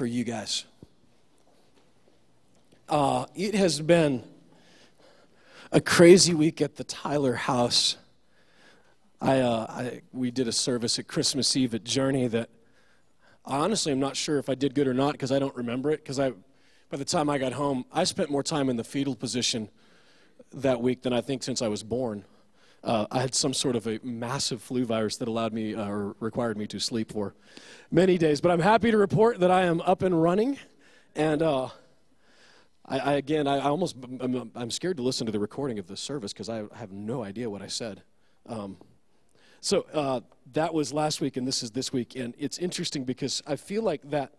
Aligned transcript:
for 0.00 0.06
you 0.06 0.24
guys. 0.24 0.64
Uh, 2.88 3.26
it 3.34 3.54
has 3.54 3.82
been 3.82 4.24
a 5.72 5.80
crazy 5.82 6.32
week 6.32 6.62
at 6.62 6.76
the 6.76 6.84
Tyler 6.84 7.34
house. 7.34 7.98
I, 9.20 9.40
uh, 9.40 9.66
I, 9.68 10.00
we 10.10 10.30
did 10.30 10.48
a 10.48 10.52
service 10.52 10.98
at 10.98 11.06
Christmas 11.06 11.54
Eve 11.54 11.74
at 11.74 11.84
Journey 11.84 12.28
that 12.28 12.48
I 13.44 13.58
honestly 13.58 13.92
am 13.92 14.00
not 14.00 14.16
sure 14.16 14.38
if 14.38 14.48
I 14.48 14.54
did 14.54 14.74
good 14.74 14.88
or 14.88 14.94
not 14.94 15.12
because 15.12 15.30
I 15.32 15.38
don't 15.38 15.54
remember 15.54 15.90
it. 15.90 16.02
Because 16.02 16.18
I, 16.18 16.30
by 16.88 16.96
the 16.96 17.04
time 17.04 17.28
I 17.28 17.36
got 17.36 17.52
home, 17.52 17.84
I 17.92 18.04
spent 18.04 18.30
more 18.30 18.42
time 18.42 18.70
in 18.70 18.78
the 18.78 18.84
fetal 18.84 19.14
position 19.14 19.68
that 20.54 20.80
week 20.80 21.02
than 21.02 21.12
I 21.12 21.20
think 21.20 21.42
since 21.42 21.60
I 21.60 21.68
was 21.68 21.82
born. 21.82 22.24
Uh, 22.82 23.06
I 23.10 23.20
had 23.20 23.34
some 23.34 23.52
sort 23.52 23.76
of 23.76 23.86
a 23.86 24.00
massive 24.02 24.62
flu 24.62 24.84
virus 24.86 25.16
that 25.18 25.28
allowed 25.28 25.52
me 25.52 25.74
uh, 25.74 25.86
or 25.86 26.16
required 26.18 26.56
me 26.56 26.66
to 26.68 26.80
sleep 26.80 27.12
for 27.12 27.34
many 27.90 28.16
days. 28.16 28.40
But 28.40 28.52
I'm 28.52 28.60
happy 28.60 28.90
to 28.90 28.96
report 28.96 29.40
that 29.40 29.50
I 29.50 29.62
am 29.62 29.80
up 29.82 30.02
and 30.02 30.20
running. 30.20 30.58
And 31.14 31.42
uh, 31.42 31.68
I, 32.86 32.98
I, 32.98 33.12
again, 33.14 33.46
I, 33.46 33.58
I 33.58 33.68
almost, 33.68 33.96
I'm, 34.20 34.50
I'm, 34.54 34.70
scared 34.70 34.96
to 34.96 35.02
listen 35.02 35.26
to 35.26 35.32
the 35.32 35.38
recording 35.38 35.78
of 35.78 35.88
the 35.88 35.96
service 35.96 36.32
because 36.32 36.48
I 36.48 36.64
have 36.74 36.90
no 36.90 37.22
idea 37.22 37.50
what 37.50 37.60
I 37.60 37.66
said. 37.66 38.02
Um, 38.48 38.78
so 39.60 39.84
uh, 39.92 40.20
that 40.54 40.72
was 40.72 40.92
last 40.92 41.20
week, 41.20 41.36
and 41.36 41.46
this 41.46 41.62
is 41.62 41.72
this 41.72 41.92
week. 41.92 42.16
And 42.16 42.34
it's 42.38 42.56
interesting 42.56 43.04
because 43.04 43.42
I 43.46 43.56
feel 43.56 43.82
like 43.82 44.08
that 44.10 44.32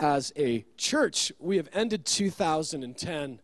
as 0.00 0.32
a 0.36 0.64
church, 0.76 1.32
we 1.38 1.56
have 1.58 1.68
ended 1.72 2.04
2010 2.04 3.40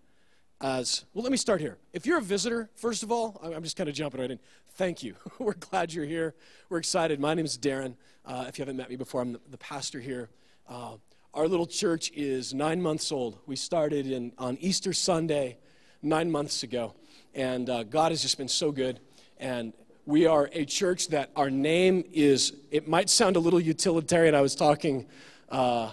as 0.62 1.04
well. 1.12 1.24
Let 1.24 1.32
me 1.32 1.36
start 1.36 1.60
here. 1.60 1.76
If 1.92 2.06
you're 2.06 2.18
a 2.18 2.22
visitor, 2.22 2.70
first 2.76 3.02
of 3.02 3.10
all, 3.10 3.40
I'm 3.42 3.62
just 3.64 3.76
kind 3.76 3.88
of 3.88 3.94
jumping 3.94 4.20
right 4.20 4.30
in. 4.30 4.38
Thank 4.76 5.02
you. 5.02 5.16
We're 5.38 5.54
glad 5.54 5.92
you're 5.92 6.04
here. 6.04 6.34
We're 6.68 6.78
excited. 6.78 7.18
My 7.20 7.34
name 7.34 7.44
is 7.44 7.58
Darren. 7.58 7.96
Uh, 8.24 8.44
if 8.48 8.58
you 8.58 8.62
haven't 8.62 8.76
met 8.76 8.88
me 8.88 8.96
before, 8.96 9.20
I'm 9.20 9.36
the, 9.50 9.58
pastor 9.58 10.00
here. 10.00 10.30
Uh, 10.68 10.94
our 11.34 11.48
little 11.48 11.66
church 11.66 12.12
is 12.12 12.54
nine 12.54 12.80
months 12.80 13.10
old. 13.10 13.38
We 13.46 13.56
started 13.56 14.06
in, 14.06 14.32
on 14.38 14.56
Easter 14.60 14.92
Sunday 14.92 15.58
nine 16.00 16.30
months 16.30 16.62
ago, 16.62 16.94
and 17.34 17.68
uh, 17.68 17.82
God 17.82 18.12
has 18.12 18.22
just 18.22 18.38
been 18.38 18.48
so 18.48 18.70
good. 18.70 19.00
And 19.38 19.72
we 20.06 20.26
are 20.26 20.48
a 20.52 20.64
church 20.64 21.08
that 21.08 21.30
our 21.34 21.50
name 21.50 22.04
is, 22.12 22.52
it 22.70 22.86
might 22.86 23.10
sound 23.10 23.34
a 23.34 23.40
little 23.40 23.60
utilitarian. 23.60 24.34
I 24.34 24.40
was 24.40 24.54
talking 24.54 25.06
uh, 25.48 25.90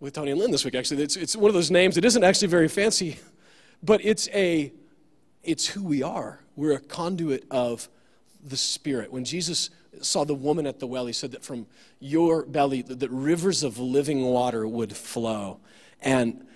with 0.00 0.14
Tony 0.14 0.32
and 0.32 0.40
Lynn 0.40 0.50
this 0.50 0.64
week, 0.64 0.74
actually. 0.74 1.02
It's, 1.02 1.16
it's 1.16 1.36
one 1.36 1.48
of 1.48 1.54
those 1.54 1.70
names 1.70 1.94
that 1.94 2.04
isn't 2.04 2.24
actually 2.24 2.48
very 2.48 2.68
fancy 2.68 3.18
but 3.86 4.04
it's 4.04 4.28
a 4.34 4.72
it's 5.42 5.66
who 5.66 5.82
we 5.84 6.02
are. 6.02 6.40
We're 6.56 6.72
a 6.72 6.80
conduit 6.80 7.44
of 7.50 7.88
the 8.44 8.56
Spirit. 8.56 9.12
When 9.12 9.24
Jesus 9.24 9.70
saw 10.02 10.24
the 10.24 10.34
woman 10.34 10.66
at 10.66 10.80
the 10.80 10.86
well, 10.86 11.06
he 11.06 11.12
said 11.12 11.30
that 11.32 11.44
from 11.44 11.66
your 12.00 12.44
belly, 12.44 12.82
that 12.82 13.10
rivers 13.10 13.62
of 13.62 13.78
living 13.78 14.22
water 14.24 14.66
would 14.66 14.94
flow. 14.94 15.60
And 16.02 16.46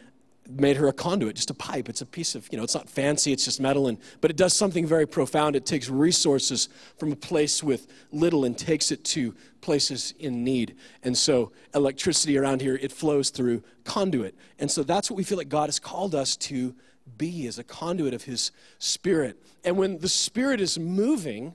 made 0.48 0.76
her 0.76 0.88
a 0.88 0.92
conduit, 0.92 1.36
just 1.36 1.50
a 1.50 1.54
pipe. 1.54 1.88
It's 1.88 2.00
a 2.00 2.06
piece 2.06 2.34
of, 2.34 2.48
you 2.50 2.58
know, 2.58 2.64
it's 2.64 2.74
not 2.74 2.88
fancy, 2.88 3.32
it's 3.32 3.44
just 3.44 3.60
metal, 3.60 3.86
and, 3.86 3.98
but 4.20 4.30
it 4.30 4.36
does 4.36 4.52
something 4.52 4.86
very 4.86 5.06
profound. 5.06 5.54
It 5.54 5.64
takes 5.64 5.88
resources 5.88 6.68
from 6.98 7.12
a 7.12 7.16
place 7.16 7.62
with 7.62 7.86
little 8.10 8.44
and 8.44 8.58
takes 8.58 8.90
it 8.90 9.04
to 9.04 9.34
places 9.60 10.12
in 10.18 10.42
need. 10.42 10.76
And 11.02 11.16
so 11.16 11.52
electricity 11.74 12.36
around 12.36 12.62
here, 12.62 12.76
it 12.82 12.90
flows 12.90 13.30
through 13.30 13.62
conduit. 13.84 14.34
And 14.58 14.70
so 14.70 14.82
that's 14.82 15.10
what 15.10 15.16
we 15.16 15.24
feel 15.24 15.38
like 15.38 15.48
God 15.48 15.66
has 15.66 15.78
called 15.78 16.14
us 16.14 16.36
to 16.38 16.74
be 17.18 17.46
as 17.46 17.58
a 17.58 17.64
conduit 17.64 18.14
of 18.14 18.24
His 18.24 18.50
Spirit. 18.78 19.42
And 19.64 19.76
when 19.76 19.98
the 19.98 20.08
Spirit 20.08 20.60
is 20.60 20.78
moving, 20.78 21.54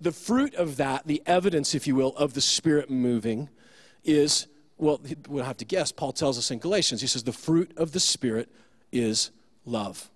the 0.00 0.12
fruit 0.12 0.54
of 0.54 0.76
that, 0.76 1.06
the 1.06 1.22
evidence, 1.26 1.74
if 1.74 1.86
you 1.86 1.94
will, 1.94 2.16
of 2.16 2.34
the 2.34 2.40
Spirit 2.40 2.90
moving 2.90 3.48
is, 4.04 4.46
well, 4.78 5.00
we'll 5.28 5.44
have 5.44 5.58
to 5.58 5.64
guess. 5.64 5.92
Paul 5.92 6.12
tells 6.12 6.38
us 6.38 6.50
in 6.50 6.58
Galatians, 6.58 7.00
he 7.00 7.06
says, 7.06 7.24
the 7.24 7.32
fruit 7.32 7.72
of 7.76 7.92
the 7.92 8.00
Spirit 8.00 8.48
is 8.92 9.30
love. 9.64 10.10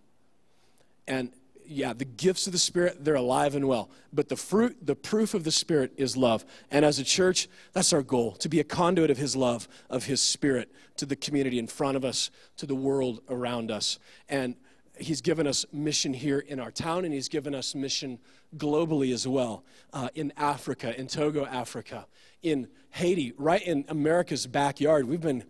And 1.06 1.30
yeah, 1.66 1.92
the 1.92 2.04
gifts 2.04 2.46
of 2.46 2.52
the 2.52 2.58
Spirit, 2.58 3.04
they're 3.04 3.14
alive 3.14 3.54
and 3.54 3.66
well. 3.66 3.90
But 4.12 4.28
the 4.28 4.36
fruit, 4.36 4.76
the 4.84 4.96
proof 4.96 5.34
of 5.34 5.44
the 5.44 5.50
Spirit 5.50 5.92
is 5.96 6.16
love. 6.16 6.44
And 6.70 6.84
as 6.84 6.98
a 6.98 7.04
church, 7.04 7.48
that's 7.72 7.92
our 7.92 8.02
goal 8.02 8.32
to 8.32 8.48
be 8.48 8.60
a 8.60 8.64
conduit 8.64 9.10
of 9.10 9.18
His 9.18 9.34
love, 9.34 9.68
of 9.88 10.04
His 10.04 10.20
Spirit 10.20 10.70
to 10.96 11.06
the 11.06 11.16
community 11.16 11.58
in 11.58 11.66
front 11.66 11.96
of 11.96 12.04
us, 12.04 12.30
to 12.58 12.66
the 12.66 12.74
world 12.74 13.20
around 13.28 13.70
us. 13.70 13.98
And 14.28 14.56
He's 14.98 15.20
given 15.20 15.46
us 15.46 15.66
mission 15.72 16.14
here 16.14 16.38
in 16.38 16.60
our 16.60 16.70
town, 16.70 17.04
and 17.04 17.12
He's 17.12 17.28
given 17.28 17.54
us 17.54 17.74
mission 17.74 18.18
globally 18.56 19.12
as 19.12 19.26
well 19.26 19.64
uh, 19.92 20.08
in 20.14 20.32
Africa, 20.36 20.98
in 20.98 21.06
Togo, 21.06 21.44
Africa, 21.46 22.06
in 22.42 22.68
Haiti, 22.90 23.32
right 23.36 23.62
in 23.62 23.84
America's 23.88 24.46
backyard. 24.46 25.08
We've 25.08 25.20
been 25.20 25.44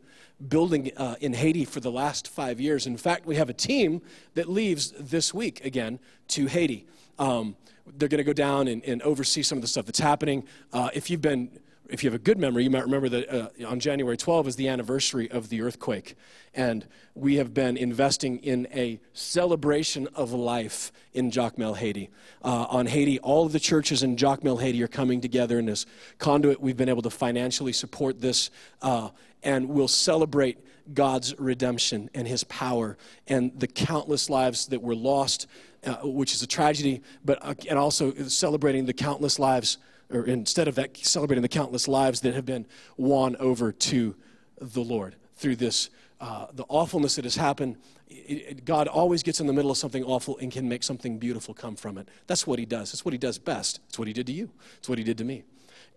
building 0.49 0.91
uh, 0.97 1.17
in 1.21 1.35
Haiti 1.35 1.65
for 1.65 1.81
the 1.81 1.91
last 1.91 2.29
five 2.29 2.61
years. 2.61 2.87
In 2.87 2.97
fact, 2.97 3.27
we 3.27 3.37
have 3.37 3.51
a 3.51 3.55
team 3.55 4.03
that 4.35 4.49
leaves 4.49 4.93
this 4.99 5.33
week 5.33 5.65
again 5.65 5.99
to 6.29 6.47
Haiti. 6.47 6.87
Um, 7.19 7.57
they're 7.97 8.09
going 8.09 8.19
to 8.19 8.25
go 8.25 8.33
down 8.33 8.69
and, 8.69 8.83
and, 8.85 9.03
oversee 9.03 9.43
some 9.43 9.59
of 9.59 9.63
the 9.63 9.69
stuff 9.69 9.87
that's 9.87 10.01
happening. 10.01 10.45
Uh, 10.73 10.89
if 10.95 11.11
you've 11.11 11.21
been 11.21 11.51
if 11.89 12.03
you 12.03 12.11
have 12.11 12.15
a 12.15 12.23
good 12.23 12.39
memory, 12.39 12.65
you 12.65 12.71
might 12.71 12.85
remember 12.85 13.09
that 13.11 13.29
uh, 13.29 13.69
on 13.69 13.79
January 13.79 14.17
12 14.17 14.49
is 14.49 14.57
the 14.57 14.69
anniversary 14.69 15.31
of 15.31 15.49
the 15.51 15.61
earthquake. 15.61 16.15
And 16.55 16.87
we 17.15 17.37
have 17.37 17.53
been 17.53 17.77
investing 17.77 18.39
in 18.39 18.67
a 18.73 19.01
celebration 19.13 20.09
of 20.15 20.33
life 20.33 20.93
in 21.13 21.31
Jacmel, 21.31 21.77
Haiti. 21.77 22.11
Uh, 22.43 22.67
on 22.71 22.87
Haiti, 22.87 23.19
all 23.21 23.45
of 23.45 23.53
the 23.53 23.61
churches 23.61 24.03
in 24.03 24.17
Jacmel, 24.17 24.61
Haiti 24.61 24.83
are 24.83 24.89
coming 24.89 25.21
together 25.21 25.59
in 25.59 25.67
this 25.67 25.85
conduit. 26.19 26.61
We've 26.61 26.77
been 26.77 26.89
able 26.89 27.03
to 27.03 27.11
financially 27.11 27.73
support 27.73 28.21
this, 28.21 28.51
uh, 28.81 29.11
and 29.43 29.69
we'll 29.69 29.89
celebrate 29.89 30.59
God's 30.93 31.39
redemption 31.39 32.11
and 32.15 32.27
his 32.27 32.45
power 32.45 32.97
and 33.27 33.59
the 33.59 33.67
countless 33.67 34.29
lives 34.29 34.67
that 34.69 34.83
were 34.83 34.95
lost, 34.95 35.47
uh, 35.85 35.97
which 36.03 36.35
is 36.35 36.43
a 36.43 36.47
tragedy, 36.47 37.03
but 37.25 37.39
uh, 37.43 37.55
and 37.69 37.79
also 37.79 38.13
celebrating 38.25 38.87
the 38.87 38.93
countless 38.93 39.39
lives 39.39 39.79
or 40.17 40.25
instead 40.25 40.69
of 40.69 40.75
that, 40.77 40.97
celebrating 40.97 41.43
the 41.43 41.49
countless 41.49 41.89
lives 41.89 42.21
that 42.23 42.35
have 42.35 42.47
been 42.47 42.67
won 42.97 43.37
over 43.37 43.73
to 43.73 44.15
the 44.61 44.83
Lord 44.83 45.17
through 45.37 45.57
this, 45.57 45.91
uh, 46.21 46.47
the 46.53 46.65
awfulness 46.69 47.17
that 47.17 47.25
has 47.25 47.37
happened. 47.37 47.77
It, 48.09 48.15
it, 48.15 48.65
God 48.65 48.89
always 48.89 49.23
gets 49.23 49.41
in 49.41 49.47
the 49.47 49.53
middle 49.53 49.71
of 49.71 49.77
something 49.77 50.05
awful 50.05 50.39
and 50.39 50.53
can 50.53 50.69
make 50.69 50.83
something 50.83 51.19
beautiful 51.19 51.55
come 51.55 51.77
from 51.77 51.99
it. 51.99 52.09
That's 52.27 52.47
what 52.47 52.59
He 52.59 52.67
does. 52.67 52.93
That's 52.93 53.05
what 53.05 53.13
He 53.13 53.19
does 53.19 53.39
best. 53.39 53.81
It's 53.89 53.99
what 53.99 54.09
He 54.09 54.15
did 54.15 54.27
to 54.27 54.33
you. 54.33 54.51
It's 54.79 54.89
what 54.89 54.99
He 54.99 55.05
did 55.05 55.19
to 55.19 55.25
me. 55.25 55.45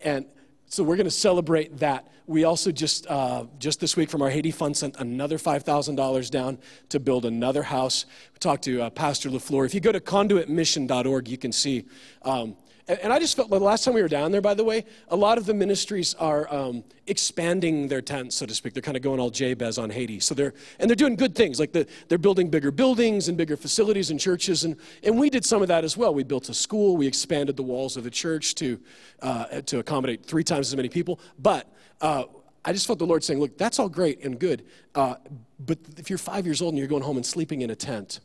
And 0.02 0.26
so 0.70 0.84
we're 0.84 0.98
going 0.98 1.06
to 1.06 1.12
celebrate 1.12 1.78
that. 1.78 2.12
We 2.26 2.44
also 2.44 2.72
just 2.72 3.08
uh, 3.08 3.46
just 3.58 3.80
this 3.80 3.96
week 3.96 4.10
from 4.10 4.22
our 4.22 4.30
Haiti 4.30 4.52
fund 4.52 4.76
sent 4.76 4.98
another 4.98 5.38
five 5.38 5.64
thousand 5.64 5.96
dollars 5.96 6.30
down 6.30 6.58
to 6.90 7.00
build 7.00 7.24
another 7.24 7.64
house. 7.64 8.06
We 8.34 8.40
talked 8.40 8.66
to 8.66 8.82
uh, 8.82 8.90
Pastor 8.90 9.30
Lafleur. 9.30 9.66
If 9.66 9.74
you 9.74 9.80
go 9.80 9.94
to 9.94 10.02
conduitmission.org, 10.02 11.30
you 11.30 11.38
can 11.38 11.54
see 11.54 11.86
um, 12.24 12.58
and 12.88 13.12
I 13.12 13.20
just 13.20 13.36
felt 13.36 13.50
the 13.50 13.60
last 13.60 13.84
time 13.84 13.94
we 13.94 14.02
were 14.02 14.08
down 14.08 14.32
there, 14.32 14.42
by 14.42 14.54
the 14.54 14.64
way, 14.64 14.86
a 15.10 15.16
lot 15.16 15.38
of 15.38 15.46
the 15.46 15.54
ministries 15.54 16.14
are 16.14 16.52
um, 16.54 16.86
expanding 17.06 17.90
their 17.90 18.02
tents, 18.02 18.38
so 18.38 18.46
to 18.46 18.56
speak. 18.56 18.74
They're 18.74 18.82
kind 18.82 18.96
of 18.96 19.04
going 19.04 19.20
all 19.20 19.30
Jabez 19.30 19.78
on 19.78 19.90
Haiti. 19.90 20.22
So 20.22 20.34
they're, 20.34 20.54
and 20.80 20.90
they're 20.90 20.96
doing 20.96 21.16
good 21.16 21.36
things. 21.36 21.60
Like 21.60 21.74
the, 21.74 21.86
they're 22.08 22.18
building 22.18 22.50
bigger 22.50 22.72
buildings 22.72 23.28
and 23.28 23.38
bigger 23.38 23.58
facilities 23.58 24.10
and 24.10 24.20
churches. 24.20 24.64
And, 24.64 24.78
and 25.04 25.20
we 25.20 25.30
did 25.30 25.44
some 25.44 25.62
of 25.62 25.68
that 25.68 25.84
as 25.84 25.98
well. 25.98 26.14
We 26.14 26.24
built 26.24 26.48
a 26.48 26.54
school. 26.54 26.96
We 26.96 27.08
expanded 27.08 27.58
the 27.58 27.64
walls 27.64 27.98
of 27.98 28.06
the 28.06 28.12
church 28.12 28.56
to, 28.56 28.80
uh, 29.22 29.62
to 29.62 29.80
accommodate 29.80 30.26
three 30.26 30.44
times 30.44 30.68
as 30.68 30.76
many 30.76 30.90
people. 30.90 31.20
But 31.38 31.70
uh, 32.00 32.24
I 32.64 32.72
just 32.72 32.88
felt 32.88 33.00
the 33.00 33.06
Lord 33.06 33.24
saying, 33.24 33.40
look, 33.40 33.58
that's 33.58 33.80
all 33.80 33.90
great 33.90 34.24
and 34.24 34.40
good. 34.40 34.66
Uh, 34.96 35.16
but 35.60 35.78
if 35.98 36.10
you're 36.10 36.18
five 36.18 36.46
years 36.46 36.62
old 36.62 36.74
and 36.74 36.80
you're 36.80 36.88
going 36.88 37.04
home 37.04 37.18
and 37.18 37.26
sleeping 37.26 37.62
in 37.62 37.70
a 37.70 37.76
tent, 37.76 38.22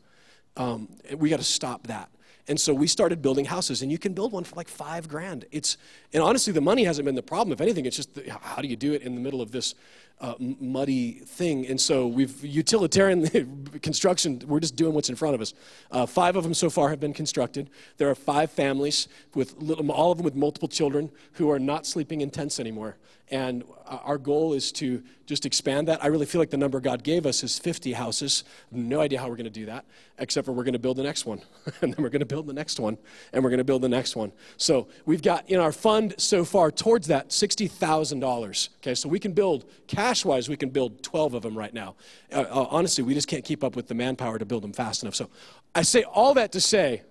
um, 0.57 0.89
we 1.17 1.31
got 1.31 1.39
to 1.39 1.45
stop 1.45 1.87
that. 1.89 2.11
And 2.49 2.61
so 2.61 2.75
we 2.75 2.87
started 2.89 3.23
building 3.23 3.45
houses, 3.45 3.83
and 3.83 3.93
you 3.93 3.99
can 3.99 4.15
build 4.15 4.33
one 4.33 4.45
for 4.45 4.57
like 4.57 4.69
five 4.69 5.09
grand. 5.09 5.45
It's, 5.53 5.77
and 6.13 6.23
honestly, 6.23 6.53
the 6.53 6.61
money 6.61 6.85
hasn't 6.85 7.07
been 7.07 7.15
the 7.15 7.23
problem. 7.23 7.53
If 7.53 7.61
anything, 7.61 7.87
it's 7.87 7.97
just 7.97 8.15
the, 8.15 8.31
how 8.31 8.61
do 8.61 8.69
you 8.69 8.77
do 8.77 8.93
it 8.93 9.03
in 9.03 9.15
the 9.15 9.21
middle 9.21 9.41
of 9.41 9.53
this 9.53 9.75
uh, 10.21 10.35
muddy 10.39 11.13
thing? 11.13 11.67
And 11.67 11.81
so 11.81 12.07
we've 12.07 12.45
utilitarian 12.45 13.69
construction. 13.83 14.43
We're 14.47 14.61
just 14.61 14.77
doing 14.77 14.95
what's 14.95 15.09
in 15.09 15.17
front 15.17 15.35
of 15.35 15.41
us. 15.41 15.55
Uh, 15.91 16.07
five 16.07 16.37
of 16.37 16.45
them 16.45 16.55
so 16.55 16.71
far 16.71 16.91
have 16.91 17.01
been 17.01 17.15
constructed. 17.15 17.71
There 17.97 18.09
are 18.09 18.15
five 18.15 18.51
families 18.51 19.09
with 19.35 19.57
little, 19.59 19.91
all 19.91 20.13
of 20.13 20.19
them 20.19 20.25
with 20.25 20.35
multiple 20.35 20.69
children 20.69 21.11
who 21.33 21.51
are 21.51 21.59
not 21.59 21.87
sleeping 21.87 22.21
in 22.21 22.31
tents 22.31 22.61
anymore. 22.61 22.97
And 23.33 23.65
our 23.87 24.19
goal 24.19 24.53
is 24.53 24.73
to 24.73 25.03
just 25.25 25.47
expand 25.47 25.89
that. 25.89 26.05
I 26.05 26.09
really 26.09 26.27
feel 26.27 26.41
like 26.41 26.51
the 26.51 26.59
number 26.59 26.81
God 26.81 27.03
gave 27.03 27.25
us 27.25 27.43
is 27.43 27.59
50 27.59 27.95
houses. 27.95 28.45
No 28.71 29.01
idea 29.01 29.19
how 29.21 29.29
we're 29.29 29.37
going 29.37 29.45
to 29.45 29.51
do 29.51 29.67
that, 29.67 29.87
except 30.19 30.45
for 30.45 30.53
we're 30.53 30.65
going 30.65 30.75
to 30.75 30.79
build 30.79 30.99
the 30.99 31.03
next 31.03 31.25
one. 31.25 31.41
and 31.81 31.95
then 31.95 32.03
we're 32.03 32.11
going 32.11 32.21
to 32.21 32.27
build 32.27 32.47
the 32.47 32.53
next 32.53 32.79
one. 32.79 32.99
And 33.33 33.43
we're 33.43 33.49
going 33.49 33.57
to 33.59 33.65
build 33.65 33.81
the 33.81 33.89
next 33.89 34.17
one. 34.17 34.33
So 34.59 34.89
we've 35.07 35.23
got 35.23 35.49
in 35.49 35.61
our 35.61 35.73
fund 35.73 36.15
so 36.19 36.45
far 36.45 36.71
towards 36.71 37.07
that 37.07 37.31
$60,000. 37.31 38.69
Okay, 38.81 38.95
so 38.95 39.09
we 39.09 39.19
can 39.19 39.33
build, 39.33 39.65
cash 40.03 40.25
wise, 40.25 40.49
we 40.49 40.57
can 40.57 40.71
build 40.71 41.01
12 41.05 41.35
of 41.35 41.43
them 41.43 41.57
right 41.57 41.73
now. 41.73 41.95
Uh, 42.33 42.41
uh, 42.41 42.67
honestly, 42.71 43.05
we 43.05 43.15
just 43.15 43.29
can't 43.29 43.45
keep 43.45 43.63
up 43.63 43.77
with 43.77 43.87
the 43.87 43.95
manpower 43.95 44.37
to 44.37 44.45
build 44.45 44.65
them 44.65 44.73
fast 44.73 45.05
enough. 45.05 45.15
So 45.15 45.31
I 45.77 45.83
say 45.83 46.03
all 46.03 46.35
that 46.35 46.51
to 46.53 46.61
say, 46.61 47.03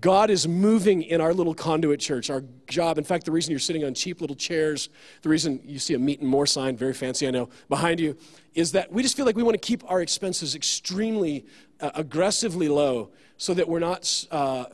God 0.00 0.30
is 0.30 0.46
moving 0.46 1.02
in 1.02 1.20
our 1.20 1.34
little 1.34 1.52
conduit 1.52 1.98
church, 1.98 2.30
our 2.30 2.44
job. 2.68 2.96
In 2.96 3.02
fact, 3.02 3.24
the 3.24 3.32
reason 3.32 3.50
you're 3.50 3.58
sitting 3.58 3.84
on 3.84 3.92
cheap 3.92 4.20
little 4.20 4.36
chairs, 4.36 4.88
the 5.22 5.28
reason 5.28 5.60
you 5.64 5.80
see 5.80 5.94
a 5.94 5.98
meet 5.98 6.20
and 6.20 6.28
more 6.28 6.46
sign, 6.46 6.76
very 6.76 6.94
fancy, 6.94 7.26
I 7.26 7.32
know, 7.32 7.48
behind 7.68 7.98
you, 7.98 8.16
is 8.54 8.70
that 8.72 8.92
we 8.92 9.02
just 9.02 9.16
feel 9.16 9.26
like 9.26 9.36
we 9.36 9.42
want 9.42 9.60
to 9.60 9.66
keep 9.66 9.82
our 9.90 10.00
expenses 10.00 10.54
extremely 10.54 11.44
uh, 11.80 11.90
aggressively 11.96 12.68
low 12.68 13.10
so 13.36 13.52
that 13.52 13.68
we're 13.68 13.80
not, 13.80 14.26
uh, 14.30 14.66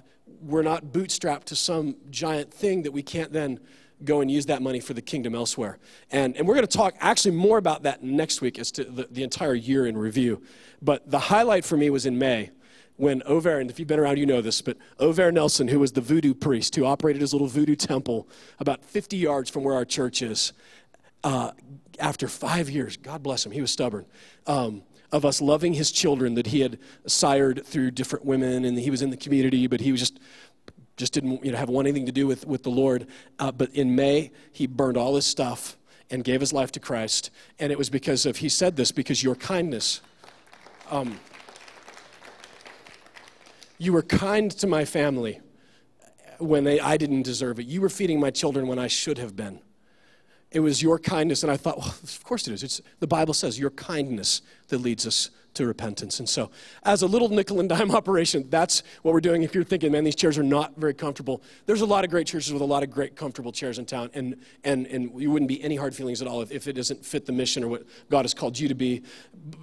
we're 0.43 0.63
not 0.63 0.85
bootstrapped 0.85 1.45
to 1.45 1.57
some 1.57 1.97
giant 2.11 2.53
thing 2.53 2.83
that 2.83 2.93
we 2.93 3.03
can't 3.03 3.33
then 3.33 3.59
go 4.05 4.21
and 4.21 4.31
use 4.31 4.47
that 4.47 4.63
money 4.63 4.81
for 4.81 4.95
the 4.95 5.03
kingdom 5.03 5.35
elsewhere. 5.35 5.79
And, 6.11 6.37
and 6.37 6.47
we're 6.47 6.55
going 6.55 6.67
to 6.67 6.77
talk 6.77 6.95
actually 7.01 7.37
more 7.37 7.59
about 7.59 7.83
that 7.83 8.03
next 8.03 8.41
week 8.41 8.59
as 8.59 8.71
to 8.73 8.85
the, 8.85 9.09
the 9.11 9.23
entire 9.23 9.55
year 9.55 9.87
in 9.87 9.97
review. 9.97 10.43
But 10.81 11.11
the 11.11 11.19
highlight 11.19 11.65
for 11.65 11.77
me 11.77 11.91
was 11.91 12.07
in 12.07 12.19
May 12.19 12.51
when 12.97 13.23
Over, 13.25 13.61
and 13.61 13.71
if 13.71 13.79
you've 13.79 13.89
been 13.89 14.01
around, 14.01 14.19
you 14.19 14.27
know 14.27 14.43
this, 14.43 14.61
but 14.61 14.77
Over 14.99 15.31
Nelson, 15.31 15.69
who 15.69 15.79
was 15.79 15.93
the 15.93 16.01
voodoo 16.01 16.35
priest 16.35 16.75
who 16.75 16.85
operated 16.85 17.23
his 17.23 17.33
little 17.33 17.47
voodoo 17.47 17.77
temple 17.77 18.29
about 18.59 18.85
50 18.85 19.17
yards 19.17 19.49
from 19.49 19.63
where 19.63 19.75
our 19.75 19.85
church 19.85 20.21
is, 20.21 20.53
uh, 21.23 21.53
after 22.01 22.29
five 22.29 22.69
years, 22.69 22.97
God 22.97 23.23
bless 23.23 23.47
him, 23.47 23.53
he 23.53 23.61
was 23.61 23.71
stubborn, 23.71 24.05
um, 24.47 24.83
of 25.13 25.25
us 25.25 25.41
loving 25.41 25.73
his 25.73 25.91
children 25.91 26.35
that 26.35 26.49
he 26.49 26.61
had 26.61 26.79
sired 27.07 27.65
through 27.65 27.93
different 27.93 28.25
women, 28.25 28.65
and 28.65 28.79
he 28.79 28.91
was 28.91 29.01
in 29.01 29.11
the 29.11 29.17
community, 29.17 29.67
but 29.67 29.81
he 29.81 29.93
was 29.93 30.01
just 30.01 30.19
just 30.99 31.15
didn't 31.15 31.43
you 31.43 31.53
know, 31.53 31.59
have 31.59 31.71
one 31.71 31.87
anything 31.87 32.05
to 32.07 32.13
do 32.13 32.27
with, 32.27 32.47
with 32.47 32.65
the 32.65 32.71
Lord. 32.71 33.07
Uh, 33.39 33.51
but 33.51 33.71
in 33.75 33.95
May, 33.95 34.33
he 34.53 34.67
burned 34.67 34.99
all 34.99 35.15
his 35.15 35.25
stuff 35.25 35.79
and 36.11 36.25
gave 36.25 36.41
his 36.41 36.53
life 36.53 36.73
to 36.73 36.81
Christ. 36.81 37.31
And 37.59 37.73
it 37.73 37.79
was 37.79 37.89
because 37.89 38.27
of, 38.27 38.39
he 38.39 38.49
said 38.49 38.77
this, 38.77 38.93
because 38.93 39.23
your 39.23 39.37
kindness. 39.37 40.03
Um, 40.91 41.19
you 43.79 43.93
were 43.93 44.03
kind 44.03 44.51
to 44.51 44.67
my 44.67 44.85
family 44.85 45.41
when 46.39 46.65
they, 46.65 46.81
I 46.81 46.97
didn't 46.97 47.23
deserve 47.23 47.61
it. 47.61 47.67
You 47.67 47.81
were 47.81 47.89
feeding 47.89 48.19
my 48.19 48.31
children 48.31 48.67
when 48.67 48.79
I 48.79 48.89
should 48.89 49.19
have 49.19 49.37
been. 49.37 49.61
It 50.51 50.61
was 50.61 50.83
your 50.83 50.99
kindness, 50.99 51.43
and 51.43 51.53
I 51.53 51.57
thought, 51.57 51.79
well, 51.79 51.89
of 51.89 52.25
course 52.25 52.49
it 52.49 52.55
is. 52.55 52.63
It's, 52.63 52.81
the 53.01 53.07
Bible 53.07 53.35
says 53.35 53.59
your 53.59 53.71
kindness 53.71 54.43
that 54.69 54.79
leads 54.79 55.07
us 55.07 55.31
to 55.55 55.67
repentance. 55.67 56.19
And 56.21 56.29
so, 56.29 56.51
as 56.85 57.03
a 57.03 57.07
little 57.07 57.29
nickel 57.29 57.61
and 57.61 57.69
dime 57.69 57.91
operation, 57.95 58.49
that's 58.49 58.83
what 59.03 59.13
we're 59.13 59.21
doing. 59.21 59.43
If 59.43 59.55
you're 59.55 59.65
thinking, 59.65 59.93
man, 59.93 60.05
these 60.05 60.15
chairs 60.15 60.39
are 60.39 60.43
not 60.43 60.77
very 60.77 60.95
comfortable, 60.95 61.43
there's 61.67 61.81
a 61.81 61.87
lot 61.87 62.05
of 62.05 62.11
great 62.11 62.27
churches 62.27 62.53
with 62.53 62.63
a 62.63 62.67
lot 62.67 62.83
of 62.83 62.91
great, 62.91 63.17
comfortable 63.17 63.53
chairs 63.53 63.79
in 63.79 63.87
town, 63.87 64.11
and, 64.15 64.37
and, 64.65 64.87
and 64.87 65.21
you 65.21 65.31
wouldn't 65.31 65.49
be 65.49 65.63
any 65.63 65.77
hard 65.77 65.95
feelings 65.95 66.23
at 66.23 66.29
all 66.29 66.43
if, 66.43 66.53
if 66.53 66.69
it 66.69 66.75
doesn't 66.75 67.05
fit 67.05 67.27
the 67.27 67.33
mission 67.33 67.65
or 67.65 67.69
what 67.69 67.85
God 68.11 68.23
has 68.23 68.35
called 68.35 68.59
you 68.59 68.69
to 68.69 68.75
be. 68.75 69.03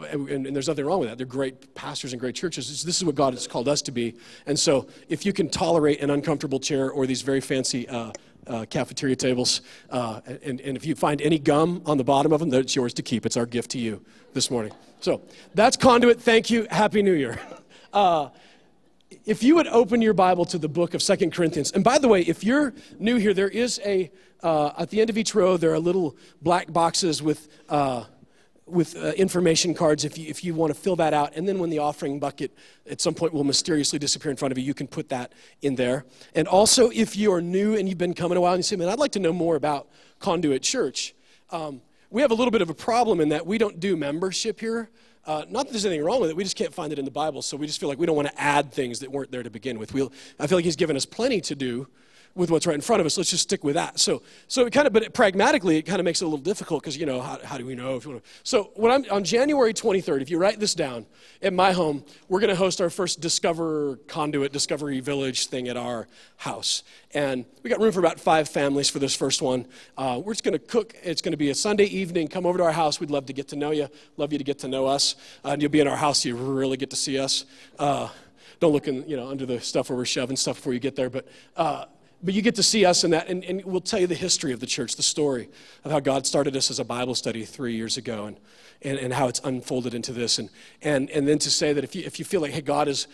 And, 0.10 0.30
and 0.30 0.56
there's 0.56 0.68
nothing 0.68 0.86
wrong 0.86 1.00
with 1.00 1.10
that. 1.10 1.18
They're 1.18 1.26
great 1.26 1.74
pastors 1.76 2.14
and 2.14 2.20
great 2.20 2.36
churches. 2.36 2.84
This 2.84 2.98
is 2.98 3.06
what 3.06 3.16
God 3.16 3.34
has 3.34 3.48
called 3.48 3.68
us 3.68 3.82
to 3.84 3.92
be. 3.92 4.16
And 4.46 4.58
so, 4.58 4.88
if 5.10 5.26
you 5.26 5.34
can 5.34 5.50
tolerate 5.50 6.02
an 6.02 6.10
uncomfortable 6.10 6.60
chair 6.60 6.92
or 6.92 7.08
these 7.08 7.22
very 7.22 7.42
fancy 7.42 7.88
uh, 7.88 8.12
uh, 8.48 8.66
cafeteria 8.70 9.16
tables. 9.16 9.62
Uh, 9.90 10.22
and, 10.44 10.62
and 10.62 10.78
if 10.78 10.86
you 10.86 10.96
find 10.96 11.22
any 11.22 11.40
gum 11.40 11.82
on 11.86 11.98
the 11.98 12.04
bottom 12.04 12.32
of 12.32 12.40
them, 12.40 12.50
that's 12.50 12.76
yours 12.76 12.94
to 12.94 13.02
keep. 13.02 13.26
It's 13.26 13.38
our 13.38 13.46
gift 13.46 13.72
to 13.72 13.80
you 13.80 14.04
this 14.34 14.52
morning. 14.52 14.72
So 15.00 15.22
that's 15.54 15.78
Conduit. 15.78 16.22
Thank 16.22 16.50
you. 16.50 16.68
Happy 16.70 17.02
New 17.02 17.14
Year. 17.14 17.40
Uh, 17.94 18.30
if 19.26 19.42
you 19.42 19.56
would 19.56 19.68
open 19.68 20.02
your 20.02 20.14
Bible 20.14 20.44
to 20.46 20.58
the 20.58 20.68
book 20.68 20.94
of 20.94 21.02
Second 21.02 21.32
Corinthians, 21.32 21.72
and 21.72 21.82
by 21.82 21.98
the 21.98 22.10
way, 22.10 22.22
if 22.24 22.44
you're 22.44 22.74
new 23.00 23.16
here, 23.16 23.34
there 23.34 23.48
is 23.48 23.80
a, 23.86 24.12
uh, 24.44 24.72
at 24.78 24.90
the 24.90 25.00
end 25.00 25.10
of 25.10 25.18
each 25.18 25.34
row, 25.34 25.56
there 25.56 25.74
are 25.74 25.80
little 25.80 26.18
black 26.42 26.74
boxes 26.74 27.24
with 27.24 27.48
uh, 27.70 28.04
with 28.68 28.96
uh, 28.96 29.12
information 29.12 29.74
cards 29.74 30.04
if 30.06 30.18
you, 30.18 30.28
if 30.28 30.44
you 30.44 30.56
want 30.56 30.74
to 30.74 30.80
fill 30.80 30.96
that 30.96 31.14
out. 31.14 31.36
And 31.36 31.48
then 31.48 31.60
when 31.60 31.70
the 31.70 31.80
offering 31.80 32.20
bucket 32.20 32.52
at 32.90 33.00
some 33.00 33.14
point 33.14 33.34
will 33.34 33.44
mysteriously 33.44 34.00
disappear 34.00 34.32
in 34.32 34.38
front 34.38 34.52
of 34.52 34.58
you, 34.58 34.64
you 34.64 34.74
can 34.74 34.88
put 34.88 35.10
that 35.10 35.34
in 35.62 35.76
there. 35.76 36.06
And 36.34 36.48
also, 36.48 36.90
if 36.90 37.16
you 37.16 37.32
are 37.32 37.42
new 37.42 37.76
and 37.76 37.88
you've 37.88 37.98
been 37.98 38.16
coming 38.16 38.38
a 38.38 38.42
while 38.42 38.54
and 38.54 38.60
you 38.60 38.64
say, 38.64 38.76
man, 38.76 38.90
I'd 38.90 39.00
like 39.00 39.12
to 39.14 39.20
know 39.20 39.34
more 39.34 39.56
about 39.56 39.88
Conduit 40.20 40.64
Church, 40.64 41.14
um, 41.52 41.82
we 42.10 42.22
have 42.22 42.32
a 42.32 42.36
little 42.36 42.52
bit 42.52 42.62
of 42.62 42.70
a 42.70 42.74
problem 42.74 43.20
in 43.20 43.30
that 43.30 43.46
we 43.46 43.58
don't 43.58 43.80
do 43.80 43.96
membership 43.96 44.60
here. 44.60 44.90
Uh, 45.26 45.44
not 45.50 45.66
that 45.66 45.72
there's 45.72 45.86
anything 45.86 46.04
wrong 46.04 46.22
with 46.22 46.30
it, 46.30 46.36
we 46.36 46.44
just 46.44 46.56
can't 46.56 46.74
find 46.74 46.94
it 46.94 47.00
in 47.00 47.06
the 47.06 47.12
Bible, 47.12 47.42
so 47.42 47.58
we 47.58 47.66
just 47.66 47.80
feel 47.80 47.90
like 47.90 47.98
we 47.98 48.06
don't 48.06 48.16
want 48.16 48.28
to 48.28 48.42
add 48.42 48.72
things 48.72 49.00
that 49.00 49.12
weren't 49.12 49.32
there 49.32 49.42
to 49.42 49.50
begin 49.50 49.80
with. 49.80 49.94
We'll, 49.94 50.12
I 50.40 50.46
feel 50.46 50.58
like 50.58 50.66
He's 50.66 50.76
given 50.76 50.96
us 50.96 51.06
plenty 51.06 51.42
to 51.42 51.56
do 51.56 51.88
with 52.36 52.52
what's 52.52 52.68
right 52.68 52.76
in 52.76 52.82
front 52.82 53.00
of 53.00 53.06
us. 53.06 53.18
Let's 53.18 53.30
just 53.30 53.44
stick 53.44 53.64
with 53.64 53.76
that. 53.76 53.98
So, 53.98 54.22
so 54.50 54.66
it 54.66 54.74
kind 54.74 54.86
of, 54.86 54.94
but 54.94 55.04
it, 55.04 55.14
pragmatically, 55.14 55.78
it 55.78 55.84
kind 55.84 56.00
of 56.00 56.06
makes 56.06 56.22
it 56.22 56.26
a 56.26 56.28
little 56.28 56.44
difficult 56.44 56.84
because 56.84 56.98
you 56.98 57.06
know 57.06 57.22
how, 57.22 57.40
how 57.44 57.58
do 57.58 57.66
we 57.66 57.76
know? 57.76 57.96
If 57.96 58.04
you 58.04 58.12
want 58.12 58.24
to, 58.24 58.30
so 58.44 58.72
when 58.76 58.92
I'm 58.92 59.06
on 59.10 59.24
January 59.24 59.74
23rd, 59.74 60.22
if 60.22 60.30
you 60.30 60.38
write 60.38 60.60
this 60.60 60.74
down 60.74 61.06
at 61.42 61.54
my 61.54 61.72
home, 61.72 62.04
we're 62.28 62.42
going 62.42 62.50
to 62.50 62.56
host 62.56 62.82
our 62.82 62.90
first 62.90 63.22
Discover 63.22 63.98
Conduit 64.08 64.52
Discovery 64.52 65.00
Village 65.00 65.48
thing 65.48 65.70
at 65.70 65.78
our 65.78 66.08
house, 66.36 66.84
and 67.14 67.46
we 67.64 67.70
got 67.70 67.80
room 67.80 67.94
for 67.94 68.00
about 68.00 68.20
five 68.20 68.50
families 68.50 68.90
for 68.90 69.00
this 69.00 69.16
first 69.16 69.42
one. 69.42 69.66
Uh, 69.98 70.22
we're 70.24 70.34
just 70.34 70.44
going 70.44 70.52
to 70.54 70.60
cook. 70.60 70.94
It's 71.04 71.22
going 71.22 71.32
to 71.32 71.38
be 71.38 71.52
a 71.52 71.56
Sunday 71.56 71.86
evening. 71.86 72.28
Come 72.28 72.46
over 72.46 72.58
to 72.58 72.64
our 72.66 72.74
house. 72.74 73.00
We'd 73.00 73.12
love 73.12 73.26
to 73.28 73.34
get 73.34 73.48
to 73.50 73.56
know 73.56 73.72
you. 73.72 73.88
Love 74.18 74.34
you 74.34 74.38
to 74.38 74.44
get 74.44 74.60
to 74.60 74.68
know 74.68 74.86
us. 74.86 75.16
Uh, 75.44 75.50
and 75.50 75.62
you'll 75.62 75.72
be 75.72 75.80
in 75.80 75.88
our 75.88 75.96
house. 75.96 76.24
So 76.24 76.30
you 76.30 76.36
really 76.36 76.76
get 76.76 76.90
to 76.90 76.96
see 76.98 77.18
us. 77.18 77.46
Uh, 77.80 78.10
don't 78.60 78.74
look 78.74 78.88
in, 78.88 79.08
you 79.08 79.18
know, 79.18 79.30
under 79.30 79.46
the 79.46 79.60
stuff 79.60 79.90
where 79.90 79.98
we're 79.98 80.06
shoving 80.06 80.38
stuff 80.38 80.58
before 80.58 80.74
you 80.74 80.80
get 80.80 80.96
there, 80.96 81.10
but 81.10 81.28
uh, 81.58 81.86
but 82.26 82.34
you 82.34 82.42
get 82.42 82.56
to 82.56 82.64
see 82.64 82.86
us 82.86 83.04
in 83.04 83.12
that, 83.12 83.30
and, 83.30 83.44
and, 83.44 83.64
we'll 83.64 83.80
tell 83.80 84.00
you 84.00 84.08
the 84.08 84.16
history 84.16 84.52
of 84.52 84.60
the 84.60 84.66
church, 84.66 84.96
the 84.96 85.04
story 85.04 85.48
of 85.84 85.92
how 85.92 86.00
God 86.00 86.26
started 86.26 86.56
us 86.56 86.72
as 86.72 86.80
a 86.80 86.84
Bible 86.84 87.14
study 87.14 87.46
three 87.46 87.76
years 87.76 87.98
ago, 87.98 88.26
and, 88.26 88.38
and, 88.82 88.98
and 88.98 89.14
how 89.14 89.28
it's 89.28 89.40
unfolded 89.44 89.94
into 89.94 90.12
this. 90.12 90.40
And, 90.40 90.50
and, 90.82 91.10
and 91.12 91.28
then 91.28 91.38
to 91.40 91.52
say 91.52 91.72
that 91.72 91.84
if 91.84 91.96
you, 91.96 92.04
if 92.04 92.18
you 92.18 92.26
feel 92.26 92.42
like, 92.42 92.52
hey, 92.52 92.62
God 92.62 92.88
is, 92.88 93.08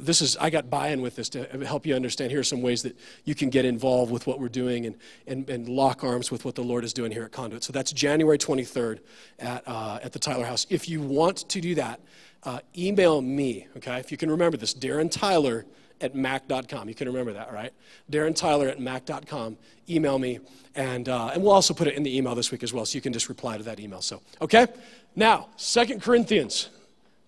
this 0.00 0.22
is, 0.22 0.38
I 0.38 0.48
got 0.48 0.70
buy 0.70 0.88
in 0.88 1.02
with 1.02 1.16
this 1.16 1.28
to 1.30 1.44
help 1.66 1.84
you 1.84 1.94
understand, 1.94 2.30
here 2.30 2.40
are 2.40 2.44
some 2.44 2.62
ways 2.62 2.82
that 2.82 2.96
you 3.24 3.34
can 3.34 3.50
get 3.50 3.66
involved 3.66 4.10
with 4.10 4.26
what 4.26 4.40
we're 4.40 4.48
doing 4.48 4.86
and, 4.86 4.96
and, 5.26 5.48
and 5.50 5.68
lock 5.68 6.02
arms 6.02 6.30
with 6.30 6.46
what 6.46 6.54
the 6.54 6.64
Lord 6.64 6.82
is 6.82 6.94
doing 6.94 7.12
here 7.12 7.24
at 7.24 7.32
Conduit. 7.32 7.62
So 7.62 7.74
that's 7.74 7.92
January 7.92 8.38
23rd 8.38 9.00
at, 9.38 9.62
uh, 9.68 9.98
at 10.02 10.12
the 10.12 10.18
Tyler 10.18 10.46
House. 10.46 10.66
If 10.70 10.88
you 10.88 11.02
want 11.02 11.48
to 11.48 11.60
do 11.60 11.74
that, 11.74 12.00
uh, 12.44 12.60
email 12.76 13.20
me, 13.20 13.66
okay? 13.76 13.98
If 13.98 14.10
you 14.10 14.16
can 14.16 14.30
remember 14.30 14.56
this, 14.56 14.72
Darren 14.72 15.10
Tyler 15.10 15.66
at 16.00 16.14
mac.com. 16.14 16.88
You 16.88 16.94
can 16.94 17.08
remember 17.08 17.32
that, 17.34 17.52
right? 17.52 17.72
Darren 18.10 18.34
Tyler 18.34 18.68
at 18.68 18.80
mac.com. 18.80 19.56
Email 19.88 20.18
me, 20.18 20.40
and, 20.74 21.08
uh, 21.08 21.30
and 21.32 21.42
we'll 21.42 21.52
also 21.52 21.74
put 21.74 21.86
it 21.86 21.94
in 21.94 22.02
the 22.02 22.16
email 22.16 22.34
this 22.34 22.50
week 22.50 22.62
as 22.62 22.72
well, 22.72 22.84
so 22.84 22.96
you 22.96 23.00
can 23.00 23.12
just 23.12 23.28
reply 23.28 23.56
to 23.56 23.62
that 23.64 23.80
email. 23.80 24.02
So, 24.02 24.20
okay? 24.40 24.66
Now, 25.14 25.48
Second 25.56 26.02
Corinthians 26.02 26.68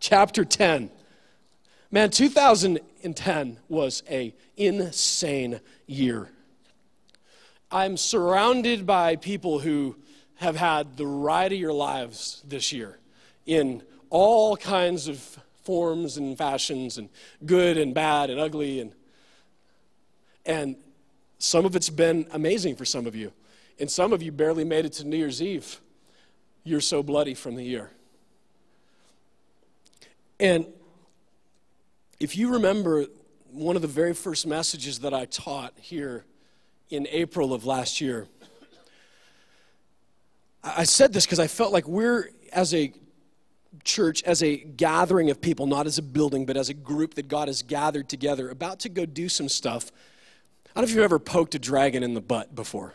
chapter 0.01 0.45
10. 0.45 0.91
Man, 1.91 2.11
2010 2.11 3.59
was 3.69 4.03
a 4.11 4.35
insane 4.57 5.61
year. 5.87 6.29
I'm 7.71 7.97
surrounded 7.97 8.87
by 8.87 9.17
people 9.17 9.61
who 9.61 9.97
have 10.37 10.57
had 10.57 10.97
the 10.97 11.07
ride 11.07 11.53
of 11.53 11.59
your 11.59 11.73
lives 11.73 12.43
this 12.47 12.73
year 12.73 12.99
in 13.47 13.83
all 14.11 14.57
kinds 14.57 15.09
of 15.09 15.39
forms 15.69 16.17
and 16.17 16.39
fashions 16.39 16.97
and 16.97 17.11
good 17.45 17.77
and 17.77 17.95
bad 17.95 18.31
and 18.31 18.41
ugly 18.41 18.81
and 18.81 18.95
and 20.47 20.77
some 21.39 21.67
of 21.67 21.77
it's 21.77 21.91
been 21.91 22.27
amazing 22.33 22.75
for 22.75 22.87
some 22.87 23.07
of 23.07 23.15
you. 23.15 23.33
And 23.79 23.91
some 23.91 24.15
of 24.15 24.23
you 24.23 24.33
barely 24.33 24.65
made 24.65 24.87
it 24.87 24.95
to 24.95 25.05
new 25.05 25.19
year's 25.19 25.43
eve. 25.43 25.79
You're 26.65 26.81
so 26.81 27.03
bloody 27.03 27.35
from 27.35 27.55
the 27.55 27.63
year. 27.63 27.91
And 30.41 30.65
if 32.19 32.35
you 32.35 32.55
remember 32.55 33.05
one 33.51 33.77
of 33.77 33.83
the 33.83 33.89
very 33.89 34.15
first 34.15 34.47
messages 34.47 35.01
that 35.01 35.15
i 35.15 35.25
taught 35.27 35.73
here 35.81 36.25
in 36.91 37.07
april 37.11 37.55
of 37.55 37.65
last 37.65 37.99
year 38.01 38.27
i 40.63 40.85
said 40.85 41.15
this 41.15 41.25
because 41.25 41.39
i 41.39 41.47
felt 41.47 41.73
like 41.73 41.89
we're 41.89 42.29
as 42.53 42.75
a 42.75 42.93
church 43.85 44.23
as 44.25 44.43
a 44.43 44.57
gathering 44.57 45.31
of 45.31 45.41
people, 45.41 45.67
not 45.67 45.87
as 45.87 45.99
a 45.99 46.03
building, 46.03 46.47
but 46.47 46.57
as 46.57 46.69
a 46.69 46.75
group 46.75 47.15
that 47.15 47.29
God 47.29 47.49
has 47.49 47.63
gathered 47.63 48.09
together, 48.09 48.49
about 48.49 48.81
to 48.81 48.89
go 48.89 49.07
do 49.07 49.29
some 49.29 49.49
stuff. 49.49 49.91
I 50.75 50.81
don't 50.81 50.83
know 50.83 50.91
if 50.91 50.97
you've 50.97 51.05
ever 51.05 51.19
poked 51.19 51.55
a 51.55 51.59
dragon 51.59 52.03
in 52.03 52.15
the 52.15 52.21
butt 52.21 52.55
before. 52.55 52.95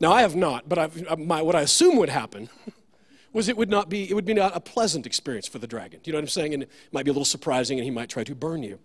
Now, 0.00 0.12
I 0.12 0.22
have 0.22 0.34
not, 0.34 0.68
but 0.68 0.78
uh, 0.78 1.16
my, 1.16 1.42
what 1.42 1.54
I 1.54 1.60
assume 1.60 1.96
would 1.96 2.08
happen 2.08 2.48
was 3.32 3.48
it 3.48 3.56
would 3.56 3.70
not 3.70 3.88
be, 3.88 4.08
it 4.10 4.14
would 4.14 4.24
be 4.24 4.34
not 4.34 4.56
a 4.56 4.60
pleasant 4.60 5.06
experience 5.06 5.46
for 5.46 5.58
the 5.58 5.66
dragon. 5.66 6.00
Do 6.02 6.10
you 6.10 6.12
know 6.12 6.18
what 6.18 6.24
I'm 6.24 6.28
saying? 6.28 6.54
And 6.54 6.64
it 6.64 6.70
might 6.90 7.04
be 7.04 7.10
a 7.10 7.14
little 7.14 7.24
surprising, 7.24 7.78
and 7.78 7.84
he 7.84 7.90
might 7.90 8.08
try 8.08 8.24
to 8.24 8.34
burn 8.34 8.62
you. 8.62 8.78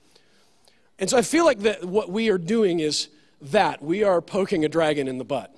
And 1.00 1.10
so 1.10 1.17
I 1.17 1.22
feel 1.22 1.46
like 1.46 1.60
that 1.60 1.84
what 1.86 2.10
we 2.10 2.29
are 2.29 2.38
doing 2.38 2.79
is 2.79 3.10
that 3.41 3.82
we 3.82 4.03
are 4.03 4.22
poking 4.22 4.65
a 4.65 4.70
dragon 4.70 5.08
in 5.08 5.17
the 5.17 5.25
butt 5.25 5.56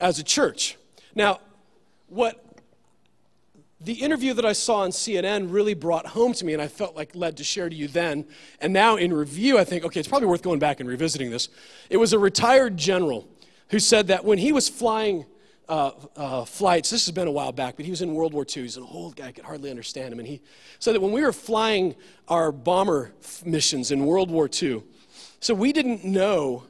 as 0.00 0.18
a 0.18 0.24
church. 0.24 0.76
Now, 1.14 1.40
what 2.08 2.44
the 3.82 3.94
interview 3.94 4.34
that 4.34 4.44
I 4.44 4.52
saw 4.52 4.80
on 4.80 4.90
CNN 4.90 5.50
really 5.50 5.72
brought 5.72 6.06
home 6.06 6.34
to 6.34 6.44
me, 6.44 6.52
and 6.52 6.60
I 6.60 6.68
felt 6.68 6.96
like 6.96 7.14
led 7.14 7.38
to 7.38 7.44
share 7.44 7.68
to 7.68 7.74
you 7.74 7.88
then. 7.88 8.26
And 8.60 8.72
now 8.72 8.96
in 8.96 9.12
review, 9.12 9.58
I 9.58 9.64
think, 9.64 9.84
okay, 9.84 10.00
it's 10.00 10.08
probably 10.08 10.28
worth 10.28 10.42
going 10.42 10.58
back 10.58 10.80
and 10.80 10.88
revisiting 10.88 11.30
this. 11.30 11.48
It 11.88 11.96
was 11.96 12.12
a 12.12 12.18
retired 12.18 12.76
general 12.76 13.26
who 13.70 13.78
said 13.78 14.08
that 14.08 14.24
when 14.24 14.36
he 14.36 14.52
was 14.52 14.68
flying 14.68 15.24
uh, 15.66 15.92
uh, 16.14 16.44
flights, 16.44 16.90
this 16.90 17.06
has 17.06 17.14
been 17.14 17.28
a 17.28 17.32
while 17.32 17.52
back, 17.52 17.76
but 17.76 17.86
he 17.86 17.90
was 17.90 18.02
in 18.02 18.14
World 18.14 18.34
War 18.34 18.44
II. 18.44 18.64
He's 18.64 18.76
an 18.76 18.86
old 18.90 19.16
guy, 19.16 19.28
I 19.28 19.32
could 19.32 19.44
hardly 19.44 19.70
understand 19.70 20.12
him. 20.12 20.18
And 20.18 20.28
he 20.28 20.42
said 20.78 20.94
that 20.94 21.00
when 21.00 21.12
we 21.12 21.22
were 21.22 21.32
flying 21.32 21.94
our 22.28 22.52
bomber 22.52 23.12
missions 23.46 23.92
in 23.92 24.04
World 24.04 24.30
War 24.30 24.50
II, 24.52 24.82
So 25.40 25.54
we 25.54 25.72
didn't 25.72 26.04
know, 26.04 26.64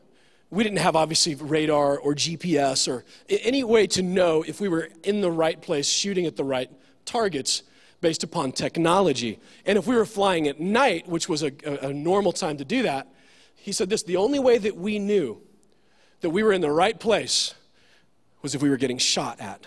we 0.51 0.63
didn't 0.63 0.79
have 0.79 0.95
obviously 0.95 1.35
radar 1.35 1.99
or 1.99 2.15
GPS 2.15 2.87
or 2.87 3.05
any 3.29 3.65
way 3.65 3.89
to 3.89 4.03
know 4.03 4.45
if 4.47 4.61
we 4.61 4.69
were 4.69 4.91
in 5.03 5.23
the 5.23 5.31
right 5.31 5.61
place 5.61 5.89
shooting 5.89 6.27
at 6.27 6.37
the 6.37 6.45
right 6.45 6.71
targets 7.11 7.63
based 8.01 8.23
upon 8.25 8.53
technology. 8.53 9.39
And 9.67 9.77
if 9.77 9.87
we 9.87 9.95
were 9.95 10.07
flying 10.07 10.49
at 10.49 10.61
night, 10.61 11.09
which 11.09 11.29
was 11.29 11.43
a, 11.43 11.53
a, 11.65 11.93
normal 11.93 12.33
time 12.33 12.57
to 12.59 12.65
do 12.65 12.83
that, 12.83 13.09
he 13.57 13.73
said 13.73 13.91
this 13.91 14.03
the 14.03 14.17
only 14.17 14.39
way 14.39 14.59
that 14.59 14.77
we 14.77 14.99
knew 14.99 15.41
that 16.21 16.31
we 16.31 16.43
were 16.43 16.53
in 16.53 16.61
the 16.61 16.71
right 16.71 16.99
place 16.99 17.55
was 18.43 18.55
if 18.55 18.63
we 18.63 18.71
were 18.71 18.77
getting 18.77 18.97
shot 18.97 19.41
at. 19.41 19.67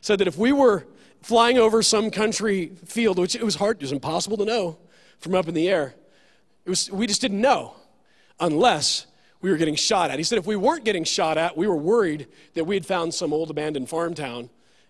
Said 0.00 0.18
that 0.20 0.28
if 0.28 0.38
we 0.38 0.52
were 0.52 0.86
flying 1.20 1.58
over 1.58 1.82
some 1.82 2.10
country 2.10 2.72
field, 2.86 3.18
which 3.18 3.34
it 3.34 3.42
was 3.42 3.56
hard, 3.56 3.78
it 3.78 3.82
was 3.82 3.92
impossible 3.92 4.36
to 4.38 4.44
know 4.44 4.78
from 5.18 5.34
up 5.34 5.48
in 5.48 5.54
the 5.54 5.68
air, 5.68 5.94
it 6.64 6.70
was, 6.70 6.90
we 6.90 7.06
just 7.06 7.20
didn't 7.20 7.40
know 7.40 7.74
unless 8.40 9.06
we 9.42 9.50
were 9.50 9.56
getting 9.58 9.74
shot 9.74 10.10
at. 10.10 10.18
He 10.18 10.24
said 10.24 10.38
if 10.38 10.46
we 10.46 10.56
weren't 10.56 10.84
getting 10.84 11.04
shot 11.04 11.36
at, 11.36 11.56
we 11.56 11.66
were 11.66 11.76
worried 11.76 12.28
that 12.54 12.64
we 12.64 12.76
had 12.76 12.86
found 12.86 13.12
some 13.12 13.32
old 13.32 13.50
abandoned 13.50 13.90
farm 13.90 14.14
town 14.14 14.48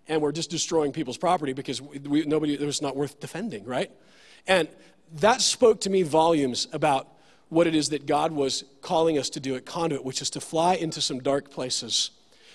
and 0.09 0.21
we're 0.21 0.33
just 0.33 0.51
destroying 0.51 0.93
people's 0.93 1.17
property 1.17 1.53
because 1.53 1.81
we, 1.81 2.25
nobody, 2.25 2.55
it 2.55 2.61
was 2.61 2.83
not 2.83 2.97
worth 2.97 3.21
defending, 3.21 3.65
right? 3.65 3.91
And 4.47 4.69
that 5.17 5.41
spoke 5.41 5.81
to 5.83 5.91
me 5.91 6.03
volumes 6.03 6.69
about 6.73 7.09
what 7.49 7.67
it 7.67 7.75
is 7.75 7.91
that 7.91 8.07
God 8.07 8.33
was 8.33 8.65
calling 8.81 9.19
us 9.19 9.31
to 9.31 9.41
do 9.41 9.55
at 9.55 9.65
Conduit, 9.65 10.05
which 10.05 10.21
is 10.21 10.31
to 10.31 10.41
fly 10.41 10.75
into 10.75 11.01
some 11.01 11.21
dark 11.21 11.51
places, 11.51 12.11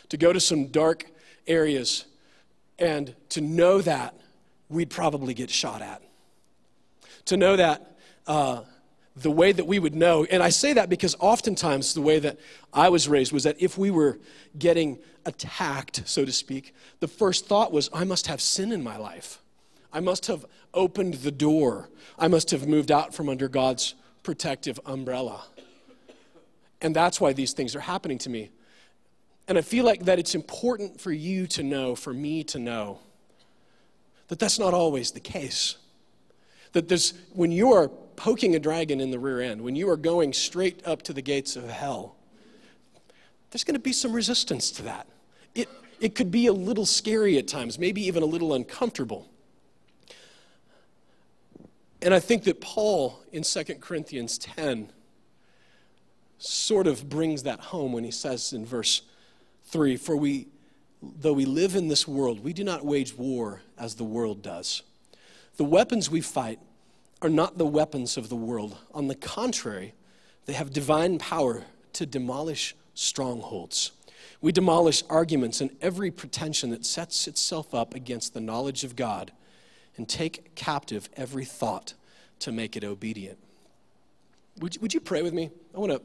to 0.09 0.17
go 0.17 0.33
to 0.33 0.39
some 0.39 0.67
dark 0.67 1.05
areas, 1.47 2.05
and 2.77 3.15
to 3.29 3.41
know 3.41 3.81
that 3.81 4.13
we'd 4.67 4.89
probably 4.89 5.33
get 5.33 5.49
shot 5.49 5.81
at. 5.81 6.01
To 7.25 7.37
know 7.37 7.55
that 7.55 7.97
uh, 8.27 8.61
the 9.21 9.31
way 9.31 9.51
that 9.51 9.65
we 9.65 9.79
would 9.79 9.95
know, 9.95 10.25
and 10.25 10.41
I 10.41 10.49
say 10.49 10.73
that 10.73 10.89
because 10.89 11.15
oftentimes 11.19 11.93
the 11.93 12.01
way 12.01 12.19
that 12.19 12.39
I 12.73 12.89
was 12.89 13.07
raised 13.07 13.31
was 13.31 13.43
that 13.43 13.61
if 13.61 13.77
we 13.77 13.91
were 13.91 14.19
getting 14.57 14.99
attacked, 15.25 16.03
so 16.05 16.25
to 16.25 16.31
speak, 16.31 16.73
the 16.99 17.07
first 17.07 17.45
thought 17.45 17.71
was, 17.71 17.89
I 17.93 18.03
must 18.03 18.27
have 18.27 18.41
sin 18.41 18.71
in 18.71 18.83
my 18.83 18.97
life. 18.97 19.39
I 19.91 19.99
must 19.99 20.27
have 20.27 20.45
opened 20.73 21.15
the 21.15 21.31
door. 21.31 21.89
I 22.17 22.27
must 22.27 22.51
have 22.51 22.67
moved 22.67 22.91
out 22.91 23.13
from 23.13 23.29
under 23.29 23.47
God's 23.47 23.95
protective 24.23 24.79
umbrella. 24.85 25.43
And 26.81 26.95
that's 26.95 27.19
why 27.19 27.33
these 27.33 27.53
things 27.53 27.75
are 27.75 27.81
happening 27.81 28.17
to 28.19 28.29
me. 28.29 28.51
And 29.47 29.57
I 29.57 29.61
feel 29.61 29.83
like 29.83 30.05
that 30.05 30.19
it's 30.19 30.35
important 30.35 31.01
for 31.01 31.11
you 31.11 31.47
to 31.47 31.63
know, 31.63 31.95
for 31.95 32.13
me 32.13 32.43
to 32.45 32.59
know, 32.59 32.99
that 34.27 34.37
that's 34.37 34.59
not 34.59 34.73
always 34.73 35.11
the 35.11 35.19
case. 35.19 35.77
That 36.73 36.87
there's, 36.87 37.13
when 37.33 37.51
you 37.51 37.73
are 37.73 37.89
poking 38.19 38.53
a 38.53 38.59
dragon 38.59 38.99
in 38.99 39.11
the 39.11 39.17
rear 39.17 39.39
end, 39.39 39.61
when 39.61 39.77
you 39.77 39.89
are 39.89 39.95
going 39.95 40.33
straight 40.33 40.85
up 40.85 41.01
to 41.03 41.13
the 41.13 41.21
gates 41.21 41.55
of 41.55 41.69
hell, 41.69 42.17
there's 43.49 43.63
going 43.63 43.75
to 43.75 43.79
be 43.79 43.93
some 43.93 44.11
resistance 44.11 44.71
to 44.71 44.83
that. 44.83 45.07
It, 45.55 45.69
it 46.01 46.15
could 46.15 46.29
be 46.29 46.47
a 46.47 46.53
little 46.53 46.85
scary 46.85 47.37
at 47.37 47.47
times, 47.47 47.79
maybe 47.79 48.05
even 48.05 48.21
a 48.21 48.25
little 48.25 48.53
uncomfortable. 48.53 49.29
And 52.01 52.13
I 52.13 52.19
think 52.19 52.43
that 52.43 52.59
Paul 52.59 53.21
in 53.31 53.43
2 53.43 53.63
Corinthians 53.75 54.37
10 54.37 54.91
sort 56.39 56.87
of 56.87 57.07
brings 57.07 57.43
that 57.43 57.61
home 57.61 57.93
when 57.93 58.03
he 58.03 58.11
says 58.11 58.51
in 58.51 58.65
verse 58.65 59.01
3 59.67 59.95
For 59.95 60.17
we, 60.17 60.49
though 61.01 61.33
we 61.33 61.45
live 61.45 61.73
in 61.73 61.87
this 61.87 62.05
world, 62.05 62.43
we 62.43 62.51
do 62.51 62.65
not 62.65 62.85
wage 62.85 63.17
war 63.17 63.61
as 63.77 63.95
the 63.95 64.03
world 64.03 64.41
does. 64.41 64.81
The 65.55 65.63
weapons 65.63 66.09
we 66.09 66.19
fight 66.19 66.59
are 67.21 67.29
not 67.29 67.57
the 67.57 67.65
weapons 67.65 68.17
of 68.17 68.29
the 68.29 68.35
world. 68.35 68.77
On 68.93 69.07
the 69.07 69.15
contrary, 69.15 69.93
they 70.45 70.53
have 70.53 70.71
divine 70.71 71.17
power 71.17 71.63
to 71.93 72.05
demolish 72.05 72.75
strongholds. 72.93 73.91
We 74.41 74.51
demolish 74.51 75.03
arguments 75.09 75.59
and 75.59 75.71
every 75.81 76.11
pretension 76.11 76.69
that 76.69 76.85
sets 76.85 77.27
itself 77.27 77.73
up 77.73 77.93
against 77.93 78.33
the 78.33 78.39
knowledge 78.39 78.83
of 78.83 78.95
God 78.95 79.31
and 79.97 80.07
take 80.07 80.55
captive 80.55 81.09
every 81.17 81.45
thought 81.45 81.93
to 82.39 82.51
make 82.51 82.77
it 82.77 82.83
obedient. 82.85 83.37
Would, 84.59 84.75
you, 84.75 84.81
would 84.81 84.93
you 84.93 85.01
pray 85.01 85.21
with 85.21 85.33
me? 85.33 85.49
I 85.75 85.79
want 85.79 85.91
to 85.91 86.01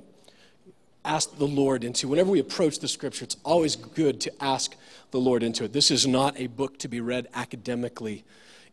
ask 1.05 1.37
the 1.39 1.47
Lord 1.47 1.85
into. 1.85 2.09
Whenever 2.09 2.31
we 2.31 2.41
approach 2.41 2.79
the 2.79 2.89
scripture, 2.89 3.25
it's 3.25 3.37
always 3.45 3.77
good 3.77 4.21
to 4.23 4.33
ask 4.43 4.75
the 5.11 5.21
Lord 5.21 5.43
into 5.43 5.65
it. 5.65 5.73
This 5.73 5.91
is 5.91 6.07
not 6.07 6.39
a 6.39 6.49
book 6.49 6.79
to 6.79 6.89
be 6.89 7.01
read 7.01 7.29
academically, 7.35 8.25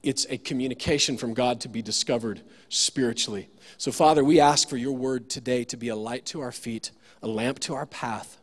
it's 0.04 0.26
a 0.30 0.38
communication 0.38 1.18
from 1.18 1.34
God 1.34 1.62
to 1.62 1.70
be 1.70 1.82
discovered 1.82 2.42
spiritually. 2.70 3.50
So, 3.78 3.92
Father, 3.92 4.24
we 4.24 4.40
ask 4.40 4.68
for 4.68 4.78
your 4.78 4.94
word 4.94 5.30
today 5.30 5.64
to 5.66 5.78
be 5.78 5.90
a 5.90 5.96
light 5.96 6.26
to 6.28 6.42
our 6.42 6.52
feet, 6.52 6.92
a 7.22 7.28
lamp 7.28 7.60
to 7.60 7.76
our 7.76 7.86
path. 7.86 8.38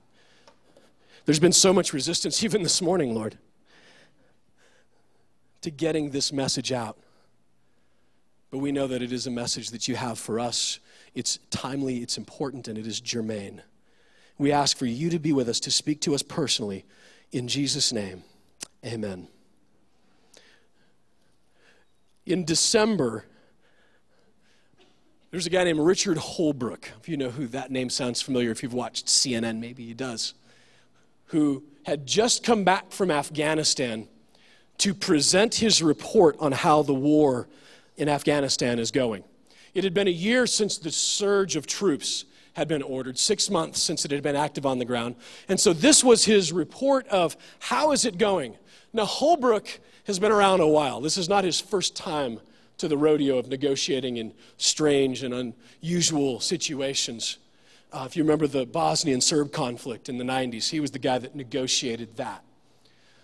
There's 1.24 1.40
been 1.40 1.52
so 1.52 1.72
much 1.72 1.92
resistance, 1.92 2.42
even 2.44 2.62
this 2.62 2.80
morning, 2.80 3.14
Lord, 3.14 3.38
to 5.62 5.70
getting 5.70 6.10
this 6.10 6.32
message 6.32 6.72
out. 6.72 6.96
But 8.50 8.58
we 8.58 8.72
know 8.72 8.86
that 8.86 9.02
it 9.02 9.12
is 9.12 9.26
a 9.26 9.30
message 9.30 9.70
that 9.70 9.88
you 9.88 9.96
have 9.96 10.18
for 10.18 10.40
us. 10.40 10.78
It's 11.14 11.38
timely, 11.50 11.98
it's 11.98 12.16
important, 12.16 12.68
and 12.68 12.78
it 12.78 12.86
is 12.86 13.00
germane. 13.00 13.62
We 14.38 14.52
ask 14.52 14.76
for 14.76 14.86
you 14.86 15.10
to 15.10 15.18
be 15.18 15.32
with 15.32 15.48
us, 15.48 15.60
to 15.60 15.70
speak 15.70 16.00
to 16.02 16.14
us 16.14 16.22
personally. 16.22 16.84
In 17.32 17.48
Jesus' 17.48 17.92
name, 17.92 18.22
amen. 18.86 19.28
In 22.28 22.44
December, 22.44 23.24
there's 25.30 25.46
a 25.46 25.50
guy 25.50 25.64
named 25.64 25.80
Richard 25.80 26.18
Holbrooke. 26.18 26.90
If 27.00 27.08
you 27.08 27.16
know 27.16 27.30
who 27.30 27.46
that 27.46 27.70
name 27.70 27.88
sounds 27.88 28.20
familiar, 28.20 28.50
if 28.50 28.62
you've 28.62 28.74
watched 28.74 29.06
CNN, 29.06 29.60
maybe 29.60 29.86
he 29.86 29.94
does, 29.94 30.34
who 31.28 31.64
had 31.86 32.06
just 32.06 32.44
come 32.44 32.64
back 32.64 32.92
from 32.92 33.10
Afghanistan 33.10 34.08
to 34.76 34.92
present 34.92 35.54
his 35.54 35.82
report 35.82 36.36
on 36.38 36.52
how 36.52 36.82
the 36.82 36.92
war 36.92 37.48
in 37.96 38.10
Afghanistan 38.10 38.78
is 38.78 38.90
going. 38.90 39.24
It 39.72 39.82
had 39.82 39.94
been 39.94 40.06
a 40.06 40.10
year 40.10 40.46
since 40.46 40.76
the 40.76 40.90
surge 40.90 41.56
of 41.56 41.66
troops 41.66 42.26
had 42.52 42.68
been 42.68 42.82
ordered, 42.82 43.18
six 43.18 43.48
months 43.48 43.80
since 43.80 44.04
it 44.04 44.10
had 44.10 44.22
been 44.22 44.36
active 44.36 44.66
on 44.66 44.78
the 44.78 44.84
ground. 44.84 45.16
And 45.48 45.58
so 45.58 45.72
this 45.72 46.04
was 46.04 46.26
his 46.26 46.52
report 46.52 47.08
of 47.08 47.38
how 47.58 47.92
is 47.92 48.04
it 48.04 48.18
going. 48.18 48.58
Now, 48.92 49.06
Holbrooke 49.06 49.78
has 50.08 50.18
been 50.18 50.32
around 50.32 50.60
a 50.60 50.66
while. 50.66 51.02
This 51.02 51.18
is 51.18 51.28
not 51.28 51.44
his 51.44 51.60
first 51.60 51.94
time 51.94 52.40
to 52.78 52.88
the 52.88 52.96
rodeo 52.96 53.36
of 53.36 53.48
negotiating 53.48 54.16
in 54.16 54.32
strange 54.56 55.22
and 55.22 55.54
unusual 55.82 56.40
situations. 56.40 57.36
Uh, 57.92 58.04
if 58.06 58.16
you 58.16 58.22
remember 58.22 58.46
the 58.46 58.64
Bosnian 58.64 59.20
Serb 59.20 59.52
conflict 59.52 60.08
in 60.08 60.16
the 60.16 60.24
90s, 60.24 60.70
he 60.70 60.80
was 60.80 60.92
the 60.92 60.98
guy 60.98 61.18
that 61.18 61.36
negotiated 61.36 62.16
that. 62.16 62.42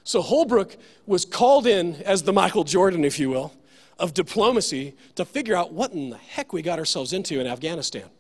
So 0.05 0.23
Holbrooke 0.23 0.77
was 1.07 1.25
called 1.25 1.67
in 1.67 1.97
as 2.03 2.25
the 2.25 2.35
Michael 2.35 2.65
Jordan, 2.65 3.03
if 3.03 3.19
you 3.19 3.31
will, 3.31 3.55
of 3.99 4.13
diplomacy 4.13 4.95
to 5.15 5.25
figure 5.25 5.57
out 5.57 5.73
what 5.73 5.93
in 5.93 6.11
the 6.11 6.19
heck 6.19 6.53
we 6.53 6.61
got 6.61 6.79
ourselves 6.79 7.15
into 7.15 7.41
in 7.41 7.47
Afghanistan. 7.47 8.11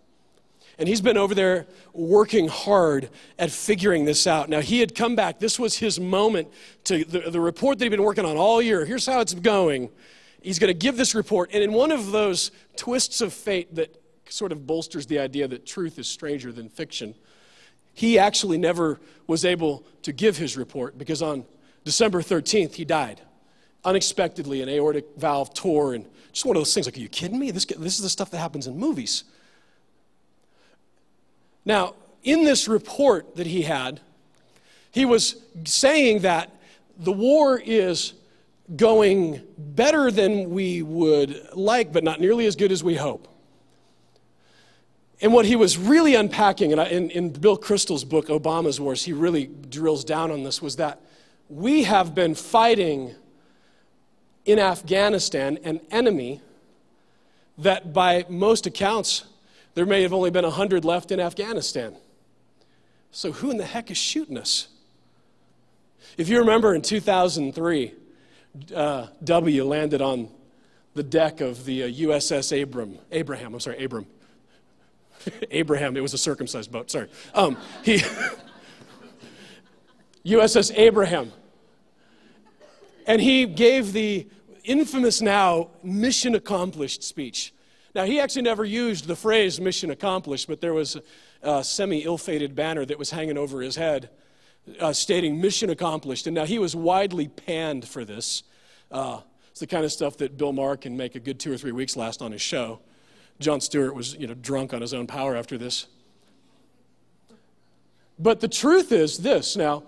And 0.78 0.88
he's 0.88 1.00
been 1.00 1.16
over 1.16 1.34
there 1.34 1.66
working 1.92 2.48
hard 2.48 3.10
at 3.38 3.50
figuring 3.50 4.04
this 4.04 4.26
out. 4.26 4.48
Now, 4.48 4.60
he 4.60 4.80
had 4.80 4.94
come 4.94 5.14
back. 5.14 5.38
This 5.38 5.58
was 5.58 5.78
his 5.78 6.00
moment 6.00 6.48
to 6.84 7.04
the, 7.04 7.30
the 7.30 7.40
report 7.40 7.78
that 7.78 7.84
he'd 7.84 7.90
been 7.90 8.02
working 8.02 8.24
on 8.24 8.36
all 8.36 8.60
year. 8.60 8.84
Here's 8.84 9.06
how 9.06 9.20
it's 9.20 9.34
going. 9.34 9.90
He's 10.42 10.58
going 10.58 10.68
to 10.68 10.78
give 10.78 10.96
this 10.96 11.14
report. 11.14 11.50
And 11.52 11.62
in 11.62 11.72
one 11.72 11.90
of 11.90 12.10
those 12.10 12.50
twists 12.76 13.20
of 13.20 13.32
fate 13.32 13.74
that 13.76 14.00
sort 14.28 14.52
of 14.52 14.66
bolsters 14.66 15.06
the 15.06 15.18
idea 15.18 15.46
that 15.48 15.64
truth 15.64 15.98
is 15.98 16.08
stranger 16.08 16.52
than 16.52 16.68
fiction, 16.68 17.14
he 17.92 18.18
actually 18.18 18.58
never 18.58 19.00
was 19.26 19.44
able 19.44 19.86
to 20.02 20.12
give 20.12 20.36
his 20.36 20.56
report 20.56 20.98
because 20.98 21.22
on 21.22 21.44
December 21.84 22.20
13th, 22.20 22.74
he 22.74 22.84
died 22.84 23.20
unexpectedly. 23.84 24.62
An 24.62 24.68
aortic 24.68 25.06
valve 25.16 25.54
tore, 25.54 25.94
and 25.94 26.06
just 26.32 26.44
one 26.44 26.56
of 26.56 26.60
those 26.60 26.74
things 26.74 26.86
like, 26.86 26.96
are 26.96 27.00
you 27.00 27.08
kidding 27.08 27.38
me? 27.38 27.50
This, 27.50 27.64
this 27.64 27.96
is 27.96 28.02
the 28.02 28.10
stuff 28.10 28.30
that 28.30 28.38
happens 28.38 28.66
in 28.66 28.76
movies. 28.78 29.24
Now, 31.64 31.94
in 32.22 32.44
this 32.44 32.68
report 32.68 33.36
that 33.36 33.46
he 33.46 33.62
had, 33.62 34.00
he 34.90 35.04
was 35.04 35.36
saying 35.64 36.20
that 36.20 36.50
the 36.98 37.12
war 37.12 37.60
is 37.62 38.14
going 38.76 39.42
better 39.58 40.10
than 40.10 40.50
we 40.50 40.82
would 40.82 41.48
like, 41.52 41.92
but 41.92 42.04
not 42.04 42.20
nearly 42.20 42.46
as 42.46 42.56
good 42.56 42.72
as 42.72 42.82
we 42.82 42.94
hope. 42.94 43.28
And 45.20 45.32
what 45.32 45.46
he 45.46 45.56
was 45.56 45.78
really 45.78 46.14
unpacking, 46.14 46.72
and 46.72 46.80
in, 46.80 47.10
in 47.10 47.30
Bill 47.30 47.56
Kristol's 47.56 48.04
book, 48.04 48.28
Obama's 48.28 48.80
Wars, 48.80 49.04
he 49.04 49.12
really 49.12 49.46
drills 49.46 50.04
down 50.04 50.30
on 50.30 50.44
this, 50.44 50.60
was 50.60 50.76
that 50.76 51.00
we 51.48 51.84
have 51.84 52.14
been 52.14 52.34
fighting 52.34 53.14
in 54.44 54.58
Afghanistan 54.58 55.58
an 55.64 55.80
enemy 55.90 56.40
that, 57.58 57.92
by 57.92 58.24
most 58.28 58.66
accounts, 58.66 59.24
there 59.74 59.86
may 59.86 60.02
have 60.02 60.12
only 60.12 60.30
been 60.30 60.44
100 60.44 60.84
left 60.84 61.10
in 61.10 61.20
Afghanistan. 61.20 61.96
So, 63.10 63.32
who 63.32 63.50
in 63.50 63.56
the 63.56 63.64
heck 63.64 63.90
is 63.90 63.96
shooting 63.96 64.38
us? 64.38 64.68
If 66.16 66.28
you 66.28 66.38
remember 66.38 66.74
in 66.74 66.82
2003, 66.82 67.94
uh, 68.74 69.06
W 69.22 69.64
landed 69.64 70.00
on 70.00 70.28
the 70.94 71.02
deck 71.02 71.40
of 71.40 71.64
the 71.64 71.84
uh, 71.84 71.88
USS 71.88 72.62
Abram, 72.62 72.98
Abraham, 73.10 73.54
I'm 73.54 73.60
sorry, 73.60 73.84
Abram. 73.84 74.06
Abraham, 75.50 75.96
it 75.96 76.00
was 76.00 76.14
a 76.14 76.18
circumcised 76.18 76.70
boat, 76.70 76.90
sorry. 76.90 77.08
Um, 77.34 77.56
he, 77.82 77.98
USS 80.24 80.76
Abraham. 80.76 81.32
And 83.06 83.20
he 83.20 83.46
gave 83.46 83.92
the 83.92 84.26
infamous 84.64 85.20
now 85.20 85.70
mission 85.82 86.34
accomplished 86.34 87.02
speech. 87.02 87.52
Now, 87.94 88.04
he 88.04 88.18
actually 88.18 88.42
never 88.42 88.64
used 88.64 89.06
the 89.06 89.14
phrase 89.14 89.60
mission 89.60 89.90
accomplished, 89.90 90.48
but 90.48 90.60
there 90.60 90.74
was 90.74 90.96
a, 91.42 91.62
semi 91.62 92.04
ill 92.04 92.18
fated 92.18 92.54
banner 92.54 92.84
that 92.84 92.98
was 92.98 93.10
hanging 93.10 93.38
over 93.38 93.60
his 93.60 93.76
head 93.76 94.10
uh, 94.80 94.92
stating 94.92 95.40
mission 95.40 95.70
accomplished. 95.70 96.26
And 96.26 96.34
now 96.34 96.44
he 96.44 96.58
was 96.58 96.74
widely 96.74 97.28
panned 97.28 97.86
for 97.86 98.04
this. 98.04 98.42
Uh, 98.90 99.20
it's 99.50 99.60
the 99.60 99.66
kind 99.66 99.84
of 99.84 99.92
stuff 99.92 100.16
that 100.18 100.36
Bill 100.36 100.52
Maher 100.52 100.76
can 100.76 100.96
make 100.96 101.14
a 101.14 101.20
good 101.20 101.38
two 101.38 101.52
or 101.52 101.56
three 101.56 101.72
weeks 101.72 101.96
last 101.96 102.22
on 102.22 102.32
his 102.32 102.42
show. 102.42 102.80
Jon 103.38 103.60
Stewart 103.60 103.94
was, 103.94 104.14
you 104.14 104.26
know, 104.26 104.34
drunk 104.34 104.74
on 104.74 104.80
his 104.80 104.94
own 104.94 105.06
power 105.06 105.36
after 105.36 105.56
this. 105.58 105.86
But 108.18 108.40
the 108.40 108.48
truth 108.48 108.90
is 108.90 109.18
this 109.18 109.56
now, 109.56 109.84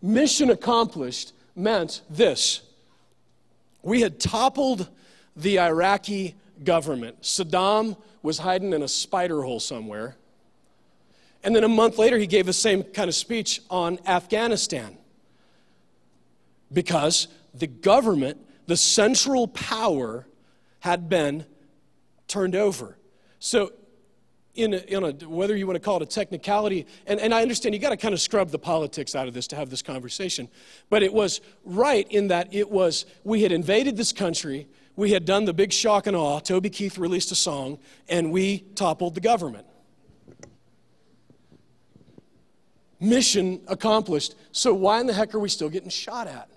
mission 0.00 0.50
accomplished 0.50 1.32
meant 1.56 2.02
this. 2.08 2.62
We 3.82 4.00
had 4.00 4.18
toppled 4.18 4.88
the 5.36 5.58
Iraqi 5.58 6.34
government. 6.62 7.22
Saddam 7.22 7.96
was 8.22 8.38
hiding 8.38 8.72
in 8.72 8.82
a 8.82 8.88
spider 8.88 9.42
hole 9.42 9.60
somewhere. 9.60 10.16
And 11.42 11.54
then 11.54 11.64
a 11.64 11.68
month 11.68 11.98
later, 11.98 12.16
he 12.16 12.26
gave 12.26 12.46
the 12.46 12.52
same 12.52 12.82
kind 12.82 13.08
of 13.08 13.14
speech 13.14 13.60
on 13.68 13.98
Afghanistan. 14.06 14.96
Because 16.72 17.28
the 17.52 17.66
government, 17.66 18.38
the 18.66 18.76
central 18.76 19.48
power, 19.48 20.26
had 20.80 21.08
been 21.08 21.44
turned 22.28 22.56
over. 22.56 22.96
So, 23.38 23.72
in 24.54 24.72
a, 24.72 24.76
in 24.76 25.04
a, 25.04 25.10
whether 25.28 25.56
you 25.56 25.66
want 25.66 25.74
to 25.74 25.80
call 25.80 25.96
it 25.96 26.02
a 26.02 26.06
technicality, 26.06 26.86
and, 27.06 27.18
and 27.18 27.34
I 27.34 27.42
understand 27.42 27.74
you 27.74 27.80
got 27.80 27.90
to 27.90 27.96
kind 27.96 28.14
of 28.14 28.20
scrub 28.20 28.50
the 28.50 28.58
politics 28.58 29.14
out 29.14 29.26
of 29.26 29.34
this 29.34 29.48
to 29.48 29.56
have 29.56 29.68
this 29.68 29.82
conversation, 29.82 30.48
but 30.90 31.02
it 31.02 31.12
was 31.12 31.40
right 31.64 32.06
in 32.10 32.28
that 32.28 32.54
it 32.54 32.70
was, 32.70 33.04
we 33.24 33.42
had 33.42 33.50
invaded 33.50 33.96
this 33.96 34.12
country, 34.12 34.68
we 34.96 35.10
had 35.10 35.24
done 35.24 35.44
the 35.44 35.52
big 35.52 35.72
shock 35.72 36.06
and 36.06 36.16
awe, 36.16 36.38
Toby 36.38 36.70
Keith 36.70 36.98
released 36.98 37.32
a 37.32 37.34
song, 37.34 37.78
and 38.08 38.30
we 38.30 38.60
toppled 38.74 39.14
the 39.14 39.20
government. 39.20 39.66
Mission 43.00 43.60
accomplished. 43.66 44.34
So, 44.52 44.72
why 44.72 45.00
in 45.00 45.06
the 45.06 45.12
heck 45.12 45.34
are 45.34 45.40
we 45.40 45.48
still 45.48 45.68
getting 45.68 45.90
shot 45.90 46.26
at? 46.26 46.48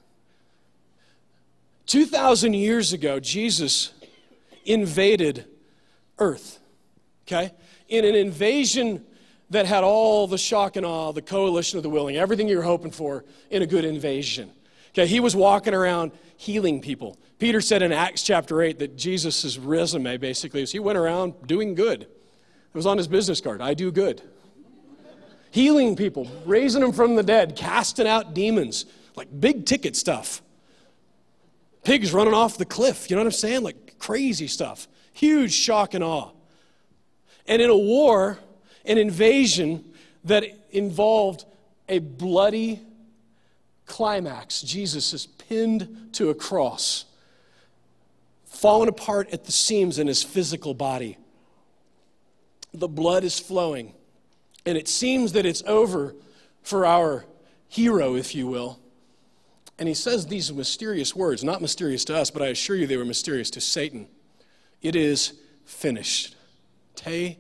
2,000 1.88 2.54
years 2.54 2.94
ago, 2.94 3.20
Jesus 3.20 3.94
invaded 4.66 5.46
earth, 6.20 6.60
okay? 7.26 7.54
In 7.88 8.06
an 8.06 8.16
invasion 8.16 9.06
that 9.50 9.66
had 9.66 9.84
all 9.84 10.28
the 10.28 10.38
shock 10.38 10.76
and 10.76 10.86
awe, 10.86 11.12
the 11.12 11.22
coalition 11.22 11.78
of 11.78 11.84
the 11.84 11.90
willing, 11.90 12.18
everything 12.18 12.48
you're 12.48 12.62
hoping 12.62 12.92
for 12.92 13.24
in 13.50 13.62
a 13.62 13.66
good 13.66 13.86
invasion. 13.86 14.52
Okay, 14.90 15.08
he 15.08 15.20
was 15.20 15.36
walking 15.36 15.74
around 15.74 16.12
healing 16.36 16.82
people. 16.82 17.18
Peter 17.40 17.62
said 17.62 17.82
in 17.82 17.92
Acts 17.92 18.24
chapter 18.24 18.62
8 18.62 18.80
that 18.80 18.98
Jesus' 18.98 19.58
resume 19.58 20.18
basically 20.18 20.62
is 20.62 20.72
he 20.72 20.80
went 20.80 20.98
around 20.98 21.36
doing 21.46 21.76
good. 21.76 22.02
It 22.04 22.74
was 22.74 22.86
on 22.86 22.98
his 22.98 23.08
business 23.08 23.42
card 23.42 23.62
I 23.62 23.74
do 23.74 23.92
good. 23.92 24.22
Healing 25.52 25.96
people, 25.96 26.30
raising 26.46 26.82
them 26.82 26.92
from 26.92 27.16
the 27.16 27.24
dead, 27.24 27.56
casting 27.56 28.08
out 28.08 28.34
demons, 28.34 28.86
like 29.16 29.28
big 29.40 29.66
ticket 29.66 29.96
stuff. 29.96 30.42
Pigs 31.84 32.14
running 32.14 32.34
off 32.34 32.58
the 32.58 32.66
cliff, 32.66 33.10
you 33.10 33.16
know 33.16 33.22
what 33.22 33.28
I'm 33.28 33.32
saying? 33.32 33.64
Like 33.64 33.98
crazy 33.98 34.48
stuff. 34.48 34.88
Huge 35.14 35.54
shock 35.54 35.94
and 35.94 36.04
awe. 36.04 36.32
And 37.48 37.62
in 37.62 37.70
a 37.70 37.78
war, 37.78 38.40
an 38.86 38.98
invasion 38.98 39.86
that 40.26 40.44
involved 40.72 41.46
a 41.88 42.00
bloody 42.00 42.82
climax, 43.86 44.62
Jesus 44.62 45.14
is 45.14 45.26
pinned 45.26 46.10
to 46.14 46.30
a 46.30 46.36
cross, 46.36 47.06
fallen 48.58 48.90
apart 48.90 49.30
at 49.32 49.46
the 49.46 49.52
seams 49.52 50.00
in 50.00 50.08
his 50.08 50.24
physical 50.24 50.74
body. 50.74 51.18
The 52.74 52.88
blood 52.88 53.24
is 53.24 53.40
flowing, 53.40 53.94
and 54.66 54.78
it 54.78 54.88
seems 54.88 55.34
that 55.34 55.46
it's 55.46 55.64
over 55.68 56.16
for 56.64 56.86
our 56.86 57.26
hero, 57.68 58.16
if 58.16 58.34
you 58.34 58.48
will. 58.48 58.80
And 59.78 59.88
he 59.88 59.94
says 59.94 60.26
these 60.26 60.52
mysterious 60.52 61.16
words, 61.16 61.44
not 61.44 61.62
mysterious 61.62 62.04
to 62.06 62.18
us, 62.18 62.32
but 62.32 62.42
I 62.42 62.48
assure 62.48 62.76
you 62.76 62.88
they 62.88 62.98
were 62.98 63.06
mysterious 63.06 63.52
to 63.52 63.62
Satan. 63.62 64.08
It 64.82 64.96
is 64.96 65.34
finished. 65.66 66.36
Te 66.96 67.38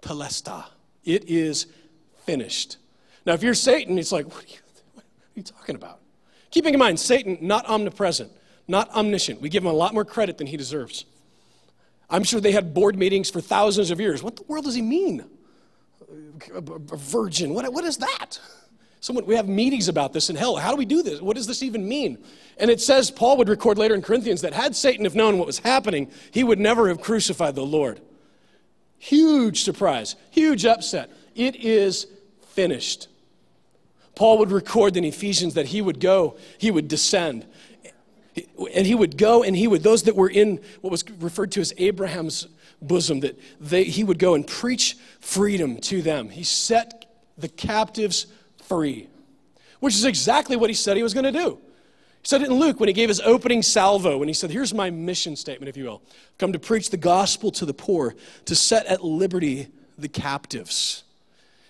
telesta. 0.00 0.64
It 1.04 1.28
is 1.28 1.66
finished. 2.24 2.78
Now, 3.26 3.34
if 3.34 3.42
you're 3.42 3.52
Satan, 3.52 3.98
it's 3.98 4.12
like, 4.12 4.26
what 4.26 4.44
are 4.44 4.48
you, 4.48 4.58
what 4.94 5.04
are 5.04 5.34
you 5.34 5.42
talking 5.42 5.74
about? 5.74 6.00
Keeping 6.50 6.72
in 6.72 6.80
mind, 6.80 6.98
Satan, 6.98 7.36
not 7.42 7.66
omnipresent, 7.66 8.32
not 8.68 8.90
omniscient. 8.94 9.40
We 9.40 9.48
give 9.48 9.64
him 9.64 9.70
a 9.70 9.74
lot 9.74 9.94
more 9.94 10.04
credit 10.04 10.38
than 10.38 10.46
he 10.46 10.56
deserves. 10.56 11.04
I'm 12.10 12.22
sure 12.22 12.40
they 12.40 12.52
had 12.52 12.74
board 12.74 12.96
meetings 12.96 13.30
for 13.30 13.40
thousands 13.40 13.90
of 13.90 14.00
years. 14.00 14.22
What 14.22 14.36
the 14.36 14.44
world 14.44 14.64
does 14.64 14.74
he 14.74 14.82
mean? 14.82 15.24
A 16.54 16.60
virgin. 16.60 17.52
What, 17.52 17.70
what 17.72 17.84
is 17.84 17.98
that? 17.98 18.38
Someone, 19.00 19.26
we 19.26 19.36
have 19.36 19.48
meetings 19.48 19.88
about 19.88 20.12
this 20.12 20.28
in 20.28 20.36
hell. 20.36 20.56
How 20.56 20.70
do 20.70 20.76
we 20.76 20.84
do 20.84 21.02
this? 21.02 21.20
What 21.20 21.36
does 21.36 21.46
this 21.46 21.62
even 21.62 21.88
mean? 21.88 22.18
And 22.58 22.70
it 22.70 22.80
says, 22.80 23.10
Paul 23.10 23.36
would 23.36 23.48
record 23.48 23.78
later 23.78 23.94
in 23.94 24.02
Corinthians 24.02 24.40
that 24.40 24.52
had 24.52 24.74
Satan 24.74 25.04
have 25.04 25.14
known 25.14 25.38
what 25.38 25.46
was 25.46 25.60
happening, 25.60 26.10
he 26.32 26.42
would 26.42 26.58
never 26.58 26.88
have 26.88 27.00
crucified 27.00 27.54
the 27.54 27.64
Lord. 27.64 28.00
Huge 28.98 29.62
surprise, 29.62 30.16
huge 30.30 30.66
upset. 30.66 31.10
It 31.36 31.56
is 31.56 32.08
finished. 32.48 33.06
Paul 34.16 34.38
would 34.38 34.50
record 34.50 34.96
in 34.96 35.04
Ephesians 35.04 35.54
that 35.54 35.66
he 35.66 35.80
would 35.80 36.00
go, 36.00 36.36
he 36.58 36.72
would 36.72 36.88
descend. 36.88 37.46
And 38.74 38.86
he 38.86 38.94
would 38.94 39.16
go 39.16 39.42
and 39.42 39.56
he 39.56 39.66
would, 39.66 39.82
those 39.82 40.04
that 40.04 40.16
were 40.16 40.30
in 40.30 40.60
what 40.80 40.90
was 40.90 41.04
referred 41.20 41.52
to 41.52 41.60
as 41.60 41.72
Abraham's 41.78 42.46
bosom, 42.80 43.20
that 43.20 43.38
they, 43.60 43.84
he 43.84 44.04
would 44.04 44.18
go 44.18 44.34
and 44.34 44.46
preach 44.46 44.96
freedom 45.20 45.78
to 45.82 46.02
them. 46.02 46.28
He 46.28 46.44
set 46.44 47.06
the 47.36 47.48
captives 47.48 48.26
free, 48.64 49.08
which 49.80 49.94
is 49.94 50.04
exactly 50.04 50.56
what 50.56 50.70
he 50.70 50.74
said 50.74 50.96
he 50.96 51.02
was 51.02 51.14
going 51.14 51.24
to 51.24 51.32
do. 51.32 51.58
He 52.22 52.28
said 52.28 52.42
it 52.42 52.48
in 52.48 52.54
Luke 52.54 52.80
when 52.80 52.88
he 52.88 52.92
gave 52.92 53.08
his 53.08 53.20
opening 53.20 53.62
salvo, 53.62 54.18
when 54.18 54.28
he 54.28 54.34
said, 54.34 54.50
Here's 54.50 54.74
my 54.74 54.90
mission 54.90 55.36
statement, 55.36 55.68
if 55.68 55.76
you 55.76 55.84
will 55.84 56.02
come 56.38 56.52
to 56.52 56.58
preach 56.58 56.90
the 56.90 56.96
gospel 56.96 57.50
to 57.52 57.64
the 57.64 57.74
poor, 57.74 58.14
to 58.46 58.54
set 58.54 58.86
at 58.86 59.04
liberty 59.04 59.68
the 59.96 60.08
captives. 60.08 61.04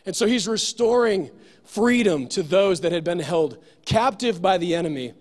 And 0.07 0.17
so 0.17 0.27
he's 0.27 0.49
restoring 0.49 1.31
freedom 1.65 2.29
to 2.29 2.43
those 2.43 2.81
that 2.81 2.93
had 2.93 3.05
been 3.05 3.19
held 3.19 3.63
captive 3.85 4.41
by 4.41 4.57
the 4.57 4.75
enemy. 4.75 5.13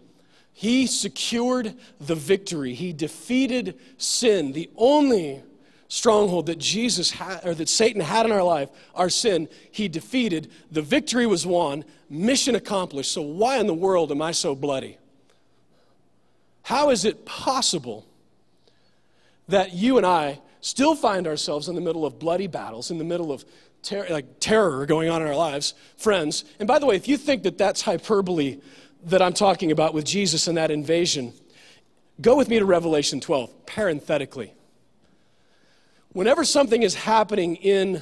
He 0.58 0.88
secured 0.88 1.76
the 2.02 2.16
victory. 2.16 2.74
He 2.74 2.92
defeated 2.92 3.78
sin, 4.00 4.54
the 4.54 4.72
only 4.76 5.44
stronghold 5.88 6.48
that 6.48 6.58
Jesus 6.58 7.12
had, 7.12 7.46
or 7.46 7.54
that 7.54 7.70
Satan 7.70 8.02
had 8.02 8.26
in 8.26 8.32
our 8.32 8.42
life, 8.42 8.70
our 8.96 9.08
sin, 9.08 9.50
he 9.70 9.88
defeated. 9.88 10.50
The 10.72 10.82
victory 10.82 11.28
was 11.28 11.46
won, 11.46 11.86
mission 12.10 12.56
accomplished. 12.56 13.12
So, 13.12 13.22
why 13.22 13.60
in 13.60 13.68
the 13.68 13.74
world 13.76 14.12
am 14.12 14.20
I 14.20 14.32
so 14.32 14.56
bloody? 14.56 14.98
How 16.64 16.90
is 16.90 17.06
it 17.06 17.24
possible 17.24 18.08
that 19.50 19.74
you 19.74 19.98
and 19.98 20.08
I 20.08 20.42
still 20.62 20.96
find 20.96 21.28
ourselves 21.28 21.70
in 21.70 21.76
the 21.76 21.82
middle 21.82 22.04
of 22.04 22.18
bloody 22.18 22.48
battles, 22.48 22.90
in 22.90 22.98
the 22.98 23.04
middle 23.04 23.32
of 23.32 23.46
ter- 23.84 24.08
like 24.10 24.40
terror 24.40 24.88
going 24.88 25.08
on 25.08 25.22
in 25.22 25.28
our 25.28 25.36
lives, 25.36 25.76
friends? 25.98 26.46
And 26.58 26.68
by 26.68 26.80
the 26.80 26.88
way, 26.88 26.96
if 26.96 27.08
you 27.08 27.16
think 27.16 27.44
that 27.44 27.60
that's 27.60 27.84
hyperbole 27.84 28.58
that 29.06 29.22
I'm 29.22 29.34
talking 29.34 29.72
about 29.72 29.94
with 29.94 30.06
Jesus 30.06 30.48
and 30.48 30.58
that 30.58 30.72
invasion, 30.72 31.34
go 32.20 32.36
with 32.36 32.50
me 32.50 32.60
to 32.60 32.66
Revelation 32.66 33.20
12, 33.20 33.66
parenthetically 33.66 34.54
whenever 36.18 36.44
something 36.44 36.82
is 36.82 36.96
happening 36.96 37.56
in 37.58 38.02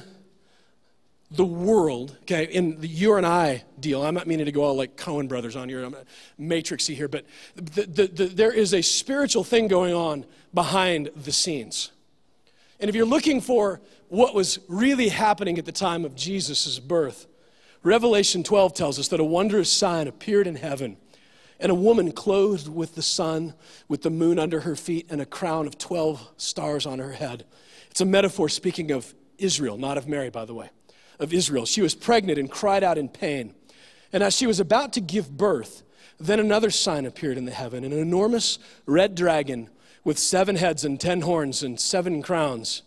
the 1.30 1.44
world, 1.44 2.16
okay, 2.22 2.44
in 2.44 2.80
the 2.80 2.88
you 2.88 3.14
and 3.16 3.26
I 3.26 3.62
deal, 3.78 4.02
I'm 4.02 4.14
not 4.14 4.26
meaning 4.26 4.46
to 4.46 4.52
go 4.52 4.62
all 4.62 4.74
like 4.74 4.96
Coen 4.96 5.28
brothers 5.28 5.54
on 5.54 5.68
here, 5.68 5.84
I'm 5.84 5.94
matrixy 6.40 6.94
here, 6.94 7.08
but 7.08 7.26
the, 7.56 7.82
the, 7.82 8.06
the, 8.06 8.24
there 8.24 8.52
is 8.52 8.72
a 8.72 8.80
spiritual 8.80 9.44
thing 9.44 9.68
going 9.68 9.92
on 9.92 10.24
behind 10.54 11.10
the 11.14 11.30
scenes. 11.30 11.90
And 12.80 12.88
if 12.88 12.94
you're 12.94 13.04
looking 13.04 13.42
for 13.42 13.82
what 14.08 14.34
was 14.34 14.60
really 14.66 15.10
happening 15.10 15.58
at 15.58 15.66
the 15.66 15.72
time 15.72 16.06
of 16.06 16.14
Jesus' 16.14 16.78
birth, 16.78 17.26
Revelation 17.86 18.42
12 18.42 18.74
tells 18.74 18.98
us 18.98 19.06
that 19.08 19.20
a 19.20 19.24
wondrous 19.24 19.70
sign 19.72 20.08
appeared 20.08 20.48
in 20.48 20.56
heaven, 20.56 20.96
and 21.60 21.70
a 21.70 21.74
woman 21.76 22.10
clothed 22.10 22.66
with 22.66 22.96
the 22.96 23.02
sun, 23.02 23.54
with 23.86 24.02
the 24.02 24.10
moon 24.10 24.40
under 24.40 24.62
her 24.62 24.74
feet, 24.74 25.06
and 25.08 25.20
a 25.20 25.24
crown 25.24 25.68
of 25.68 25.78
12 25.78 26.32
stars 26.36 26.84
on 26.84 26.98
her 26.98 27.12
head. 27.12 27.44
It's 27.88 28.00
a 28.00 28.04
metaphor 28.04 28.48
speaking 28.48 28.90
of 28.90 29.14
Israel, 29.38 29.78
not 29.78 29.98
of 29.98 30.08
Mary, 30.08 30.30
by 30.30 30.44
the 30.44 30.52
way, 30.52 30.70
of 31.20 31.32
Israel. 31.32 31.64
She 31.64 31.80
was 31.80 31.94
pregnant 31.94 32.40
and 32.40 32.50
cried 32.50 32.82
out 32.82 32.98
in 32.98 33.08
pain. 33.08 33.54
And 34.12 34.20
as 34.20 34.34
she 34.34 34.48
was 34.48 34.58
about 34.58 34.92
to 34.94 35.00
give 35.00 35.36
birth, 35.36 35.84
then 36.18 36.40
another 36.40 36.72
sign 36.72 37.06
appeared 37.06 37.38
in 37.38 37.44
the 37.44 37.52
heaven 37.52 37.84
an 37.84 37.92
enormous 37.92 38.58
red 38.86 39.14
dragon 39.14 39.70
with 40.02 40.18
seven 40.18 40.56
heads 40.56 40.84
and 40.84 41.00
ten 41.00 41.20
horns 41.20 41.62
and 41.62 41.78
seven 41.78 42.20
crowns 42.20 42.82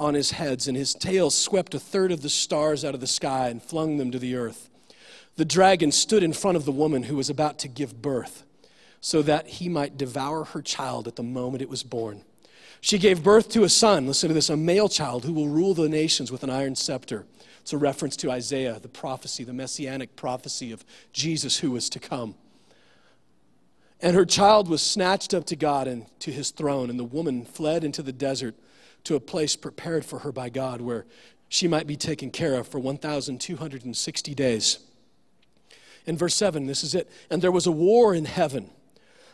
on 0.00 0.14
his 0.14 0.32
heads, 0.32 0.66
and 0.66 0.76
his 0.76 0.94
tail 0.94 1.30
swept 1.30 1.74
a 1.74 1.78
third 1.78 2.10
of 2.10 2.22
the 2.22 2.30
stars 2.30 2.84
out 2.84 2.94
of 2.94 3.00
the 3.00 3.06
sky 3.06 3.50
and 3.50 3.62
flung 3.62 3.98
them 3.98 4.10
to 4.10 4.18
the 4.18 4.34
earth. 4.34 4.70
The 5.36 5.44
dragon 5.44 5.92
stood 5.92 6.22
in 6.22 6.32
front 6.32 6.56
of 6.56 6.64
the 6.64 6.72
woman 6.72 7.04
who 7.04 7.16
was 7.16 7.28
about 7.28 7.58
to 7.60 7.68
give 7.68 8.00
birth, 8.00 8.44
so 9.02 9.20
that 9.22 9.46
he 9.46 9.68
might 9.68 9.98
devour 9.98 10.44
her 10.44 10.62
child 10.62 11.06
at 11.06 11.16
the 11.16 11.22
moment 11.22 11.62
it 11.62 11.68
was 11.68 11.82
born. 11.82 12.22
She 12.80 12.98
gave 12.98 13.22
birth 13.22 13.50
to 13.50 13.62
a 13.62 13.68
son, 13.68 14.06
listen 14.06 14.28
to 14.28 14.34
this, 14.34 14.48
a 14.48 14.56
male 14.56 14.88
child 14.88 15.26
who 15.26 15.34
will 15.34 15.48
rule 15.48 15.74
the 15.74 15.88
nations 15.88 16.32
with 16.32 16.42
an 16.42 16.50
iron 16.50 16.74
scepter. 16.74 17.26
It's 17.60 17.74
a 17.74 17.78
reference 17.78 18.16
to 18.16 18.30
Isaiah, 18.30 18.78
the 18.80 18.88
prophecy, 18.88 19.44
the 19.44 19.52
messianic 19.52 20.16
prophecy 20.16 20.72
of 20.72 20.82
Jesus 21.12 21.58
who 21.58 21.72
was 21.72 21.90
to 21.90 22.00
come. 22.00 22.36
And 24.00 24.16
her 24.16 24.24
child 24.24 24.66
was 24.66 24.80
snatched 24.80 25.34
up 25.34 25.44
to 25.46 25.56
God 25.56 25.86
and 25.86 26.06
to 26.20 26.32
his 26.32 26.52
throne, 26.52 26.88
and 26.88 26.98
the 26.98 27.04
woman 27.04 27.44
fled 27.44 27.84
into 27.84 28.02
the 28.02 28.12
desert 28.12 28.54
to 29.04 29.16
a 29.16 29.20
place 29.20 29.56
prepared 29.56 30.04
for 30.04 30.20
her 30.20 30.32
by 30.32 30.48
God 30.48 30.80
where 30.80 31.06
she 31.48 31.66
might 31.66 31.86
be 31.86 31.96
taken 31.96 32.30
care 32.30 32.54
of 32.54 32.68
for 32.68 32.78
1,260 32.78 34.34
days. 34.34 34.78
In 36.06 36.16
verse 36.16 36.34
7, 36.34 36.66
this 36.66 36.84
is 36.84 36.94
it. 36.94 37.10
And 37.30 37.42
there 37.42 37.52
was 37.52 37.66
a 37.66 37.72
war 37.72 38.14
in 38.14 38.24
heaven. 38.24 38.70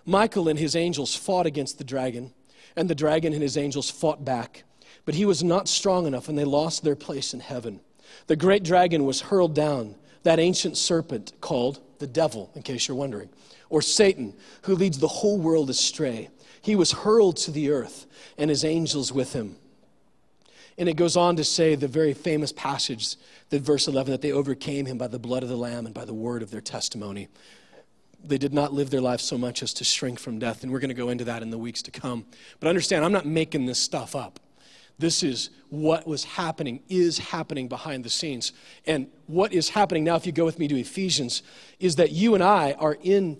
Michael 0.04 0.48
and 0.48 0.58
his 0.58 0.76
angels 0.76 1.14
fought 1.14 1.46
against 1.46 1.78
the 1.78 1.84
dragon, 1.84 2.32
and 2.76 2.88
the 2.88 2.94
dragon 2.94 3.32
and 3.32 3.42
his 3.42 3.56
angels 3.56 3.90
fought 3.90 4.24
back. 4.24 4.64
But 5.04 5.14
he 5.14 5.24
was 5.24 5.42
not 5.42 5.68
strong 5.68 6.06
enough, 6.06 6.28
and 6.28 6.38
they 6.38 6.44
lost 6.44 6.84
their 6.84 6.96
place 6.96 7.34
in 7.34 7.40
heaven. 7.40 7.80
The 8.28 8.36
great 8.36 8.62
dragon 8.62 9.04
was 9.04 9.20
hurled 9.20 9.54
down, 9.54 9.96
that 10.22 10.38
ancient 10.38 10.76
serpent 10.76 11.32
called 11.40 11.80
the 11.98 12.06
devil, 12.06 12.50
in 12.54 12.62
case 12.62 12.88
you're 12.88 12.96
wondering 12.96 13.28
or 13.68 13.82
Satan, 13.82 14.34
who 14.62 14.74
leads 14.74 14.98
the 14.98 15.08
whole 15.08 15.38
world 15.38 15.70
astray. 15.70 16.28
He 16.66 16.74
was 16.74 16.90
hurled 16.90 17.36
to 17.36 17.52
the 17.52 17.70
earth, 17.70 18.06
and 18.36 18.50
his 18.50 18.64
angels 18.64 19.12
with 19.12 19.34
him. 19.34 19.54
And 20.76 20.88
it 20.88 20.96
goes 20.96 21.16
on 21.16 21.36
to 21.36 21.44
say 21.44 21.76
the 21.76 21.86
very 21.86 22.12
famous 22.12 22.50
passage, 22.50 23.14
that 23.50 23.62
verse 23.62 23.86
11, 23.86 24.10
that 24.10 24.20
they 24.20 24.32
overcame 24.32 24.84
him 24.84 24.98
by 24.98 25.06
the 25.06 25.20
blood 25.20 25.44
of 25.44 25.48
the 25.48 25.56
Lamb 25.56 25.86
and 25.86 25.94
by 25.94 26.04
the 26.04 26.12
word 26.12 26.42
of 26.42 26.50
their 26.50 26.60
testimony. 26.60 27.28
They 28.24 28.36
did 28.36 28.52
not 28.52 28.72
live 28.72 28.90
their 28.90 29.00
life 29.00 29.20
so 29.20 29.38
much 29.38 29.62
as 29.62 29.72
to 29.74 29.84
shrink 29.84 30.18
from 30.18 30.40
death. 30.40 30.64
And 30.64 30.72
we're 30.72 30.80
going 30.80 30.88
to 30.88 30.94
go 30.94 31.08
into 31.08 31.22
that 31.26 31.40
in 31.40 31.50
the 31.50 31.56
weeks 31.56 31.82
to 31.82 31.92
come. 31.92 32.26
But 32.58 32.66
understand, 32.66 33.04
I'm 33.04 33.12
not 33.12 33.26
making 33.26 33.66
this 33.66 33.78
stuff 33.78 34.16
up. 34.16 34.40
This 34.98 35.22
is 35.22 35.50
what 35.68 36.04
was 36.04 36.24
happening, 36.24 36.80
is 36.88 37.18
happening 37.18 37.68
behind 37.68 38.04
the 38.04 38.10
scenes. 38.10 38.52
And 38.88 39.06
what 39.28 39.52
is 39.52 39.68
happening 39.68 40.02
now, 40.02 40.16
if 40.16 40.26
you 40.26 40.32
go 40.32 40.44
with 40.44 40.58
me 40.58 40.66
to 40.66 40.76
Ephesians, 40.76 41.44
is 41.78 41.94
that 41.94 42.10
you 42.10 42.34
and 42.34 42.42
I 42.42 42.72
are 42.72 42.98
in 43.00 43.38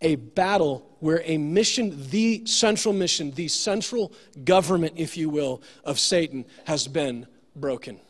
a 0.00 0.16
battle 0.16 0.87
where 1.00 1.22
a 1.24 1.38
mission, 1.38 2.08
the 2.10 2.44
central 2.46 2.92
mission, 2.92 3.30
the 3.32 3.48
central 3.48 4.12
government, 4.44 4.94
if 4.96 5.16
you 5.16 5.28
will, 5.28 5.62
of 5.84 5.98
Satan 5.98 6.44
has 6.64 6.88
been 6.88 7.26
broken. 7.54 8.00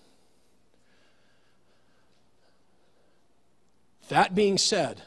That 4.08 4.34
being 4.34 4.56
said, 4.56 5.02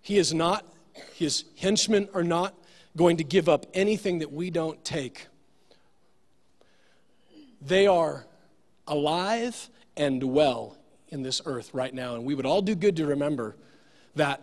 he 0.00 0.18
is 0.18 0.34
not, 0.34 0.66
his 1.14 1.44
henchmen 1.56 2.08
are 2.12 2.24
not 2.24 2.54
going 2.96 3.18
to 3.18 3.24
give 3.24 3.48
up 3.48 3.66
anything 3.72 4.18
that 4.18 4.32
we 4.32 4.50
don't 4.50 4.84
take. 4.84 5.28
They 7.60 7.86
are 7.86 8.26
alive 8.88 9.70
and 9.96 10.22
well 10.24 10.76
in 11.08 11.22
this 11.22 11.40
earth 11.46 11.72
right 11.72 11.94
now, 11.94 12.16
and 12.16 12.24
we 12.24 12.34
would 12.34 12.46
all 12.46 12.62
do 12.62 12.74
good 12.74 12.96
to 12.96 13.06
remember 13.06 13.54
that 14.16 14.42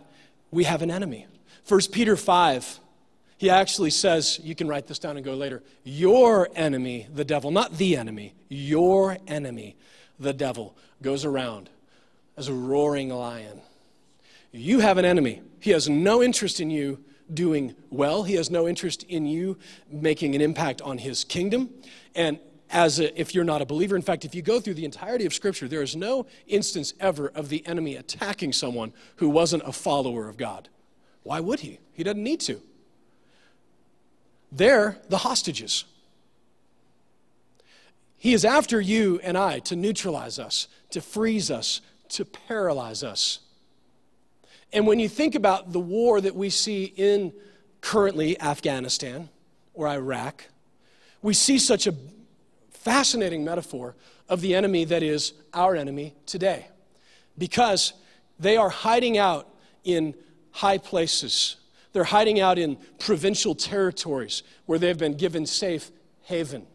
we 0.50 0.64
have 0.64 0.80
an 0.80 0.90
enemy. 0.90 1.26
1 1.70 1.80
Peter 1.92 2.16
5, 2.16 2.80
he 3.38 3.48
actually 3.48 3.90
says, 3.90 4.40
you 4.42 4.56
can 4.56 4.66
write 4.66 4.88
this 4.88 4.98
down 4.98 5.16
and 5.16 5.24
go 5.24 5.34
later, 5.34 5.62
your 5.84 6.48
enemy, 6.56 7.06
the 7.14 7.24
devil, 7.24 7.52
not 7.52 7.78
the 7.78 7.96
enemy, 7.96 8.34
your 8.48 9.16
enemy, 9.28 9.76
the 10.18 10.32
devil, 10.32 10.76
goes 11.00 11.24
around 11.24 11.70
as 12.36 12.48
a 12.48 12.52
roaring 12.52 13.10
lion. 13.10 13.60
You 14.50 14.80
have 14.80 14.98
an 14.98 15.04
enemy. 15.04 15.42
He 15.60 15.70
has 15.70 15.88
no 15.88 16.22
interest 16.24 16.60
in 16.60 16.70
you 16.70 17.04
doing 17.32 17.76
well. 17.88 18.24
He 18.24 18.34
has 18.34 18.50
no 18.50 18.66
interest 18.66 19.04
in 19.04 19.24
you 19.26 19.56
making 19.88 20.34
an 20.34 20.40
impact 20.40 20.82
on 20.82 20.98
his 20.98 21.22
kingdom. 21.22 21.70
And 22.16 22.40
as 22.70 22.98
a, 22.98 23.18
if 23.18 23.32
you're 23.32 23.44
not 23.44 23.62
a 23.62 23.66
believer. 23.66 23.94
In 23.94 24.02
fact, 24.02 24.24
if 24.24 24.34
you 24.34 24.42
go 24.42 24.58
through 24.58 24.74
the 24.74 24.84
entirety 24.84 25.24
of 25.24 25.34
Scripture, 25.34 25.68
there 25.68 25.82
is 25.82 25.94
no 25.94 26.26
instance 26.48 26.94
ever 26.98 27.28
of 27.28 27.48
the 27.48 27.64
enemy 27.66 27.94
attacking 27.94 28.52
someone 28.52 28.92
who 29.16 29.28
wasn't 29.28 29.62
a 29.64 29.72
follower 29.72 30.28
of 30.28 30.36
God. 30.36 30.68
Why 31.22 31.40
would 31.40 31.60
he? 31.60 31.78
He 31.92 32.02
doesn't 32.02 32.22
need 32.22 32.40
to. 32.40 32.60
They're 34.52 34.98
the 35.08 35.18
hostages. 35.18 35.84
He 38.16 38.34
is 38.34 38.44
after 38.44 38.80
you 38.80 39.20
and 39.22 39.38
I 39.38 39.60
to 39.60 39.76
neutralize 39.76 40.38
us, 40.38 40.68
to 40.90 41.00
freeze 41.00 41.50
us, 41.50 41.80
to 42.10 42.24
paralyze 42.24 43.02
us. 43.02 43.40
And 44.72 44.86
when 44.86 44.98
you 44.98 45.08
think 45.08 45.34
about 45.34 45.72
the 45.72 45.80
war 45.80 46.20
that 46.20 46.34
we 46.34 46.50
see 46.50 46.84
in 46.84 47.32
currently 47.80 48.40
Afghanistan 48.40 49.28
or 49.74 49.88
Iraq, 49.88 50.44
we 51.22 51.34
see 51.34 51.58
such 51.58 51.86
a 51.86 51.94
fascinating 52.70 53.44
metaphor 53.44 53.94
of 54.28 54.40
the 54.40 54.54
enemy 54.54 54.84
that 54.84 55.02
is 55.02 55.32
our 55.52 55.74
enemy 55.74 56.14
today. 56.26 56.68
Because 57.36 57.94
they 58.38 58.56
are 58.56 58.70
hiding 58.70 59.18
out 59.18 59.48
in 59.84 60.14
high 60.52 60.78
places, 60.78 61.56
they're 61.92 62.04
hiding 62.04 62.40
out 62.40 62.58
in 62.58 62.76
provincial 62.98 63.54
territories 63.54 64.42
where 64.66 64.78
they've 64.78 64.98
been 64.98 65.16
given 65.16 65.46
safe 65.46 65.90
haven. 66.22 66.66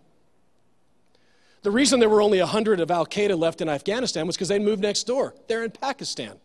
The 1.63 1.71
reason 1.71 1.99
there 1.99 2.09
were 2.09 2.21
only 2.21 2.39
100 2.39 2.79
of 2.79 2.91
Al 2.91 3.07
Qaeda 3.07 3.37
left 3.37 3.61
in 3.61 3.69
Afghanistan 3.69 4.27
was 4.27 4.35
because 4.35 4.49
they 4.49 4.59
moved 4.59 4.81
next 4.81 5.03
door. 5.03 5.33
They're 5.47 5.63
in 5.63 5.71
Pakistan. 5.71 6.35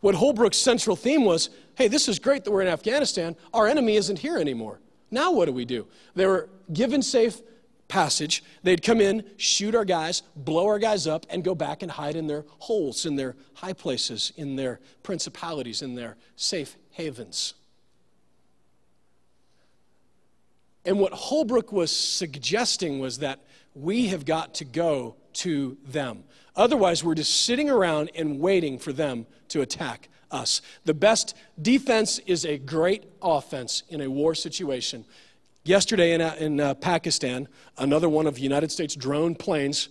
What 0.00 0.16
Holbrooke's 0.16 0.58
central 0.58 0.96
theme 0.96 1.24
was 1.24 1.50
hey, 1.76 1.88
this 1.88 2.08
is 2.08 2.18
great 2.18 2.44
that 2.44 2.50
we're 2.50 2.62
in 2.62 2.68
Afghanistan. 2.68 3.36
Our 3.52 3.66
enemy 3.66 3.96
isn't 3.96 4.18
here 4.18 4.38
anymore. 4.38 4.80
Now 5.10 5.32
what 5.32 5.46
do 5.46 5.52
we 5.52 5.64
do? 5.64 5.86
They 6.14 6.26
were 6.26 6.48
given 6.72 7.02
safe 7.02 7.40
passage, 7.88 8.42
they'd 8.62 8.82
come 8.82 9.00
in, 9.00 9.24
shoot 9.36 9.74
our 9.74 9.84
guys, 9.84 10.22
blow 10.34 10.66
our 10.66 10.78
guys 10.78 11.06
up, 11.06 11.26
and 11.30 11.44
go 11.44 11.54
back 11.54 11.82
and 11.82 11.90
hide 11.90 12.16
in 12.16 12.26
their 12.26 12.44
holes, 12.58 13.06
in 13.06 13.16
their 13.16 13.36
high 13.54 13.72
places, 13.72 14.32
in 14.36 14.56
their 14.56 14.80
principalities, 15.02 15.82
in 15.82 15.94
their 15.94 16.16
safe 16.36 16.76
havens. 16.90 17.54
And 20.84 20.98
what 20.98 21.12
Holbrooke 21.12 21.72
was 21.72 21.94
suggesting 21.94 22.98
was 22.98 23.18
that 23.18 23.40
we 23.74 24.08
have 24.08 24.24
got 24.24 24.54
to 24.54 24.64
go 24.64 25.16
to 25.34 25.76
them. 25.86 26.24
Otherwise, 26.56 27.02
we're 27.02 27.14
just 27.14 27.44
sitting 27.44 27.70
around 27.70 28.10
and 28.14 28.38
waiting 28.38 28.78
for 28.78 28.92
them 28.92 29.26
to 29.48 29.62
attack 29.62 30.08
us. 30.30 30.60
The 30.84 30.94
best 30.94 31.36
defense 31.60 32.18
is 32.26 32.44
a 32.44 32.58
great 32.58 33.04
offense 33.22 33.82
in 33.88 34.00
a 34.00 34.10
war 34.10 34.34
situation. 34.34 35.04
Yesterday 35.66 36.12
in, 36.12 36.20
uh, 36.20 36.36
in 36.38 36.60
uh, 36.60 36.74
Pakistan, 36.74 37.48
another 37.78 38.08
one 38.08 38.26
of 38.26 38.34
the 38.34 38.42
United 38.42 38.70
States 38.70 38.94
drone 38.94 39.34
planes 39.34 39.88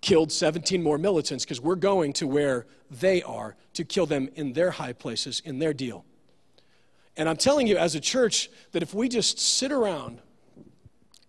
killed 0.00 0.30
17 0.30 0.80
more 0.80 0.96
militants 0.96 1.44
because 1.44 1.60
we're 1.60 1.74
going 1.74 2.12
to 2.14 2.26
where 2.28 2.66
they 2.88 3.20
are 3.24 3.56
to 3.74 3.84
kill 3.84 4.06
them 4.06 4.28
in 4.36 4.52
their 4.52 4.70
high 4.70 4.92
places, 4.92 5.42
in 5.44 5.58
their 5.58 5.74
deal. 5.74 6.04
And 7.16 7.28
I'm 7.28 7.36
telling 7.36 7.66
you, 7.66 7.76
as 7.76 7.96
a 7.96 8.00
church, 8.00 8.48
that 8.70 8.84
if 8.84 8.94
we 8.94 9.08
just 9.08 9.40
sit 9.40 9.72
around 9.72 10.20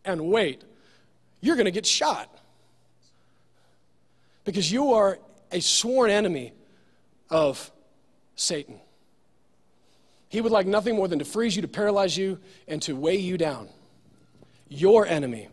and 0.06 0.30
wait, 0.30 0.64
you're 1.42 1.56
going 1.56 1.66
to 1.66 1.72
get 1.72 1.88
shot. 1.88 2.30
Because 4.46 4.72
you 4.72 4.94
are 4.94 5.18
a 5.52 5.62
sworn 5.62 6.12
enemy 6.12 6.54
of 7.32 7.72
Satan. 8.36 8.80
He 10.28 10.42
would 10.42 10.52
like 10.52 10.68
nothing 10.68 10.96
more 10.96 11.08
than 11.08 11.18
to 11.18 11.26
freeze 11.26 11.56
you, 11.56 11.64
to 11.64 11.68
paralyze 11.68 12.16
you, 12.16 12.38
and 12.68 12.84
to 12.84 12.96
weigh 12.96 13.18
you 13.18 13.36
down 13.36 13.68
your 14.70 15.06
enemy. 15.06 15.50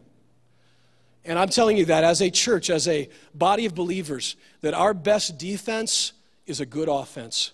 And 1.25 1.39
I'm 1.39 1.49
telling 1.49 1.77
you 1.77 1.87
that 1.87 2.05
as 2.05 2.23
a 2.23 2.31
church, 2.31 2.71
as 2.71 2.87
a 2.87 3.09
body 3.35 3.67
of 3.67 3.75
believers, 3.75 4.37
that 4.61 4.75
our 4.75 4.95
best 4.95 5.39
defense 5.39 6.13
is 6.47 6.61
a 6.61 6.67
good 6.67 6.89
offense. 6.89 7.53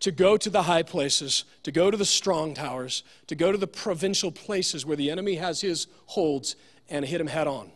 To 0.00 0.12
go 0.12 0.36
to 0.36 0.50
the 0.50 0.64
high 0.64 0.82
places, 0.82 1.44
to 1.62 1.72
go 1.72 1.90
to 1.90 1.96
the 1.96 2.04
strong 2.04 2.52
towers, 2.52 3.02
to 3.28 3.34
go 3.34 3.50
to 3.50 3.56
the 3.56 3.66
provincial 3.66 4.30
places 4.30 4.84
where 4.84 4.96
the 4.96 5.10
enemy 5.10 5.36
has 5.36 5.62
his 5.62 5.86
holds 6.06 6.56
and 6.90 7.04
hit 7.06 7.20
him 7.20 7.26
head 7.26 7.46
on. 7.46 7.70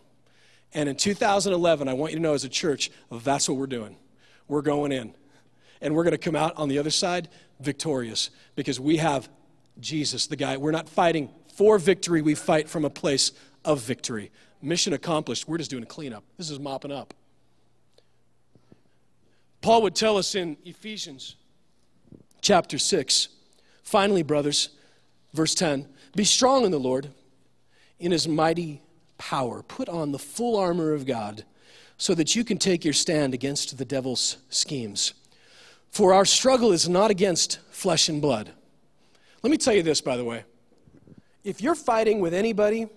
And 0.75 0.91
in 0.91 0.97
2011, 0.97 1.89
I 1.89 1.95
want 1.95 2.13
you 2.13 2.19
to 2.19 2.23
know 2.23 2.35
as 2.35 2.45
a 2.45 2.49
church, 2.51 2.91
that's 3.11 3.49
what 3.49 3.57
we're 3.57 3.67
doing. 3.67 3.97
We're 4.49 4.63
going 4.63 4.93
in. 4.93 5.15
And 5.81 5.95
we're 5.95 6.05
going 6.05 6.13
to 6.13 6.19
come 6.19 6.37
out 6.37 6.57
on 6.59 6.69
the 6.69 6.79
other 6.79 6.91
side 6.91 7.29
victorious 7.61 8.31
because 8.57 8.79
we 8.79 8.99
have 8.99 9.29
Jesus, 9.81 10.27
the 10.27 10.37
guy. 10.37 10.57
We're 10.59 10.73
not 10.73 10.89
fighting 10.89 11.31
for 11.59 11.77
victory, 11.77 12.23
we 12.23 12.37
fight 12.37 12.69
from 12.69 12.85
a 12.85 12.91
place 12.91 13.33
of 13.65 13.81
victory. 13.81 14.31
Mission 14.63 14.93
accomplished. 14.93 15.49
We're 15.49 15.59
just 15.59 15.71
doing 15.71 15.83
a 15.83 15.87
cleanup. 15.87 16.23
This 16.37 16.51
is 16.51 16.61
mopping 16.61 16.93
up. 16.93 17.13
Paul 19.61 19.83
would 19.83 19.97
tell 19.97 20.17
us 20.17 20.37
in 20.37 20.57
Ephesians 20.65 21.35
chapter 22.41 22.79
6 22.79 23.29
finally, 23.83 24.23
brothers, 24.23 24.69
verse 25.35 25.53
10 25.57 25.89
be 26.15 26.23
strong 26.23 26.65
in 26.65 26.71
the 26.71 26.79
Lord, 26.79 27.11
in 27.99 28.13
his 28.13 28.29
mighty 28.29 28.81
power. 29.19 29.65
Put 29.65 29.89
on 29.89 30.13
the 30.13 30.19
full 30.19 30.57
armor 30.57 30.93
of 30.93 31.07
God 31.07 31.43
so 31.97 32.15
that 32.15 32.37
you 32.37 32.45
can 32.45 32.59
take 32.59 32.85
your 32.85 32.95
stand 32.95 33.35
against 33.35 33.79
the 33.79 33.85
devil's 33.85 34.37
schemes. 34.49 35.13
For 35.91 36.15
our 36.15 36.25
struggle 36.25 36.71
is 36.71 36.89
not 36.89 37.11
against 37.11 37.59
flesh 37.73 38.09
and 38.09 38.23
blood. 38.23 38.53
Let 39.43 39.51
me 39.51 39.57
tell 39.57 39.75
you 39.75 39.83
this, 39.83 40.01
by 40.01 40.17
the 40.17 40.25
way. 40.25 40.45
If 41.45 41.61
you're 41.61 41.75
fighting 41.75 42.21
with 42.21 42.35
anybody, 42.35 42.89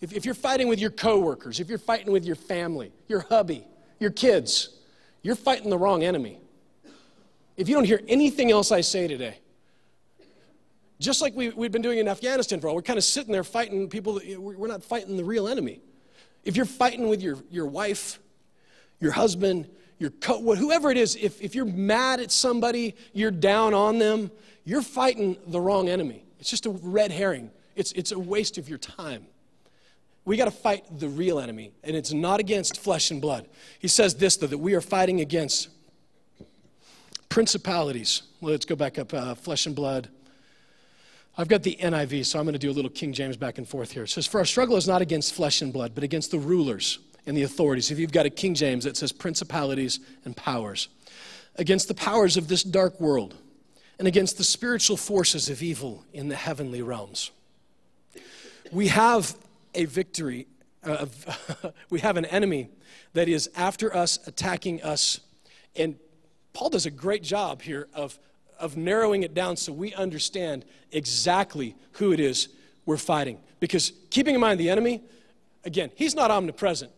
if, 0.00 0.12
if 0.12 0.24
you're 0.24 0.34
fighting 0.34 0.68
with 0.68 0.80
your 0.80 0.90
coworkers, 0.90 1.60
if 1.60 1.68
you're 1.68 1.78
fighting 1.78 2.12
with 2.12 2.24
your 2.24 2.36
family, 2.36 2.92
your 3.08 3.20
hubby, 3.20 3.66
your 3.98 4.10
kids, 4.10 4.70
you're 5.22 5.34
fighting 5.34 5.70
the 5.70 5.78
wrong 5.78 6.04
enemy. 6.04 6.38
If 7.56 7.68
you 7.68 7.74
don't 7.74 7.84
hear 7.84 8.00
anything 8.06 8.50
else 8.50 8.70
I 8.70 8.82
say 8.82 9.08
today, 9.08 9.38
just 11.00 11.20
like 11.20 11.34
we, 11.34 11.50
we've 11.50 11.72
been 11.72 11.82
doing 11.82 11.98
in 11.98 12.08
Afghanistan 12.08 12.60
for 12.60 12.68
all, 12.68 12.74
we're 12.74 12.82
kind 12.82 12.98
of 12.98 13.04
sitting 13.04 13.32
there 13.32 13.44
fighting 13.44 13.88
people, 13.88 14.14
that, 14.14 14.40
we're 14.40 14.68
not 14.68 14.82
fighting 14.82 15.16
the 15.16 15.24
real 15.24 15.48
enemy. 15.48 15.80
If 16.44 16.56
you're 16.56 16.66
fighting 16.66 17.08
with 17.08 17.22
your, 17.22 17.38
your 17.50 17.66
wife, 17.66 18.20
your 19.00 19.12
husband, 19.12 19.68
your 19.98 20.10
co- 20.10 20.40
whoever 20.54 20.90
it 20.90 20.96
is, 20.96 21.16
if, 21.16 21.40
if 21.42 21.54
you're 21.54 21.64
mad 21.64 22.20
at 22.20 22.30
somebody, 22.30 22.94
you're 23.12 23.30
down 23.30 23.74
on 23.74 23.98
them, 23.98 24.30
you're 24.64 24.82
fighting 24.82 25.36
the 25.46 25.60
wrong 25.60 25.88
enemy. 25.88 26.24
It's 26.38 26.50
just 26.50 26.66
a 26.66 26.70
red 26.70 27.10
herring. 27.10 27.50
It's, 27.76 27.92
it's 27.92 28.12
a 28.12 28.18
waste 28.18 28.58
of 28.58 28.68
your 28.68 28.78
time. 28.78 29.26
We 30.24 30.36
got 30.36 30.44
to 30.44 30.50
fight 30.50 30.84
the 30.98 31.08
real 31.08 31.38
enemy, 31.38 31.72
and 31.82 31.96
it's 31.96 32.12
not 32.12 32.38
against 32.38 32.78
flesh 32.78 33.10
and 33.10 33.20
blood. 33.20 33.48
He 33.78 33.88
says 33.88 34.16
this, 34.16 34.36
though, 34.36 34.46
that 34.46 34.58
we 34.58 34.74
are 34.74 34.80
fighting 34.80 35.20
against 35.20 35.68
principalities. 37.28 38.22
Let's 38.40 38.66
go 38.66 38.76
back 38.76 38.98
up 38.98 39.14
uh, 39.14 39.34
flesh 39.34 39.66
and 39.66 39.74
blood. 39.74 40.08
I've 41.38 41.48
got 41.48 41.62
the 41.62 41.78
NIV, 41.80 42.26
so 42.26 42.38
I'm 42.38 42.44
going 42.44 42.52
to 42.54 42.58
do 42.58 42.70
a 42.70 42.72
little 42.72 42.90
King 42.90 43.12
James 43.12 43.36
back 43.36 43.58
and 43.58 43.66
forth 43.66 43.92
here. 43.92 44.02
It 44.02 44.08
says, 44.08 44.26
For 44.26 44.38
our 44.38 44.44
struggle 44.44 44.76
is 44.76 44.88
not 44.88 45.00
against 45.00 45.34
flesh 45.34 45.62
and 45.62 45.72
blood, 45.72 45.94
but 45.94 46.02
against 46.02 46.30
the 46.30 46.38
rulers 46.38 46.98
and 47.26 47.36
the 47.36 47.44
authorities. 47.44 47.90
If 47.90 47.98
you've 47.98 48.12
got 48.12 48.26
a 48.26 48.30
King 48.30 48.54
James 48.54 48.84
that 48.84 48.96
says 48.96 49.12
principalities 49.12 50.00
and 50.24 50.36
powers, 50.36 50.88
against 51.54 51.88
the 51.88 51.94
powers 51.94 52.36
of 52.36 52.48
this 52.48 52.62
dark 52.62 53.00
world, 53.00 53.36
and 53.98 54.06
against 54.06 54.38
the 54.38 54.44
spiritual 54.44 54.96
forces 54.96 55.48
of 55.48 55.62
evil 55.62 56.04
in 56.12 56.28
the 56.28 56.36
heavenly 56.36 56.82
realms. 56.82 57.30
We 58.70 58.88
have 58.88 59.36
a 59.74 59.86
victory, 59.86 60.46
uh, 60.84 61.06
we 61.90 62.00
have 62.00 62.16
an 62.16 62.24
enemy 62.26 62.70
that 63.14 63.28
is 63.28 63.50
after 63.56 63.94
us, 63.94 64.18
attacking 64.26 64.82
us. 64.82 65.20
And 65.74 65.96
Paul 66.52 66.70
does 66.70 66.86
a 66.86 66.90
great 66.90 67.22
job 67.22 67.62
here 67.62 67.88
of, 67.94 68.18
of 68.58 68.76
narrowing 68.76 69.22
it 69.22 69.34
down 69.34 69.56
so 69.56 69.72
we 69.72 69.94
understand 69.94 70.64
exactly 70.92 71.74
who 71.92 72.12
it 72.12 72.20
is 72.20 72.48
we're 72.86 72.96
fighting. 72.96 73.38
Because 73.60 73.92
keeping 74.10 74.34
in 74.34 74.40
mind 74.40 74.60
the 74.60 74.70
enemy, 74.70 75.02
again, 75.64 75.90
he's 75.94 76.14
not 76.14 76.30
omnipresent. 76.30 76.92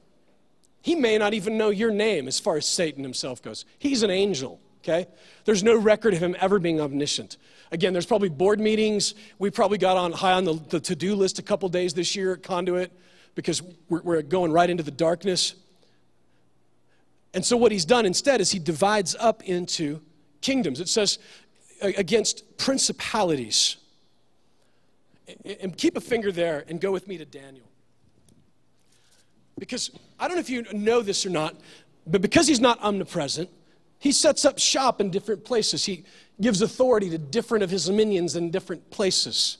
He 0.82 0.94
may 0.94 1.18
not 1.18 1.34
even 1.34 1.58
know 1.58 1.70
your 1.70 1.90
name 1.90 2.26
as 2.26 2.40
far 2.40 2.56
as 2.56 2.66
Satan 2.66 3.02
himself 3.02 3.42
goes. 3.42 3.64
He's 3.78 4.02
an 4.02 4.10
angel, 4.10 4.60
okay? 4.82 5.06
There's 5.44 5.62
no 5.62 5.76
record 5.76 6.14
of 6.14 6.20
him 6.20 6.36
ever 6.40 6.58
being 6.58 6.80
omniscient. 6.80 7.36
Again, 7.72 7.92
there's 7.92 8.06
probably 8.06 8.28
board 8.28 8.60
meetings. 8.60 9.14
We 9.38 9.50
probably 9.50 9.78
got 9.78 9.96
on 9.96 10.12
high 10.12 10.32
on 10.32 10.44
the, 10.44 10.54
the 10.54 10.80
to 10.80 10.96
do 10.96 11.14
list 11.14 11.38
a 11.38 11.42
couple 11.42 11.68
days 11.68 11.94
this 11.94 12.16
year 12.16 12.34
at 12.34 12.42
Conduit 12.42 12.92
because 13.34 13.62
we're, 13.88 14.02
we're 14.02 14.22
going 14.22 14.52
right 14.52 14.68
into 14.68 14.82
the 14.82 14.90
darkness. 14.90 15.54
And 17.32 17.44
so, 17.44 17.56
what 17.56 17.70
he's 17.70 17.84
done 17.84 18.06
instead 18.06 18.40
is 18.40 18.50
he 18.50 18.58
divides 18.58 19.14
up 19.20 19.44
into 19.44 20.00
kingdoms. 20.40 20.80
It 20.80 20.88
says 20.88 21.18
against 21.80 22.56
principalities. 22.58 23.76
And 25.60 25.76
keep 25.76 25.96
a 25.96 26.00
finger 26.00 26.32
there 26.32 26.64
and 26.68 26.80
go 26.80 26.90
with 26.90 27.06
me 27.06 27.16
to 27.18 27.24
Daniel. 27.24 27.66
Because 29.58 29.90
I 30.18 30.26
don't 30.26 30.36
know 30.36 30.40
if 30.40 30.50
you 30.50 30.64
know 30.72 31.02
this 31.02 31.24
or 31.24 31.30
not, 31.30 31.54
but 32.06 32.20
because 32.20 32.48
he's 32.48 32.60
not 32.60 32.80
omnipresent, 32.82 33.48
he 34.00 34.12
sets 34.12 34.46
up 34.46 34.58
shop 34.58 35.00
in 35.00 35.10
different 35.10 35.44
places. 35.44 35.84
He 35.84 36.04
gives 36.40 36.62
authority 36.62 37.10
to 37.10 37.18
different 37.18 37.62
of 37.62 37.70
his 37.70 37.88
minions 37.90 38.34
in 38.34 38.50
different 38.50 38.90
places. 38.90 39.58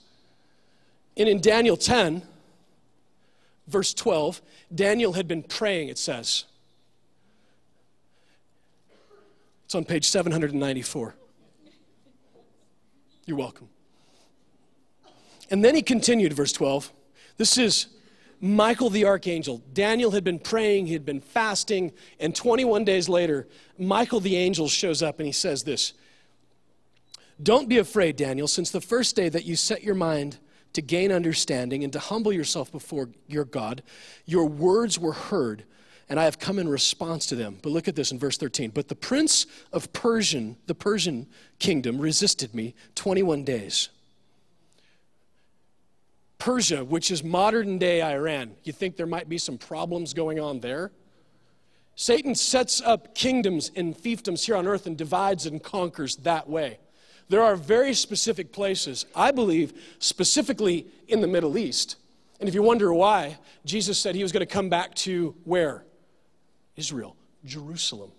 And 1.17 1.29
in 1.29 1.43
Daniel 1.43 1.77
10, 1.77 2.23
verse 3.69 3.93
12, 3.93 4.41
Daniel 4.75 5.13
had 5.13 5.29
been 5.29 5.43
praying, 5.43 5.91
it 5.91 5.99
says. 5.99 6.45
It's 9.67 9.75
on 9.75 9.85
page 9.85 10.09
794. 10.09 11.15
You're 13.27 13.37
welcome. 13.37 13.69
And 15.51 15.63
then 15.63 15.75
he 15.75 15.83
continued, 15.83 16.33
verse 16.33 16.53
12. 16.53 16.91
This 17.37 17.59
is 17.59 17.89
Michael 18.41 18.89
the 18.89 19.05
archangel. 19.05 19.63
Daniel 19.73 20.13
had 20.13 20.25
been 20.25 20.39
praying, 20.39 20.87
he 20.87 20.95
had 20.95 21.05
been 21.05 21.21
fasting, 21.21 21.93
and 22.19 22.35
21 22.35 22.85
days 22.85 23.09
later, 23.09 23.47
Michael 23.79 24.21
the 24.21 24.37
angel 24.37 24.69
shows 24.69 25.03
up 25.03 25.19
and 25.19 25.27
he 25.27 25.33
says 25.33 25.63
this 25.65 25.93
Don't 27.43 27.69
be 27.69 27.79
afraid, 27.79 28.17
Daniel, 28.17 28.49
since 28.49 28.71
the 28.71 28.81
first 28.81 29.15
day 29.15 29.29
that 29.29 29.45
you 29.45 29.57
set 29.57 29.83
your 29.83 29.95
mind 29.95 30.39
to 30.73 30.81
gain 30.81 31.13
understanding 31.13 31.85
and 31.85 31.93
to 31.93 31.99
humble 31.99 32.33
yourself 32.33 32.73
before 32.73 33.11
your 33.27 33.45
God, 33.45 33.83
your 34.25 34.47
words 34.47 34.99
were 34.99 35.13
heard, 35.13 35.65
and 36.09 36.19
I 36.19 36.25
have 36.25 36.39
come 36.39 36.59
in 36.59 36.69
response 36.69 37.27
to 37.27 37.37
them. 37.37 37.59
But 37.61 37.73
look 37.73 37.89
at 37.89 37.97
this 37.97 38.11
in 38.11 38.19
verse 38.19 38.39
13. 38.39 38.71
But 38.71 38.89
the 38.89 38.95
prince 38.95 39.47
of 39.73 39.93
Persian, 39.93 40.57
the 40.67 40.75
Persian 40.75 41.27
kingdom, 41.59 41.99
resisted 41.99 42.55
me 42.55 42.75
21 42.95 43.45
days. 43.45 43.91
Persia, 46.41 46.85
which 46.85 47.13
is 47.13 47.23
modern 47.23 47.79
day 47.79 48.03
Iran. 48.03 48.57
You 48.65 48.73
think 48.73 48.97
there 48.97 49.07
might 49.07 49.29
be 49.29 49.39
some 49.39 49.59
problems 49.59 50.13
going 50.15 50.41
on 50.41 50.59
there? 50.59 50.91
Satan 51.95 52.35
sets 52.35 52.81
up 52.81 53.15
kingdoms 53.15 53.71
and 53.77 53.97
fiefdoms 53.97 54.45
here 54.45 54.57
on 54.57 54.67
earth 54.67 54.87
and 54.87 54.97
divides 54.97 55.47
and 55.47 55.63
conquers 55.63 56.17
that 56.17 56.49
way. 56.49 56.79
There 57.29 57.43
are 57.43 57.55
very 57.55 57.95
specific 57.95 58.53
places, 58.53 59.07
I 59.15 59.31
believe, 59.31 59.73
specifically 60.01 60.87
in 61.07 61.21
the 61.21 61.29
Middle 61.29 61.57
East. 61.57 61.97
And 62.41 62.49
if 62.49 62.55
you 62.55 62.63
wonder 62.63 62.93
why, 62.93 63.39
Jesus 63.65 63.99
said 63.99 64.15
he 64.15 64.23
was 64.23 64.33
going 64.33 64.41
to 64.41 64.53
come 64.53 64.69
back 64.69 64.95
to 64.97 65.37
where? 65.45 65.85
Israel, 66.75 67.17
Jerusalem. 67.45 68.11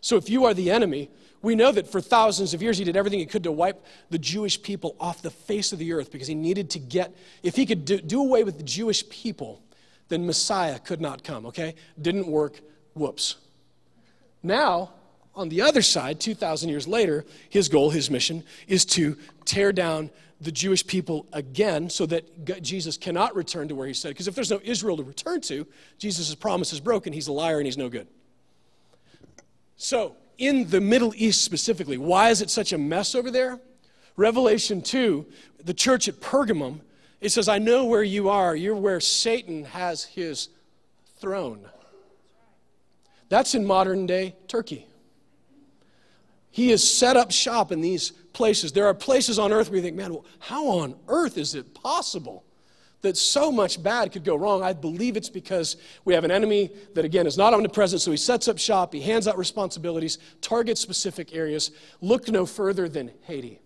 So 0.00 0.16
if 0.16 0.30
you 0.30 0.46
are 0.46 0.54
the 0.54 0.70
enemy, 0.70 1.10
we 1.42 1.54
know 1.54 1.72
that 1.72 1.90
for 1.90 2.00
thousands 2.00 2.52
of 2.54 2.62
years 2.62 2.76
he 2.78 2.84
did 2.84 2.96
everything 2.96 3.18
he 3.18 3.26
could 3.26 3.44
to 3.44 3.52
wipe 3.52 3.84
the 4.10 4.18
Jewish 4.18 4.60
people 4.60 4.94
off 5.00 5.22
the 5.22 5.30
face 5.30 5.72
of 5.72 5.78
the 5.78 5.92
earth 5.92 6.10
because 6.10 6.28
he 6.28 6.34
needed 6.34 6.70
to 6.70 6.78
get, 6.78 7.14
if 7.42 7.56
he 7.56 7.64
could 7.64 7.84
do, 7.84 8.00
do 8.00 8.20
away 8.20 8.44
with 8.44 8.58
the 8.58 8.64
Jewish 8.64 9.08
people, 9.08 9.62
then 10.08 10.26
Messiah 10.26 10.78
could 10.78 11.00
not 11.00 11.24
come, 11.24 11.46
okay? 11.46 11.74
Didn't 12.00 12.26
work, 12.26 12.60
whoops. 12.94 13.36
Now, 14.42 14.90
on 15.34 15.48
the 15.48 15.62
other 15.62 15.82
side, 15.82 16.20
2,000 16.20 16.68
years 16.68 16.86
later, 16.86 17.24
his 17.48 17.68
goal, 17.68 17.90
his 17.90 18.10
mission, 18.10 18.44
is 18.66 18.84
to 18.86 19.16
tear 19.44 19.72
down 19.72 20.10
the 20.40 20.52
Jewish 20.52 20.86
people 20.86 21.26
again 21.32 21.90
so 21.90 22.06
that 22.06 22.62
Jesus 22.62 22.96
cannot 22.96 23.34
return 23.36 23.68
to 23.68 23.74
where 23.74 23.86
he 23.86 23.94
said. 23.94 24.08
Because 24.08 24.26
if 24.26 24.34
there's 24.34 24.50
no 24.50 24.60
Israel 24.64 24.96
to 24.96 25.02
return 25.02 25.40
to, 25.42 25.66
Jesus' 25.98 26.34
promise 26.34 26.72
is 26.72 26.80
broken. 26.80 27.12
He's 27.12 27.28
a 27.28 27.32
liar 27.32 27.58
and 27.58 27.66
he's 27.66 27.76
no 27.76 27.88
good. 27.88 28.08
So, 29.76 30.16
in 30.40 30.68
the 30.70 30.80
Middle 30.80 31.12
East 31.16 31.44
specifically. 31.44 31.98
Why 31.98 32.30
is 32.30 32.40
it 32.40 32.50
such 32.50 32.72
a 32.72 32.78
mess 32.78 33.14
over 33.14 33.30
there? 33.30 33.60
Revelation 34.16 34.82
2, 34.82 35.26
the 35.64 35.74
church 35.74 36.08
at 36.08 36.20
Pergamum, 36.20 36.80
it 37.20 37.28
says, 37.28 37.48
I 37.48 37.58
know 37.58 37.84
where 37.84 38.02
you 38.02 38.30
are. 38.30 38.56
You're 38.56 38.74
where 38.74 38.98
Satan 39.00 39.64
has 39.64 40.04
his 40.04 40.48
throne. 41.18 41.68
That's 43.28 43.54
in 43.54 43.66
modern 43.66 44.06
day 44.06 44.34
Turkey. 44.48 44.86
He 46.50 46.70
has 46.70 46.82
set 46.82 47.16
up 47.16 47.30
shop 47.30 47.70
in 47.70 47.80
these 47.80 48.10
places. 48.32 48.72
There 48.72 48.86
are 48.86 48.94
places 48.94 49.38
on 49.38 49.52
earth 49.52 49.68
where 49.68 49.76
you 49.76 49.82
think, 49.82 49.96
man, 49.96 50.16
how 50.38 50.66
on 50.66 50.96
earth 51.06 51.38
is 51.38 51.54
it 51.54 51.74
possible 51.74 52.44
that 53.02 53.16
so 53.16 53.50
much 53.50 53.82
bad 53.82 54.12
could 54.12 54.24
go 54.24 54.36
wrong. 54.36 54.62
I 54.62 54.72
believe 54.72 55.16
it's 55.16 55.30
because 55.30 55.76
we 56.04 56.14
have 56.14 56.24
an 56.24 56.30
enemy 56.30 56.70
that, 56.94 57.04
again, 57.04 57.26
is 57.26 57.38
not 57.38 57.54
omnipresent, 57.54 58.02
so 58.02 58.10
he 58.10 58.16
sets 58.16 58.46
up 58.48 58.58
shop, 58.58 58.92
he 58.92 59.00
hands 59.00 59.26
out 59.26 59.38
responsibilities, 59.38 60.18
targets 60.40 60.80
specific 60.80 61.34
areas. 61.34 61.70
Look 62.00 62.28
no 62.28 62.44
further 62.44 62.88
than 62.88 63.10
Haiti. 63.22 63.60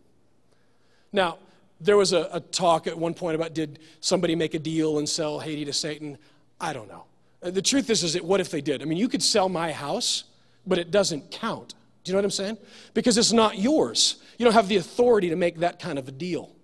Now, 1.13 1.39
there 1.81 1.97
was 1.97 2.13
a, 2.13 2.29
a 2.33 2.41
talk 2.41 2.87
at 2.87 2.97
one 2.97 3.15
point 3.15 3.35
about 3.35 3.55
did 3.55 3.81
somebody 4.01 4.35
make 4.35 4.55
a 4.55 4.59
deal 4.59 4.99
and 4.99 5.09
sell 5.09 5.41
Haiti 5.41 5.65
to 5.65 5.73
Satan? 5.73 6.19
I 6.61 6.73
don't 6.73 6.89
know. 6.89 7.05
Uh, 7.43 7.51
the 7.51 7.63
truth 7.63 7.91
is, 7.91 8.03
is 8.05 8.21
what 8.23 8.41
if 8.41 8.51
they 8.51 8.61
did? 8.61 8.83
I 8.83 8.85
mean, 8.85 8.99
you 8.99 9.09
could 9.09 9.23
sell 9.23 9.49
my 9.49 9.73
house, 9.73 10.25
but 10.67 10.79
it 10.79 10.91
doesn't 10.91 11.31
count. 11.31 11.75
Do 12.03 12.11
you 12.11 12.13
know 12.15 12.19
what 12.19 12.25
I'm 12.27 12.31
saying? 12.31 12.59
Because 12.95 13.19
it's 13.19 13.33
not 13.33 13.59
yours. 13.59 14.17
You 14.39 14.45
don't 14.45 14.55
have 14.55 14.69
the 14.69 14.77
authority 14.77 15.31
to 15.31 15.37
make 15.37 15.59
that 15.59 15.79
kind 15.79 15.99
of 15.99 16.07
a 16.07 16.13
deal. 16.13 16.55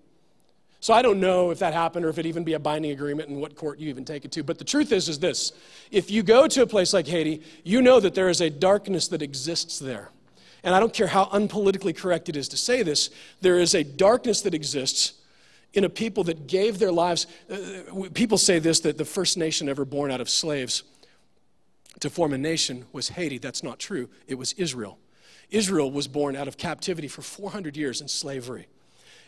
So 0.80 0.94
I 0.94 1.02
don't 1.02 1.20
know 1.20 1.50
if 1.50 1.58
that 1.58 1.74
happened 1.74 2.06
or 2.06 2.08
if 2.08 2.18
it 2.18 2.24
even 2.24 2.42
be 2.42 2.54
a 2.54 2.58
binding 2.58 2.90
agreement 2.90 3.28
and 3.28 3.38
what 3.38 3.54
court 3.54 3.78
you 3.78 3.90
even 3.90 4.04
take 4.04 4.24
it 4.24 4.32
to. 4.32 4.42
But 4.42 4.58
the 4.58 4.64
truth 4.64 4.92
is, 4.92 5.08
is 5.08 5.18
this: 5.18 5.52
if 5.90 6.10
you 6.10 6.22
go 6.22 6.48
to 6.48 6.62
a 6.62 6.66
place 6.66 6.92
like 6.92 7.06
Haiti, 7.06 7.42
you 7.64 7.82
know 7.82 8.00
that 8.00 8.14
there 8.14 8.30
is 8.30 8.40
a 8.40 8.48
darkness 8.48 9.08
that 9.08 9.20
exists 9.20 9.78
there. 9.78 10.10
And 10.62 10.74
I 10.74 10.80
don't 10.80 10.92
care 10.92 11.06
how 11.06 11.26
unpolitically 11.26 11.96
correct 11.96 12.28
it 12.28 12.36
is 12.36 12.48
to 12.48 12.56
say 12.56 12.82
this, 12.82 13.10
there 13.40 13.58
is 13.58 13.74
a 13.74 13.82
darkness 13.82 14.42
that 14.42 14.54
exists 14.54 15.14
in 15.72 15.84
a 15.84 15.88
people 15.88 16.24
that 16.24 16.46
gave 16.46 16.78
their 16.78 16.92
lives. 16.92 17.26
Uh, 17.50 18.08
people 18.12 18.38
say 18.38 18.58
this 18.58 18.80
that 18.80 18.98
the 18.98 19.04
first 19.04 19.36
nation 19.36 19.68
ever 19.68 19.84
born 19.84 20.10
out 20.10 20.20
of 20.20 20.28
slaves 20.28 20.82
to 22.00 22.10
form 22.10 22.32
a 22.32 22.38
nation 22.38 22.86
was 22.92 23.10
Haiti. 23.10 23.38
That's 23.38 23.62
not 23.62 23.78
true. 23.78 24.08
It 24.26 24.36
was 24.36 24.52
Israel. 24.54 24.98
Israel 25.50 25.90
was 25.90 26.08
born 26.08 26.36
out 26.36 26.48
of 26.48 26.56
captivity 26.56 27.08
for 27.08 27.22
400 27.22 27.76
years 27.76 28.00
in 28.00 28.08
slavery. 28.08 28.68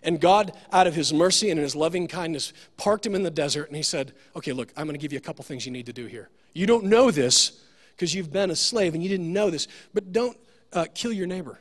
And 0.02 0.20
God, 0.20 0.52
out 0.72 0.86
of 0.86 0.94
his 0.94 1.12
mercy 1.12 1.50
and 1.50 1.58
in 1.58 1.62
his 1.62 1.76
loving 1.76 2.08
kindness, 2.08 2.52
parked 2.76 3.06
him 3.06 3.14
in 3.14 3.22
the 3.22 3.30
desert 3.30 3.68
and 3.68 3.76
he 3.76 3.82
said, 3.82 4.12
Okay, 4.36 4.52
look, 4.52 4.72
I'm 4.76 4.86
going 4.86 4.94
to 4.94 5.02
give 5.02 5.12
you 5.12 5.18
a 5.18 5.22
couple 5.22 5.44
things 5.44 5.64
you 5.64 5.72
need 5.72 5.86
to 5.86 5.92
do 5.92 6.06
here. 6.06 6.28
You 6.54 6.66
don't 6.66 6.84
know 6.84 7.10
this 7.10 7.62
because 7.94 8.14
you've 8.14 8.32
been 8.32 8.50
a 8.50 8.56
slave 8.56 8.94
and 8.94 9.02
you 9.02 9.08
didn't 9.08 9.32
know 9.32 9.50
this, 9.50 9.68
but 9.94 10.12
don't 10.12 10.36
uh, 10.72 10.86
kill 10.94 11.12
your 11.12 11.26
neighbor. 11.26 11.58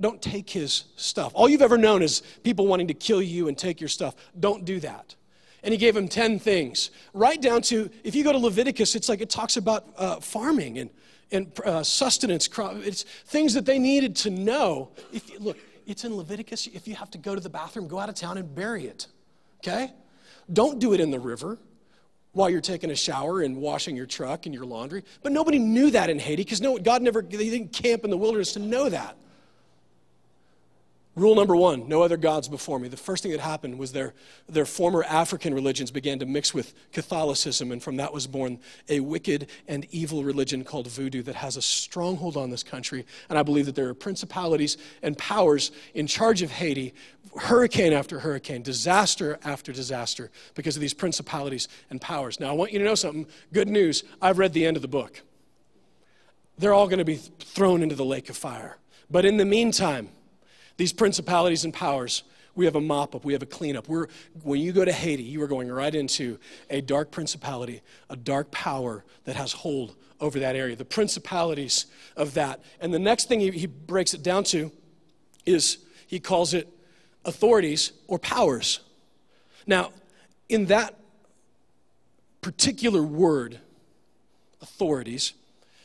Don't 0.00 0.20
take 0.20 0.50
his 0.50 0.84
stuff. 0.96 1.32
All 1.34 1.48
you've 1.48 1.62
ever 1.62 1.78
known 1.78 2.02
is 2.02 2.22
people 2.42 2.66
wanting 2.66 2.88
to 2.88 2.94
kill 2.94 3.22
you 3.22 3.46
and 3.48 3.56
take 3.56 3.80
your 3.80 3.88
stuff. 3.88 4.16
Don't 4.38 4.64
do 4.64 4.80
that. 4.80 5.14
And 5.62 5.72
he 5.72 5.78
gave 5.78 5.96
him 5.96 6.08
10 6.08 6.40
things, 6.40 6.90
right 7.14 7.40
down 7.40 7.62
to, 7.62 7.88
if 8.02 8.14
you 8.14 8.22
go 8.22 8.32
to 8.32 8.38
Leviticus, 8.38 8.94
it's 8.94 9.08
like 9.08 9.22
it 9.22 9.30
talks 9.30 9.56
about 9.56 9.86
uh, 9.96 10.16
farming 10.16 10.78
and, 10.78 10.90
and 11.32 11.60
uh, 11.64 11.82
sustenance, 11.82 12.48
crop. 12.48 12.76
It's 12.84 13.04
things 13.04 13.54
that 13.54 13.64
they 13.64 13.78
needed 13.78 14.14
to 14.16 14.30
know. 14.30 14.90
If, 15.12 15.40
look, 15.40 15.56
it's 15.86 16.04
in 16.04 16.16
Leviticus. 16.16 16.66
If 16.68 16.88
you 16.88 16.94
have 16.94 17.10
to 17.12 17.18
go 17.18 17.34
to 17.34 17.40
the 17.40 17.50
bathroom, 17.50 17.88
go 17.88 17.98
out 17.98 18.08
of 18.08 18.14
town 18.14 18.38
and 18.38 18.54
bury 18.54 18.86
it. 18.86 19.06
Okay? 19.58 19.92
Don't 20.52 20.78
do 20.78 20.92
it 20.92 21.00
in 21.00 21.10
the 21.10 21.18
river 21.18 21.58
while 22.32 22.50
you're 22.50 22.60
taking 22.60 22.90
a 22.90 22.96
shower 22.96 23.42
and 23.42 23.56
washing 23.56 23.96
your 23.96 24.06
truck 24.06 24.46
and 24.46 24.54
your 24.54 24.64
laundry. 24.64 25.04
But 25.22 25.32
nobody 25.32 25.58
knew 25.58 25.90
that 25.92 26.10
in 26.10 26.18
Haiti 26.18 26.42
because 26.42 26.60
no, 26.60 26.78
God 26.78 27.00
never, 27.00 27.22
they 27.22 27.50
didn't 27.50 27.72
camp 27.72 28.04
in 28.04 28.10
the 28.10 28.16
wilderness 28.16 28.52
to 28.54 28.58
know 28.58 28.88
that. 28.88 29.16
Rule 31.16 31.36
number 31.36 31.54
one 31.54 31.88
no 31.88 32.02
other 32.02 32.16
gods 32.16 32.48
before 32.48 32.80
me. 32.80 32.88
The 32.88 32.96
first 32.96 33.22
thing 33.22 33.30
that 33.32 33.40
happened 33.40 33.78
was 33.78 33.92
their, 33.92 34.14
their 34.48 34.66
former 34.66 35.04
African 35.04 35.54
religions 35.54 35.92
began 35.92 36.18
to 36.18 36.26
mix 36.26 36.52
with 36.52 36.74
Catholicism, 36.92 37.70
and 37.70 37.80
from 37.80 37.96
that 37.96 38.12
was 38.12 38.26
born 38.26 38.58
a 38.88 38.98
wicked 38.98 39.48
and 39.68 39.86
evil 39.92 40.24
religion 40.24 40.64
called 40.64 40.88
voodoo 40.88 41.22
that 41.22 41.36
has 41.36 41.56
a 41.56 41.62
stronghold 41.62 42.36
on 42.36 42.50
this 42.50 42.64
country. 42.64 43.06
And 43.28 43.38
I 43.38 43.44
believe 43.44 43.66
that 43.66 43.76
there 43.76 43.88
are 43.88 43.94
principalities 43.94 44.76
and 45.02 45.16
powers 45.16 45.70
in 45.94 46.08
charge 46.08 46.42
of 46.42 46.50
Haiti, 46.50 46.94
hurricane 47.36 47.92
after 47.92 48.18
hurricane, 48.18 48.62
disaster 48.62 49.38
after 49.44 49.72
disaster, 49.72 50.32
because 50.54 50.74
of 50.74 50.80
these 50.80 50.94
principalities 50.94 51.68
and 51.90 52.00
powers. 52.00 52.40
Now, 52.40 52.50
I 52.50 52.52
want 52.52 52.72
you 52.72 52.80
to 52.80 52.84
know 52.84 52.96
something 52.96 53.26
good 53.52 53.68
news. 53.68 54.02
I've 54.20 54.38
read 54.38 54.52
the 54.52 54.66
end 54.66 54.76
of 54.76 54.82
the 54.82 54.88
book. 54.88 55.22
They're 56.58 56.74
all 56.74 56.86
going 56.86 56.98
to 56.98 57.04
be 57.04 57.16
thrown 57.16 57.82
into 57.82 57.94
the 57.94 58.04
lake 58.04 58.28
of 58.30 58.36
fire. 58.36 58.78
But 59.10 59.24
in 59.24 59.36
the 59.36 59.44
meantime, 59.44 60.08
these 60.76 60.92
principalities 60.92 61.64
and 61.64 61.72
powers, 61.72 62.22
we 62.54 62.64
have 62.64 62.76
a 62.76 62.80
mop 62.80 63.14
up, 63.14 63.24
we 63.24 63.32
have 63.32 63.42
a 63.42 63.46
cleanup. 63.46 63.88
We're, 63.88 64.08
when 64.42 64.60
you 64.60 64.72
go 64.72 64.84
to 64.84 64.92
Haiti, 64.92 65.22
you 65.22 65.42
are 65.42 65.48
going 65.48 65.70
right 65.70 65.94
into 65.94 66.38
a 66.70 66.80
dark 66.80 67.10
principality, 67.10 67.82
a 68.08 68.16
dark 68.16 68.50
power 68.50 69.04
that 69.24 69.36
has 69.36 69.52
hold 69.52 69.96
over 70.20 70.38
that 70.38 70.54
area, 70.56 70.76
the 70.76 70.84
principalities 70.84 71.86
of 72.16 72.34
that. 72.34 72.62
And 72.80 72.94
the 72.94 72.98
next 72.98 73.28
thing 73.28 73.40
he, 73.40 73.50
he 73.50 73.66
breaks 73.66 74.14
it 74.14 74.22
down 74.22 74.44
to 74.44 74.70
is 75.44 75.78
he 76.06 76.20
calls 76.20 76.54
it 76.54 76.68
authorities 77.24 77.92
or 78.06 78.18
powers. 78.18 78.80
Now, 79.66 79.92
in 80.48 80.66
that 80.66 80.98
particular 82.40 83.02
word, 83.02 83.58
authorities, 84.60 85.32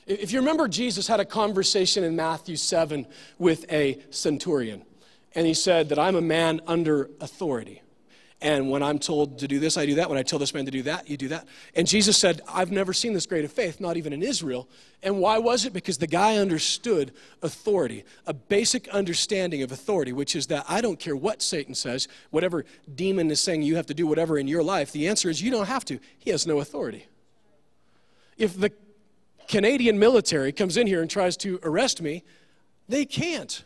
if 0.09 0.31
you 0.31 0.39
remember, 0.39 0.67
Jesus 0.67 1.07
had 1.07 1.19
a 1.19 1.25
conversation 1.25 2.03
in 2.03 2.15
Matthew 2.15 2.55
7 2.55 3.05
with 3.37 3.71
a 3.71 3.99
centurion, 4.09 4.83
and 5.35 5.45
he 5.45 5.53
said 5.53 5.89
that 5.89 5.99
I'm 5.99 6.15
a 6.15 6.21
man 6.21 6.61
under 6.65 7.11
authority. 7.21 7.83
And 8.41 8.69
when 8.69 8.81
I'm 8.81 8.99
told 8.99 9.39
to 9.39 9.49
do 9.49 9.59
this, 9.59 9.77
I 9.77 9.85
do 9.85 9.95
that. 9.95 10.09
When 10.09 10.17
I 10.17 10.23
tell 10.23 10.39
this 10.39 10.53
man 10.53 10.63
to 10.63 10.71
do 10.71 10.83
that, 10.83 11.09
you 11.09 11.17
do 11.17 11.27
that. 11.27 11.45
And 11.75 11.85
Jesus 11.85 12.17
said, 12.17 12.41
I've 12.47 12.71
never 12.71 12.93
seen 12.93 13.13
this 13.13 13.25
great 13.25 13.43
of 13.43 13.51
faith, 13.51 13.81
not 13.81 13.97
even 13.97 14.13
in 14.13 14.23
Israel. 14.23 14.69
And 15.03 15.19
why 15.19 15.37
was 15.39 15.65
it? 15.65 15.73
Because 15.73 15.97
the 15.97 16.07
guy 16.07 16.37
understood 16.37 17.11
authority, 17.43 18.05
a 18.25 18.33
basic 18.33 18.87
understanding 18.89 19.61
of 19.61 19.73
authority, 19.73 20.13
which 20.13 20.37
is 20.37 20.47
that 20.47 20.65
I 20.69 20.79
don't 20.79 20.97
care 20.97 21.17
what 21.17 21.41
Satan 21.41 21.75
says, 21.75 22.07
whatever 22.29 22.63
demon 22.95 23.29
is 23.29 23.41
saying 23.41 23.61
you 23.61 23.75
have 23.75 23.87
to 23.87 23.93
do 23.93 24.07
whatever 24.07 24.37
in 24.37 24.47
your 24.47 24.63
life, 24.63 24.93
the 24.93 25.09
answer 25.09 25.29
is 25.29 25.41
you 25.41 25.51
don't 25.51 25.67
have 25.67 25.83
to. 25.85 25.99
He 26.17 26.31
has 26.31 26.47
no 26.47 26.61
authority. 26.61 27.07
If 28.37 28.57
the 28.57 28.71
Canadian 29.49 29.97
military 29.97 30.51
comes 30.51 30.77
in 30.77 30.85
here 30.85 31.01
and 31.01 31.09
tries 31.09 31.35
to 31.37 31.59
arrest 31.63 32.01
me, 32.01 32.23
they 32.87 33.03
can't 33.03 33.63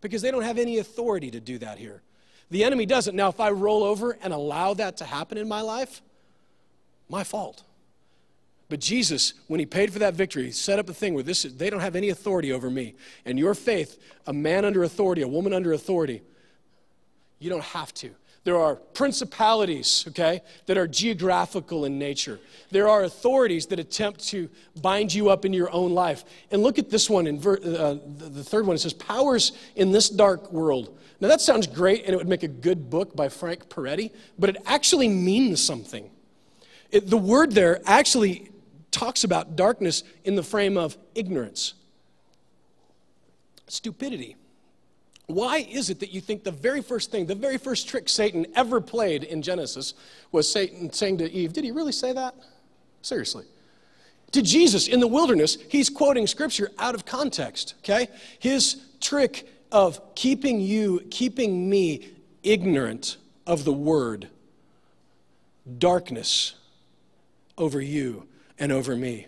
because 0.00 0.22
they 0.22 0.30
don't 0.30 0.44
have 0.44 0.58
any 0.58 0.78
authority 0.78 1.28
to 1.32 1.40
do 1.40 1.58
that 1.58 1.76
here. 1.76 2.02
The 2.50 2.62
enemy 2.62 2.86
doesn't. 2.86 3.16
Now, 3.16 3.28
if 3.28 3.40
I 3.40 3.50
roll 3.50 3.82
over 3.82 4.16
and 4.22 4.32
allow 4.32 4.74
that 4.74 4.96
to 4.98 5.04
happen 5.04 5.36
in 5.36 5.48
my 5.48 5.60
life, 5.60 6.02
my 7.08 7.24
fault. 7.24 7.64
But 8.68 8.78
Jesus, 8.78 9.34
when 9.48 9.58
he 9.58 9.66
paid 9.66 9.92
for 9.92 9.98
that 9.98 10.14
victory, 10.14 10.52
set 10.52 10.78
up 10.78 10.88
a 10.88 10.94
thing 10.94 11.14
where 11.14 11.24
this 11.24 11.42
they 11.42 11.68
don't 11.68 11.80
have 11.80 11.96
any 11.96 12.10
authority 12.10 12.52
over 12.52 12.70
me. 12.70 12.94
And 13.24 13.38
your 13.38 13.54
faith, 13.54 13.98
a 14.26 14.32
man 14.32 14.64
under 14.64 14.84
authority, 14.84 15.22
a 15.22 15.28
woman 15.28 15.52
under 15.52 15.72
authority, 15.72 16.22
you 17.40 17.50
don't 17.50 17.64
have 17.64 17.92
to. 17.94 18.10
There 18.48 18.56
are 18.58 18.76
principalities, 18.76 20.06
okay, 20.08 20.40
that 20.64 20.78
are 20.78 20.88
geographical 20.88 21.84
in 21.84 21.98
nature. 21.98 22.40
There 22.70 22.88
are 22.88 23.02
authorities 23.02 23.66
that 23.66 23.78
attempt 23.78 24.26
to 24.28 24.48
bind 24.80 25.12
you 25.12 25.28
up 25.28 25.44
in 25.44 25.52
your 25.52 25.70
own 25.70 25.92
life. 25.92 26.24
And 26.50 26.62
look 26.62 26.78
at 26.78 26.88
this 26.88 27.10
one 27.10 27.26
in 27.26 27.38
ver- 27.38 27.58
uh, 27.58 27.98
the 28.16 28.42
third 28.42 28.66
one. 28.66 28.74
It 28.74 28.78
says, 28.78 28.94
Powers 28.94 29.52
in 29.76 29.92
this 29.92 30.08
dark 30.08 30.50
world. 30.50 30.98
Now, 31.20 31.28
that 31.28 31.42
sounds 31.42 31.66
great, 31.66 32.06
and 32.06 32.14
it 32.14 32.16
would 32.16 32.26
make 32.26 32.42
a 32.42 32.48
good 32.48 32.88
book 32.88 33.14
by 33.14 33.28
Frank 33.28 33.68
Peretti, 33.68 34.12
but 34.38 34.48
it 34.48 34.56
actually 34.64 35.08
means 35.08 35.62
something. 35.62 36.08
It, 36.90 37.06
the 37.06 37.18
word 37.18 37.52
there 37.52 37.82
actually 37.84 38.50
talks 38.90 39.24
about 39.24 39.56
darkness 39.56 40.04
in 40.24 40.36
the 40.36 40.42
frame 40.42 40.78
of 40.78 40.96
ignorance, 41.14 41.74
stupidity. 43.66 44.37
Why 45.28 45.58
is 45.58 45.90
it 45.90 46.00
that 46.00 46.10
you 46.10 46.22
think 46.22 46.42
the 46.42 46.50
very 46.50 46.80
first 46.80 47.10
thing, 47.10 47.26
the 47.26 47.34
very 47.34 47.58
first 47.58 47.86
trick 47.86 48.08
Satan 48.08 48.46
ever 48.56 48.80
played 48.80 49.24
in 49.24 49.42
Genesis 49.42 49.92
was 50.32 50.50
Satan 50.50 50.90
saying 50.90 51.18
to 51.18 51.30
Eve, 51.30 51.52
Did 51.52 51.64
he 51.64 51.70
really 51.70 51.92
say 51.92 52.14
that? 52.14 52.34
Seriously. 53.02 53.44
To 54.32 54.42
Jesus 54.42 54.88
in 54.88 55.00
the 55.00 55.06
wilderness, 55.06 55.58
he's 55.68 55.90
quoting 55.90 56.26
scripture 56.26 56.70
out 56.78 56.94
of 56.94 57.04
context, 57.04 57.74
okay? 57.80 58.08
His 58.38 58.82
trick 59.00 59.46
of 59.70 60.14
keeping 60.14 60.60
you, 60.60 61.00
keeping 61.10 61.68
me 61.68 62.08
ignorant 62.42 63.18
of 63.46 63.64
the 63.64 63.72
word, 63.72 64.28
darkness 65.78 66.54
over 67.58 67.82
you 67.82 68.26
and 68.58 68.72
over 68.72 68.96
me 68.96 69.26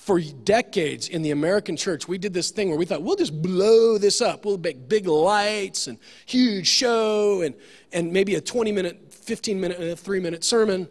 for 0.00 0.18
decades 0.18 1.10
in 1.10 1.20
the 1.20 1.30
American 1.30 1.76
church, 1.76 2.08
we 2.08 2.16
did 2.16 2.32
this 2.32 2.50
thing 2.50 2.70
where 2.70 2.78
we 2.78 2.86
thought, 2.86 3.02
we'll 3.02 3.16
just 3.16 3.42
blow 3.42 3.98
this 3.98 4.22
up. 4.22 4.46
We'll 4.46 4.56
make 4.56 4.88
big 4.88 5.06
lights 5.06 5.88
and 5.88 5.98
huge 6.24 6.66
show 6.66 7.42
and, 7.42 7.54
and 7.92 8.10
maybe 8.10 8.34
a 8.36 8.40
20 8.40 8.72
minute, 8.72 9.12
15 9.12 9.60
minute, 9.60 9.78
and 9.78 9.90
a 9.90 9.94
three 9.94 10.18
minute 10.18 10.42
sermon, 10.42 10.88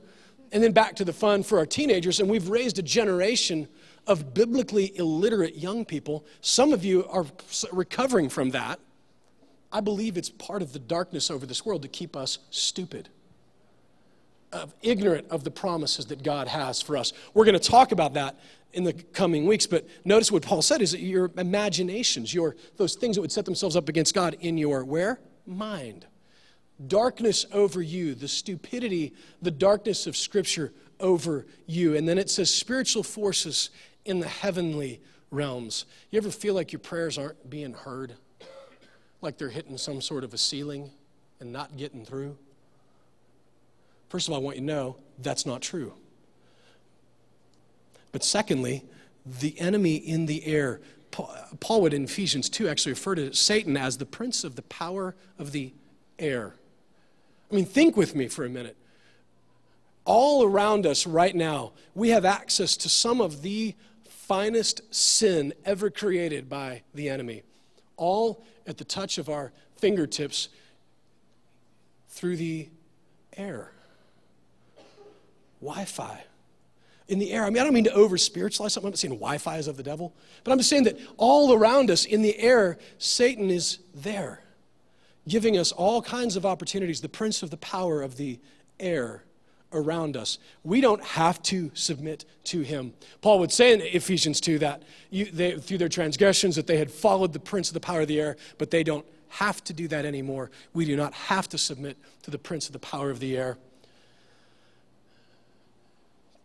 and 0.52 0.62
then 0.62 0.74
back 0.74 0.96
to 0.98 1.04
the 1.04 1.12
fun 1.12 1.42
for 1.42 1.58
our 1.58 1.66
teenagers. 1.66 2.20
And 2.20 2.30
we've 2.30 2.50
raised 2.50 2.78
a 2.78 2.84
generation 2.84 3.68
of 4.06 4.36
biblically 4.36 4.96
illiterate 4.96 5.56
young 5.56 5.86
people. 5.86 6.24
Some 6.42 6.72
of 6.72 6.86
you 6.86 7.08
are 7.08 7.26
recovering 7.72 8.30
from 8.30 8.52
that. 8.52 8.80
I 9.72 9.80
believe 9.82 10.18
it's 10.18 10.30
part 10.30 10.62
of 10.62 10.72
the 10.72 10.80
darkness 10.80 11.32
over 11.32 11.48
this 11.48 11.66
world 11.66 11.82
to 11.82 11.88
keep 11.88 12.16
us 12.16 12.38
stupid 12.52 13.10
of 14.52 14.74
ignorant 14.82 15.28
of 15.30 15.44
the 15.44 15.52
promises 15.52 16.08
that 16.08 16.24
God 16.24 16.48
has 16.48 16.82
for 16.82 16.98
us. 16.98 17.14
We're 17.34 17.46
going 17.46 17.60
to 17.60 17.70
talk 17.70 17.92
about 17.92 18.14
that 18.16 18.40
in 18.74 18.84
the 18.84 18.94
coming 18.94 19.46
weeks, 19.46 19.66
but 19.66 19.88
notice 20.06 20.32
what 20.32 20.44
Paul 20.44 20.62
said 20.62 20.82
is 20.82 20.92
that 20.92 21.02
your 21.02 21.32
imaginations, 21.38 22.34
your 22.34 22.56
those 22.78 22.96
things 22.96 23.16
that 23.16 23.22
would 23.22 23.32
set 23.32 23.46
themselves 23.46 23.76
up 23.76 23.90
against 23.90 24.14
God 24.14 24.38
in 24.42 24.58
your 24.58 24.84
where? 24.86 25.20
Mind. 25.46 26.06
Darkness 26.88 27.46
over 27.52 27.82
you, 27.82 28.16
the 28.16 28.28
stupidity, 28.28 29.14
the 29.42 29.52
darkness 29.52 30.08
of 30.08 30.16
scripture 30.16 30.72
over 31.00 31.46
you. 31.66 31.96
And 31.96 32.08
then 32.08 32.18
it 32.18 32.30
says 32.30 32.54
spiritual 32.54 33.04
forces 33.04 33.70
in 34.06 34.20
the 34.20 34.28
heavenly 34.28 35.02
realms. 35.32 35.86
You 36.12 36.18
ever 36.18 36.32
feel 36.32 36.54
like 36.54 36.72
your 36.72 36.80
prayers 36.80 37.18
aren't 37.18 37.50
being 37.50 37.74
heard? 37.74 38.14
Like 39.22 39.38
they're 39.38 39.50
hitting 39.50 39.78
some 39.78 40.00
sort 40.00 40.24
of 40.24 40.34
a 40.34 40.38
ceiling 40.38 40.92
and 41.40 41.52
not 41.52 41.76
getting 41.76 42.06
through? 42.06 42.38
First 44.10 44.28
of 44.28 44.34
all, 44.34 44.40
I 44.40 44.44
want 44.44 44.58
you 44.58 44.62
to 44.62 44.68
know 44.68 44.98
that's 45.20 45.46
not 45.46 45.62
true. 45.62 45.94
But 48.12 48.24
secondly, 48.24 48.84
the 49.26 49.60
enemy 49.60 49.96
in 49.96 50.26
the 50.26 50.46
air. 50.46 50.82
Paul 51.12 51.82
would 51.82 51.94
in 51.94 52.06
Ephesians 52.06 52.50
2 52.50 52.68
actually 52.68 52.94
refer 52.94 53.16
to 53.16 53.34
Satan 53.34 53.78
as 53.78 53.98
the 53.98 54.06
prince 54.06 54.44
of 54.44 54.56
the 54.56 54.62
power 54.64 55.16
of 55.38 55.52
the 55.52 55.74
air. 56.18 56.56
I 57.52 57.56
mean, 57.56 57.66
think 57.66 57.98
with 57.98 58.16
me 58.16 58.28
for 58.28 58.46
a 58.46 58.50
minute. 58.50 58.78
All 60.06 60.44
around 60.44 60.86
us 60.86 61.06
right 61.06 61.36
now, 61.36 61.74
we 61.94 62.10
have 62.10 62.26
access 62.26 62.78
to 62.78 62.90
some 62.90 63.22
of 63.22 63.42
the 63.42 63.76
finest 64.08 64.82
sin 64.94 65.54
ever 65.66 65.90
created 65.90 66.50
by 66.50 66.84
the 66.94 67.10
enemy. 67.10 67.44
All 67.98 68.44
at 68.66 68.78
the 68.78 68.86
touch 68.86 69.18
of 69.18 69.30
our 69.30 69.52
fingertips 69.78 70.50
through 72.08 72.38
the 72.38 72.70
air. 73.36 73.72
Wi 75.62 75.86
Fi. 75.86 76.24
In 77.08 77.18
the 77.18 77.32
air. 77.32 77.44
I 77.44 77.50
mean, 77.50 77.60
I 77.60 77.64
don't 77.64 77.74
mean 77.74 77.86
to 77.86 77.94
over 77.94 78.18
spiritualize 78.18 78.74
something. 78.74 78.88
I'm 78.88 78.92
not 78.92 79.00
saying 79.00 79.16
Wi 79.16 79.38
Fi 79.40 79.58
is 79.58 79.68
of 79.68 79.78
the 79.78 79.84
devil, 79.84 80.14
but 80.44 80.52
I'm 80.52 80.60
just 80.60 80.70
saying 80.70 80.84
that 80.84 81.00
all 81.18 81.54
around 81.54 81.90
us 81.90 82.06
in 82.06 82.22
the 82.22 82.38
air, 82.38 82.78
Satan 83.00 83.50
is 83.50 83.80
there, 83.96 84.44
giving 85.28 85.58
us 85.58 85.72
all 85.72 86.02
kinds 86.02 86.36
of 86.36 86.46
opportunities, 86.46 87.02
the 87.02 87.10
prince 87.10 87.42
of 87.42 87.50
the 87.50 87.58
power 87.58 88.04
of 88.04 88.18
the 88.18 88.40
air 88.80 89.24
around 89.72 90.18
us. 90.18 90.40
We 90.64 90.82
don't 90.82 91.04
have 91.04 91.42
to 91.44 91.72
submit 91.74 92.26
to 92.46 92.62
him. 92.62 92.94
Paul 93.22 93.40
would 93.40 93.52
say 93.52 93.74
in 93.74 93.82
Ephesians 93.82 94.42
2 94.42 94.60
that 94.60 94.84
you, 95.10 95.26
they, 95.26 95.58
through 95.58 95.78
their 95.78 95.90
transgressions 95.90 96.56
that 96.56 96.68
they 96.68 96.78
had 96.78 96.92
followed 96.92 97.34
the 97.34 97.40
prince 97.40 97.70
of 97.70 97.74
the 97.74 97.80
power 97.80 98.02
of 98.02 98.08
the 98.08 98.20
air, 98.20 98.38
but 98.58 98.72
they 98.72 98.84
don't 98.84 99.06
have 99.30 99.64
to 99.66 99.74
do 99.74 99.88
that 99.88 100.06
anymore. 100.06 100.50
We 100.74 100.86
do 100.86 100.96
not 100.96 101.14
have 101.14 101.48
to 101.50 101.58
submit 101.58 101.98
to 102.24 102.32
the 102.32 102.40
prince 102.40 102.68
of 102.68 102.74
the 102.74 102.80
power 102.80 103.12
of 103.12 103.20
the 103.20 103.38
air. 103.38 103.58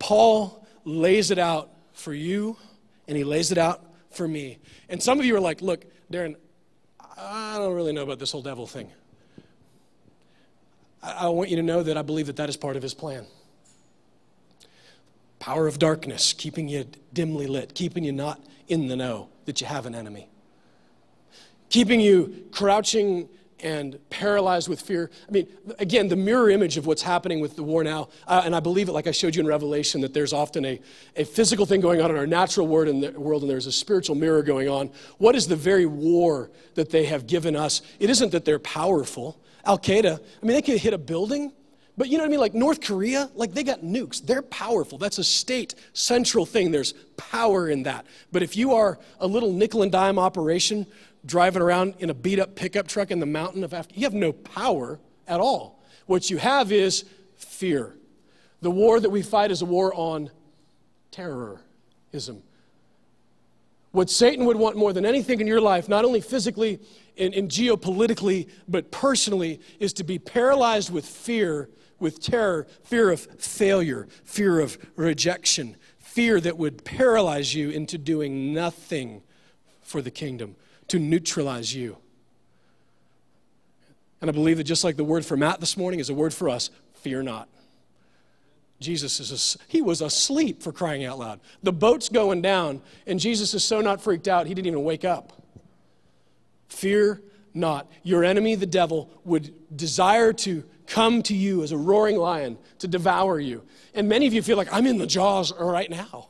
Paul 0.05 0.63
lays 0.83 1.31
it 1.31 1.39
out 1.39 1.71
for 1.93 2.13
you, 2.13 2.57
and 3.07 3.17
he 3.17 3.23
lays 3.23 3.51
it 3.51 3.57
out 3.57 3.83
for 4.11 4.27
me. 4.27 4.59
And 4.87 5.01
some 5.01 5.17
of 5.17 5.25
you 5.25 5.35
are 5.35 5.39
like, 5.39 5.63
look, 5.63 5.83
Darren, 6.13 6.35
I 7.17 7.57
don't 7.57 7.73
really 7.73 7.91
know 7.91 8.03
about 8.03 8.19
this 8.19 8.31
whole 8.31 8.43
devil 8.43 8.67
thing. 8.67 8.91
I 11.01 11.29
want 11.29 11.49
you 11.49 11.55
to 11.55 11.63
know 11.63 11.81
that 11.81 11.97
I 11.97 12.03
believe 12.03 12.27
that 12.27 12.35
that 12.35 12.49
is 12.49 12.55
part 12.55 12.75
of 12.75 12.83
his 12.83 12.93
plan. 12.93 13.25
Power 15.39 15.65
of 15.65 15.79
darkness, 15.79 16.33
keeping 16.33 16.69
you 16.69 16.85
dimly 17.11 17.47
lit, 17.47 17.73
keeping 17.73 18.03
you 18.03 18.11
not 18.11 18.39
in 18.67 18.87
the 18.89 18.95
know 18.95 19.29
that 19.45 19.59
you 19.59 19.65
have 19.65 19.87
an 19.87 19.95
enemy, 19.95 20.29
keeping 21.69 21.99
you 21.99 22.45
crouching 22.51 23.27
and 23.61 23.97
paralyzed 24.09 24.67
with 24.67 24.81
fear. 24.81 25.09
I 25.27 25.31
mean, 25.31 25.47
again, 25.79 26.07
the 26.07 26.15
mirror 26.15 26.49
image 26.49 26.77
of 26.77 26.85
what's 26.85 27.01
happening 27.01 27.39
with 27.39 27.55
the 27.55 27.63
war 27.63 27.83
now, 27.83 28.09
uh, 28.27 28.41
and 28.45 28.55
I 28.55 28.59
believe 28.59 28.89
it 28.89 28.91
like 28.91 29.07
I 29.07 29.11
showed 29.11 29.35
you 29.35 29.41
in 29.41 29.47
Revelation, 29.47 30.01
that 30.01 30.13
there's 30.13 30.33
often 30.33 30.65
a, 30.65 30.81
a 31.15 31.23
physical 31.23 31.65
thing 31.65 31.81
going 31.81 32.01
on 32.01 32.11
in 32.11 32.17
our 32.17 32.27
natural 32.27 32.67
world 32.67 33.01
the, 33.01 33.11
world, 33.19 33.43
and 33.43 33.49
there's 33.49 33.67
a 33.67 33.71
spiritual 33.71 34.15
mirror 34.15 34.43
going 34.43 34.67
on. 34.67 34.91
What 35.17 35.35
is 35.35 35.47
the 35.47 35.55
very 35.55 35.85
war 35.85 36.51
that 36.75 36.89
they 36.89 37.05
have 37.05 37.27
given 37.27 37.55
us? 37.55 37.81
It 37.99 38.09
isn't 38.09 38.31
that 38.31 38.45
they're 38.45 38.59
powerful, 38.59 39.39
Al 39.65 39.79
Qaeda, 39.79 40.19
I 40.19 40.45
mean, 40.45 40.55
they 40.55 40.61
could 40.61 40.79
hit 40.79 40.93
a 40.93 40.97
building, 40.97 41.51
but 41.97 42.09
you 42.09 42.17
know 42.17 42.23
what 42.23 42.27
I 42.27 42.31
mean? 42.31 42.39
Like 42.39 42.53
North 42.53 42.81
Korea, 42.81 43.29
like 43.35 43.53
they 43.53 43.63
got 43.63 43.81
nukes. 43.81 44.23
They're 44.23 44.41
powerful. 44.41 44.97
That's 44.97 45.17
a 45.17 45.23
state 45.23 45.75
central 45.93 46.45
thing. 46.45 46.71
There's 46.71 46.93
power 47.15 47.69
in 47.69 47.83
that. 47.83 48.05
But 48.31 48.43
if 48.43 48.57
you 48.57 48.73
are 48.73 48.99
a 49.19 49.27
little 49.27 49.51
nickel 49.51 49.81
and 49.81 49.91
dime 49.91 50.19
operation 50.19 50.85
driving 51.25 51.61
around 51.61 51.95
in 51.99 52.09
a 52.09 52.13
beat 52.13 52.39
up 52.39 52.55
pickup 52.55 52.87
truck 52.87 53.11
in 53.11 53.19
the 53.19 53.25
mountain 53.25 53.63
of 53.63 53.73
Africa, 53.73 53.99
you 53.99 54.05
have 54.05 54.13
no 54.13 54.31
power 54.31 54.99
at 55.27 55.39
all. 55.39 55.83
What 56.05 56.29
you 56.29 56.37
have 56.37 56.71
is 56.71 57.05
fear. 57.35 57.95
The 58.61 58.71
war 58.71 58.99
that 58.99 59.09
we 59.09 59.21
fight 59.21 59.51
is 59.51 59.61
a 59.61 59.65
war 59.65 59.93
on 59.93 60.29
terrorism. 61.11 62.43
What 63.91 64.09
Satan 64.09 64.45
would 64.45 64.57
want 64.57 64.75
more 64.75 64.91
than 64.91 65.05
anything 65.05 65.39
in 65.39 65.47
your 65.47 65.61
life, 65.61 65.87
not 65.87 66.03
only 66.03 66.19
physically 66.19 66.79
and, 67.17 67.33
and 67.33 67.49
geopolitically, 67.49 68.49
but 68.67 68.91
personally, 68.91 69.61
is 69.79 69.93
to 69.93 70.03
be 70.03 70.19
paralyzed 70.19 70.91
with 70.91 71.05
fear, 71.05 71.69
with 71.99 72.21
terror, 72.21 72.67
fear 72.83 73.09
of 73.09 73.21
failure, 73.21 74.07
fear 74.25 74.59
of 74.59 74.77
rejection, 74.97 75.77
fear 75.97 76.41
that 76.41 76.57
would 76.57 76.83
paralyze 76.83 77.55
you 77.55 77.69
into 77.69 77.97
doing 77.97 78.53
nothing 78.53 79.21
for 79.81 80.01
the 80.01 80.11
kingdom, 80.11 80.55
to 80.89 80.99
neutralize 80.99 81.73
you. 81.73 81.97
And 84.21 84.29
I 84.29 84.33
believe 84.33 84.57
that 84.57 84.63
just 84.63 84.83
like 84.83 84.95
the 84.95 85.03
word 85.03 85.25
for 85.25 85.37
Matt 85.37 85.59
this 85.59 85.77
morning 85.77 85.99
is 85.99 86.09
a 86.09 86.13
word 86.13 86.33
for 86.33 86.49
us 86.49 86.69
fear 86.93 87.21
not. 87.21 87.47
Jesus 88.79 89.19
is, 89.19 89.57
a, 89.59 89.71
he 89.71 89.81
was 89.81 90.01
asleep 90.01 90.61
for 90.61 90.71
crying 90.71 91.05
out 91.05 91.19
loud. 91.19 91.39
The 91.63 91.71
boat's 91.71 92.09
going 92.09 92.41
down, 92.41 92.81
and 93.07 93.19
Jesus 93.19 93.53
is 93.53 93.63
so 93.63 93.81
not 93.81 94.01
freaked 94.01 94.27
out, 94.27 94.47
he 94.47 94.53
didn't 94.53 94.67
even 94.67 94.83
wake 94.83 95.05
up. 95.05 95.41
Fear 96.67 97.21
not. 97.53 97.89
Your 98.03 98.23
enemy, 98.23 98.55
the 98.55 98.65
devil, 98.65 99.09
would 99.23 99.53
desire 99.75 100.33
to 100.33 100.63
come 100.87 101.23
to 101.23 101.35
you 101.35 101.63
as 101.63 101.71
a 101.71 101.77
roaring 101.77 102.17
lion 102.17 102.57
to 102.79 102.87
devour 102.87 103.39
you. 103.39 103.63
And 103.93 104.09
many 104.09 104.27
of 104.27 104.33
you 104.33 104.41
feel 104.41 104.57
like, 104.57 104.71
I'm 104.71 104.85
in 104.85 104.97
the 104.97 105.07
jaws 105.07 105.53
right 105.57 105.89
now. 105.89 106.29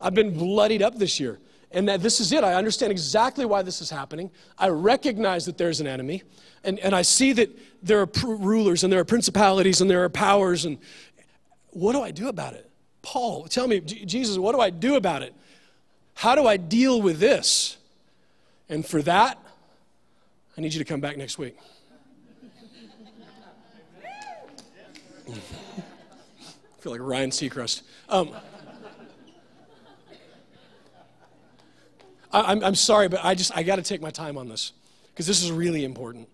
I've 0.00 0.14
been 0.14 0.36
bloodied 0.36 0.82
up 0.82 0.98
this 0.98 1.20
year. 1.20 1.38
And 1.72 1.88
that 1.88 2.02
this 2.02 2.20
is 2.20 2.32
it. 2.32 2.44
I 2.44 2.54
understand 2.54 2.92
exactly 2.92 3.44
why 3.44 3.62
this 3.62 3.80
is 3.80 3.90
happening. 3.90 4.30
I 4.58 4.68
recognize 4.68 5.46
that 5.46 5.56
there's 5.58 5.80
an 5.80 5.86
enemy. 5.86 6.22
And, 6.64 6.78
and 6.80 6.94
I 6.94 7.02
see 7.02 7.32
that 7.32 7.50
there 7.82 8.00
are 8.00 8.06
pr- 8.06 8.26
rulers 8.26 8.84
and 8.84 8.92
there 8.92 9.00
are 9.00 9.04
principalities 9.04 9.80
and 9.80 9.90
there 9.90 10.04
are 10.04 10.08
powers. 10.08 10.64
And 10.64 10.78
what 11.70 11.92
do 11.92 12.02
I 12.02 12.10
do 12.10 12.28
about 12.28 12.54
it? 12.54 12.70
Paul, 13.00 13.46
tell 13.46 13.66
me, 13.66 13.80
Jesus, 13.80 14.38
what 14.38 14.54
do 14.54 14.60
I 14.60 14.70
do 14.70 14.96
about 14.96 15.22
it? 15.22 15.34
How 16.14 16.34
do 16.34 16.46
I 16.46 16.56
deal 16.56 17.00
with 17.02 17.18
this? 17.18 17.78
And 18.68 18.86
for 18.86 19.02
that, 19.02 19.38
I 20.56 20.60
need 20.60 20.72
you 20.72 20.78
to 20.78 20.84
come 20.84 21.00
back 21.00 21.16
next 21.16 21.38
week. 21.38 21.56
I 25.28 25.34
feel 26.80 26.92
like 26.92 27.00
Ryan 27.00 27.30
Seacrest. 27.30 27.82
Um, 28.08 28.34
I, 32.32 32.52
am 32.52 32.64
I'm 32.64 32.74
sorry, 32.74 33.08
but 33.08 33.20
I 33.22 33.34
just 33.34 33.56
I 33.56 33.62
got 33.62 33.76
to 33.76 33.82
take 33.82 34.00
my 34.00 34.10
time 34.10 34.38
on 34.38 34.48
this 34.48 34.72
because 35.08 35.26
this 35.26 35.42
is 35.42 35.52
really 35.52 35.84
important. 35.84 36.28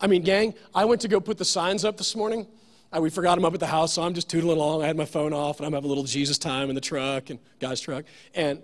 I 0.00 0.06
mean, 0.06 0.22
gang, 0.22 0.54
I 0.74 0.84
went 0.84 1.00
to 1.00 1.08
go 1.08 1.20
put 1.20 1.38
the 1.38 1.44
signs 1.44 1.84
up 1.84 1.96
this 1.96 2.14
morning. 2.14 2.46
I, 2.92 3.00
we 3.00 3.10
forgot 3.10 3.34
them 3.34 3.44
up 3.44 3.52
at 3.54 3.60
the 3.60 3.66
house, 3.66 3.94
so 3.94 4.02
I'm 4.02 4.14
just 4.14 4.30
tootling 4.30 4.56
along. 4.56 4.82
I 4.82 4.86
had 4.86 4.96
my 4.96 5.04
phone 5.04 5.32
off, 5.32 5.58
and 5.58 5.66
I'm 5.66 5.72
having 5.72 5.86
a 5.86 5.88
little 5.88 6.04
Jesus 6.04 6.38
time 6.38 6.68
in 6.68 6.74
the 6.74 6.80
truck 6.80 7.30
and 7.30 7.38
guy's 7.60 7.80
truck, 7.80 8.04
and 8.34 8.62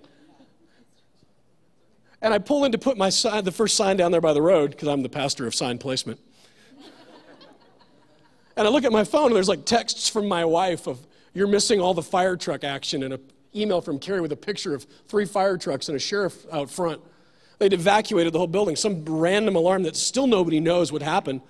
and 2.24 2.32
I 2.32 2.38
pull 2.38 2.64
in 2.64 2.72
to 2.72 2.78
put 2.78 2.96
my 2.96 3.10
sign, 3.10 3.44
the 3.44 3.52
first 3.52 3.76
sign 3.76 3.98
down 3.98 4.10
there 4.10 4.22
by 4.22 4.32
the 4.32 4.40
road, 4.40 4.70
because 4.70 4.88
I'm 4.88 5.02
the 5.02 5.10
pastor 5.10 5.46
of 5.46 5.54
sign 5.54 5.76
placement. 5.76 6.18
and 8.56 8.66
I 8.66 8.70
look 8.70 8.84
at 8.84 8.92
my 8.92 9.04
phone, 9.04 9.26
and 9.26 9.36
there's 9.36 9.48
like 9.48 9.66
texts 9.66 10.08
from 10.08 10.26
my 10.26 10.42
wife 10.42 10.86
of, 10.86 11.06
you're 11.34 11.46
missing 11.46 11.80
all 11.80 11.92
the 11.92 12.02
fire 12.02 12.34
truck 12.34 12.64
action, 12.64 13.02
in 13.02 13.12
an 13.12 13.20
email 13.54 13.80
from 13.80 13.98
Carrie 13.98 14.20
with 14.20 14.32
a 14.32 14.36
picture 14.36 14.74
of 14.74 14.86
three 15.08 15.24
fire 15.24 15.56
trucks 15.56 15.88
and 15.88 15.96
a 15.96 15.98
sheriff 15.98 16.46
out 16.52 16.70
front. 16.70 17.00
They'd 17.58 17.72
evacuated 17.72 18.32
the 18.32 18.38
whole 18.38 18.46
building. 18.46 18.76
Some 18.76 19.04
random 19.04 19.56
alarm 19.56 19.84
that 19.84 19.96
still 19.96 20.26
nobody 20.26 20.60
knows 20.60 20.92
what 20.92 21.02
happened 21.02 21.40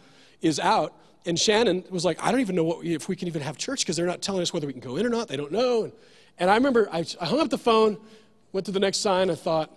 is 0.43 0.61
out. 0.61 0.95
And 1.27 1.39
Shannon 1.39 1.85
was 1.91 2.05
like, 2.05 2.23
I 2.23 2.31
don't 2.31 2.41
even 2.41 2.55
know 2.55 2.65
what, 2.65 2.85
if 2.85 3.09
we 3.09 3.17
can 3.17 3.29
even 3.29 3.41
have 3.41 3.57
church 3.57 3.81
because 3.81 3.97
they're 3.97 4.07
not 4.07 4.21
telling 4.21 4.43
us 4.43 4.53
whether 4.53 4.67
we 4.67 4.75
can 4.75 4.83
go 4.83 4.97
in 4.97 5.07
or 5.07 5.09
not. 5.09 5.29
They 5.29 5.37
don't 5.37 5.53
know. 5.53 5.85
And, 5.85 5.93
and 6.39 6.51
I 6.51 6.57
remember 6.57 6.89
I, 6.93 7.07
I 7.21 7.27
hung 7.27 7.41
up 7.41 7.49
the 7.49 7.59
phone, 7.59 7.97
went 8.53 8.67
to 8.67 8.73
the 8.73 8.81
next 8.81 8.99
sign, 8.99 9.31
I 9.31 9.35
thought, 9.35 9.71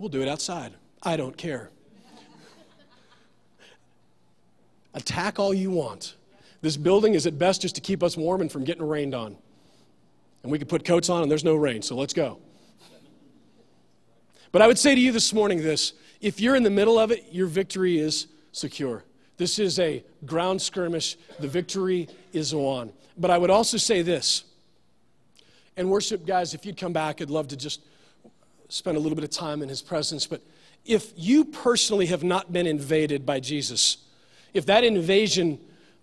We'll 0.00 0.08
do 0.08 0.22
it 0.22 0.28
outside. 0.28 0.72
I 1.02 1.18
don't 1.18 1.36
care. 1.36 1.68
Attack 4.94 5.38
all 5.38 5.52
you 5.52 5.70
want. 5.70 6.14
This 6.62 6.78
building 6.78 7.12
is 7.12 7.26
at 7.26 7.38
best 7.38 7.60
just 7.60 7.74
to 7.74 7.82
keep 7.82 8.02
us 8.02 8.16
warm 8.16 8.40
and 8.40 8.50
from 8.50 8.64
getting 8.64 8.82
rained 8.82 9.14
on. 9.14 9.36
And 10.42 10.50
we 10.50 10.58
can 10.58 10.68
put 10.68 10.84
coats 10.84 11.08
on 11.08 11.22
and 11.22 11.30
there's 11.30 11.44
no 11.44 11.54
rain, 11.54 11.82
so 11.82 11.96
let's 11.96 12.14
go. 12.14 12.38
But 14.52 14.62
I 14.62 14.66
would 14.66 14.78
say 14.78 14.94
to 14.94 15.00
you 15.00 15.12
this 15.12 15.32
morning 15.32 15.62
this 15.62 15.92
if 16.20 16.40
you're 16.40 16.56
in 16.56 16.62
the 16.62 16.70
middle 16.70 16.98
of 16.98 17.10
it, 17.10 17.26
your 17.30 17.46
victory 17.46 17.98
is 17.98 18.26
secure. 18.52 19.04
This 19.36 19.58
is 19.58 19.78
a 19.78 20.04
ground 20.26 20.60
skirmish. 20.60 21.16
The 21.38 21.48
victory 21.48 22.08
is 22.32 22.54
won. 22.54 22.92
But 23.16 23.30
I 23.30 23.38
would 23.38 23.50
also 23.50 23.76
say 23.76 24.02
this, 24.02 24.44
and 25.76 25.90
worship 25.90 26.26
guys, 26.26 26.52
if 26.52 26.66
you'd 26.66 26.76
come 26.76 26.92
back, 26.92 27.22
I'd 27.22 27.30
love 27.30 27.48
to 27.48 27.56
just 27.56 27.80
spend 28.68 28.96
a 28.96 29.00
little 29.00 29.16
bit 29.16 29.24
of 29.24 29.30
time 29.30 29.62
in 29.62 29.68
his 29.68 29.82
presence. 29.82 30.26
But 30.26 30.42
if 30.84 31.12
you 31.16 31.44
personally 31.44 32.06
have 32.06 32.22
not 32.22 32.52
been 32.52 32.66
invaded 32.66 33.24
by 33.24 33.40
Jesus, 33.40 33.98
if 34.52 34.66
that 34.66 34.84
invasion, 34.84 35.58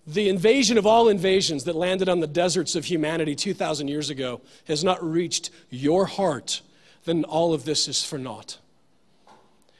the 0.07 0.29
invasion 0.29 0.77
of 0.77 0.87
all 0.87 1.09
invasions 1.09 1.65
that 1.65 1.75
landed 1.75 2.07
on 2.07 2.21
the 2.21 2.27
deserts 2.27 2.75
of 2.75 2.85
humanity 2.85 3.35
2,000 3.35 3.89
years 3.89 4.09
ago, 4.09 4.39
has 4.65 4.81
not 4.81 5.03
reached 5.03 5.49
your 5.69 6.05
heart, 6.05 6.61
then 7.03 7.25
all 7.25 7.53
of 7.53 7.65
this 7.65 7.89
is 7.89 8.03
for 8.03 8.17
naught. 8.17 8.57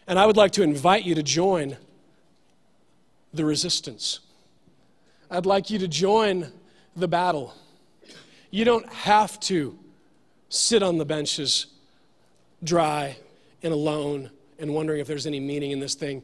And 0.06 0.20
I 0.20 0.26
would 0.26 0.36
like 0.36 0.52
to 0.54 0.64
invite 0.64 1.06
you 1.06 1.16
to 1.16 1.24
join 1.24 1.78
the 3.34 3.46
resistance. 3.46 4.20
I'd 5.32 5.46
like 5.46 5.70
you 5.70 5.80
to 5.80 5.88
join 5.88 6.52
the 6.96 7.08
battle. 7.08 7.54
You 8.52 8.66
don't 8.66 8.92
have 8.92 9.40
to 9.42 9.78
sit 10.50 10.84
on 10.84 10.98
the 10.98 11.06
benches 11.06 11.68
dry 12.64 13.18
and 13.64 13.74
alone 13.74 14.30
and 14.60 14.74
wondering 14.74 15.00
if 15.00 15.08
there's 15.08 15.28
any 15.28 15.40
meaning 15.40 15.72
in 15.72 15.80
this 15.80 15.96
thing, 15.96 16.24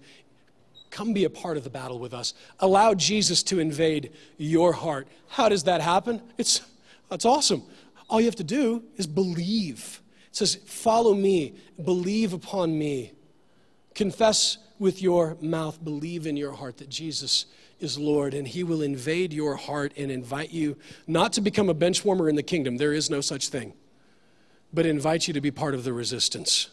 come 0.93 1.11
be 1.11 1.25
a 1.25 1.29
part 1.29 1.57
of 1.57 1.63
the 1.63 1.69
battle 1.69 1.99
with 1.99 2.13
us. 2.13 2.33
Allow 2.59 2.93
Jesus 2.93 3.41
to 3.43 3.59
invade 3.59 4.11
your 4.37 4.73
heart. 4.73 5.07
How 5.27 5.49
does 5.49 5.63
that 5.63 5.81
happen? 5.81 6.21
It's 6.37 6.61
that's 7.09 7.25
awesome. 7.25 7.63
All 8.09 8.21
you 8.21 8.27
have 8.27 8.35
to 8.35 8.43
do 8.43 8.83
is 8.95 9.07
believe. 9.07 10.01
It 10.29 10.35
says, 10.35 10.59
"Follow 10.65 11.13
me, 11.13 11.55
believe 11.83 12.31
upon 12.31 12.77
me." 12.77 13.11
Confess 13.95 14.59
with 14.79 15.01
your 15.01 15.37
mouth, 15.41 15.83
believe 15.83 16.25
in 16.27 16.37
your 16.37 16.53
heart 16.53 16.77
that 16.77 16.89
Jesus 16.89 17.45
is 17.79 17.97
Lord, 17.97 18.33
and 18.33 18.47
He 18.47 18.63
will 18.63 18.81
invade 18.81 19.33
your 19.33 19.55
heart 19.55 19.93
and 19.97 20.11
invite 20.11 20.51
you 20.51 20.77
not 21.07 21.33
to 21.33 21.41
become 21.41 21.69
a 21.69 21.73
bench 21.73 22.05
warmer 22.05 22.29
in 22.29 22.35
the 22.35 22.43
kingdom. 22.43 22.77
There 22.77 22.93
is 22.93 23.09
no 23.09 23.21
such 23.21 23.49
thing. 23.49 23.73
But 24.71 24.85
invite 24.85 25.27
you 25.27 25.33
to 25.33 25.41
be 25.41 25.51
part 25.51 25.75
of 25.75 25.83
the 25.83 25.93
resistance, 25.93 26.69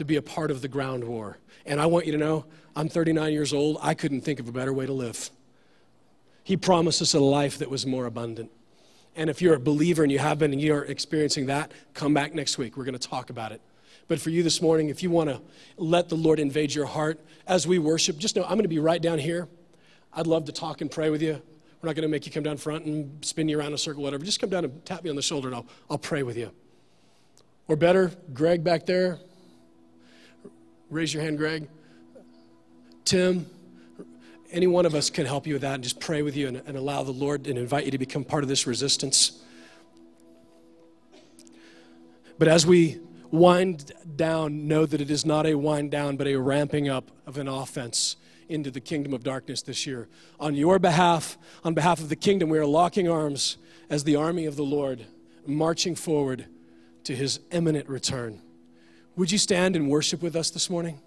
to 0.00 0.04
be 0.06 0.16
a 0.16 0.22
part 0.22 0.50
of 0.50 0.62
the 0.62 0.68
ground 0.68 1.04
war. 1.04 1.36
And 1.66 1.78
I 1.78 1.84
want 1.84 2.06
you 2.06 2.12
to 2.12 2.18
know, 2.18 2.46
I'm 2.74 2.88
39 2.88 3.34
years 3.34 3.52
old. 3.52 3.76
I 3.82 3.92
couldn't 3.92 4.22
think 4.22 4.40
of 4.40 4.48
a 4.48 4.52
better 4.52 4.72
way 4.72 4.86
to 4.86 4.94
live. 4.94 5.30
He 6.42 6.56
promised 6.56 7.02
us 7.02 7.12
a 7.12 7.20
life 7.20 7.58
that 7.58 7.68
was 7.68 7.84
more 7.84 8.06
abundant. 8.06 8.50
And 9.14 9.28
if 9.28 9.42
you're 9.42 9.54
a 9.54 9.60
believer 9.60 10.02
and 10.02 10.10
you 10.10 10.18
have 10.18 10.38
been 10.38 10.54
and 10.54 10.60
you 10.60 10.72
are 10.72 10.86
experiencing 10.86 11.46
that, 11.46 11.72
come 11.92 12.14
back 12.14 12.34
next 12.34 12.56
week. 12.56 12.78
We're 12.78 12.84
going 12.84 12.98
to 12.98 13.08
talk 13.08 13.28
about 13.28 13.52
it. 13.52 13.60
But 14.08 14.20
for 14.20 14.30
you 14.30 14.42
this 14.42 14.62
morning, 14.62 14.88
if 14.88 15.02
you 15.02 15.10
want 15.10 15.28
to 15.28 15.42
let 15.76 16.08
the 16.08 16.16
Lord 16.16 16.40
invade 16.40 16.74
your 16.74 16.86
heart 16.86 17.20
as 17.46 17.66
we 17.66 17.78
worship, 17.78 18.16
just 18.16 18.36
know 18.36 18.42
I'm 18.44 18.52
going 18.52 18.62
to 18.62 18.68
be 18.68 18.78
right 18.78 19.02
down 19.02 19.18
here. 19.18 19.48
I'd 20.14 20.26
love 20.26 20.46
to 20.46 20.52
talk 20.52 20.80
and 20.80 20.90
pray 20.90 21.10
with 21.10 21.20
you. 21.20 21.42
We're 21.82 21.88
not 21.88 21.94
going 21.94 22.02
to 22.02 22.08
make 22.08 22.24
you 22.24 22.32
come 22.32 22.42
down 22.42 22.56
front 22.56 22.86
and 22.86 23.22
spin 23.22 23.50
you 23.50 23.58
around 23.58 23.68
in 23.68 23.74
a 23.74 23.78
circle, 23.78 24.02
whatever. 24.02 24.24
Just 24.24 24.40
come 24.40 24.48
down 24.48 24.64
and 24.64 24.82
tap 24.86 25.04
me 25.04 25.10
on 25.10 25.16
the 25.16 25.22
shoulder 25.22 25.48
and 25.48 25.56
I'll, 25.56 25.66
I'll 25.90 25.98
pray 25.98 26.22
with 26.22 26.38
you. 26.38 26.52
Or 27.68 27.76
better, 27.76 28.10
Greg 28.32 28.64
back 28.64 28.86
there. 28.86 29.18
Raise 30.90 31.14
your 31.14 31.22
hand, 31.22 31.38
Greg. 31.38 31.68
Tim, 33.04 33.46
any 34.50 34.66
one 34.66 34.84
of 34.86 34.96
us 34.96 35.08
can 35.08 35.24
help 35.24 35.46
you 35.46 35.54
with 35.54 35.62
that 35.62 35.74
and 35.74 35.84
just 35.84 36.00
pray 36.00 36.22
with 36.22 36.36
you 36.36 36.48
and, 36.48 36.56
and 36.66 36.76
allow 36.76 37.04
the 37.04 37.12
Lord 37.12 37.46
and 37.46 37.56
invite 37.56 37.84
you 37.84 37.92
to 37.92 37.98
become 37.98 38.24
part 38.24 38.42
of 38.42 38.48
this 38.48 38.66
resistance. 38.66 39.40
But 42.40 42.48
as 42.48 42.66
we 42.66 42.98
wind 43.30 43.92
down, 44.16 44.66
know 44.66 44.84
that 44.84 45.00
it 45.00 45.12
is 45.12 45.24
not 45.24 45.46
a 45.46 45.54
wind 45.54 45.92
down, 45.92 46.16
but 46.16 46.26
a 46.26 46.34
ramping 46.34 46.88
up 46.88 47.12
of 47.24 47.38
an 47.38 47.46
offense 47.46 48.16
into 48.48 48.72
the 48.72 48.80
kingdom 48.80 49.14
of 49.14 49.22
darkness 49.22 49.62
this 49.62 49.86
year. 49.86 50.08
On 50.40 50.56
your 50.56 50.80
behalf, 50.80 51.38
on 51.62 51.72
behalf 51.72 52.00
of 52.00 52.08
the 52.08 52.16
kingdom, 52.16 52.48
we 52.48 52.58
are 52.58 52.66
locking 52.66 53.08
arms 53.08 53.58
as 53.88 54.02
the 54.02 54.16
army 54.16 54.44
of 54.44 54.56
the 54.56 54.64
Lord, 54.64 55.06
marching 55.46 55.94
forward 55.94 56.46
to 57.04 57.14
his 57.14 57.38
imminent 57.52 57.88
return. 57.88 58.42
Would 59.16 59.32
you 59.32 59.38
stand 59.38 59.76
and 59.76 59.90
worship 59.90 60.22
with 60.22 60.36
us 60.36 60.50
this 60.50 60.70
morning? 60.70 60.98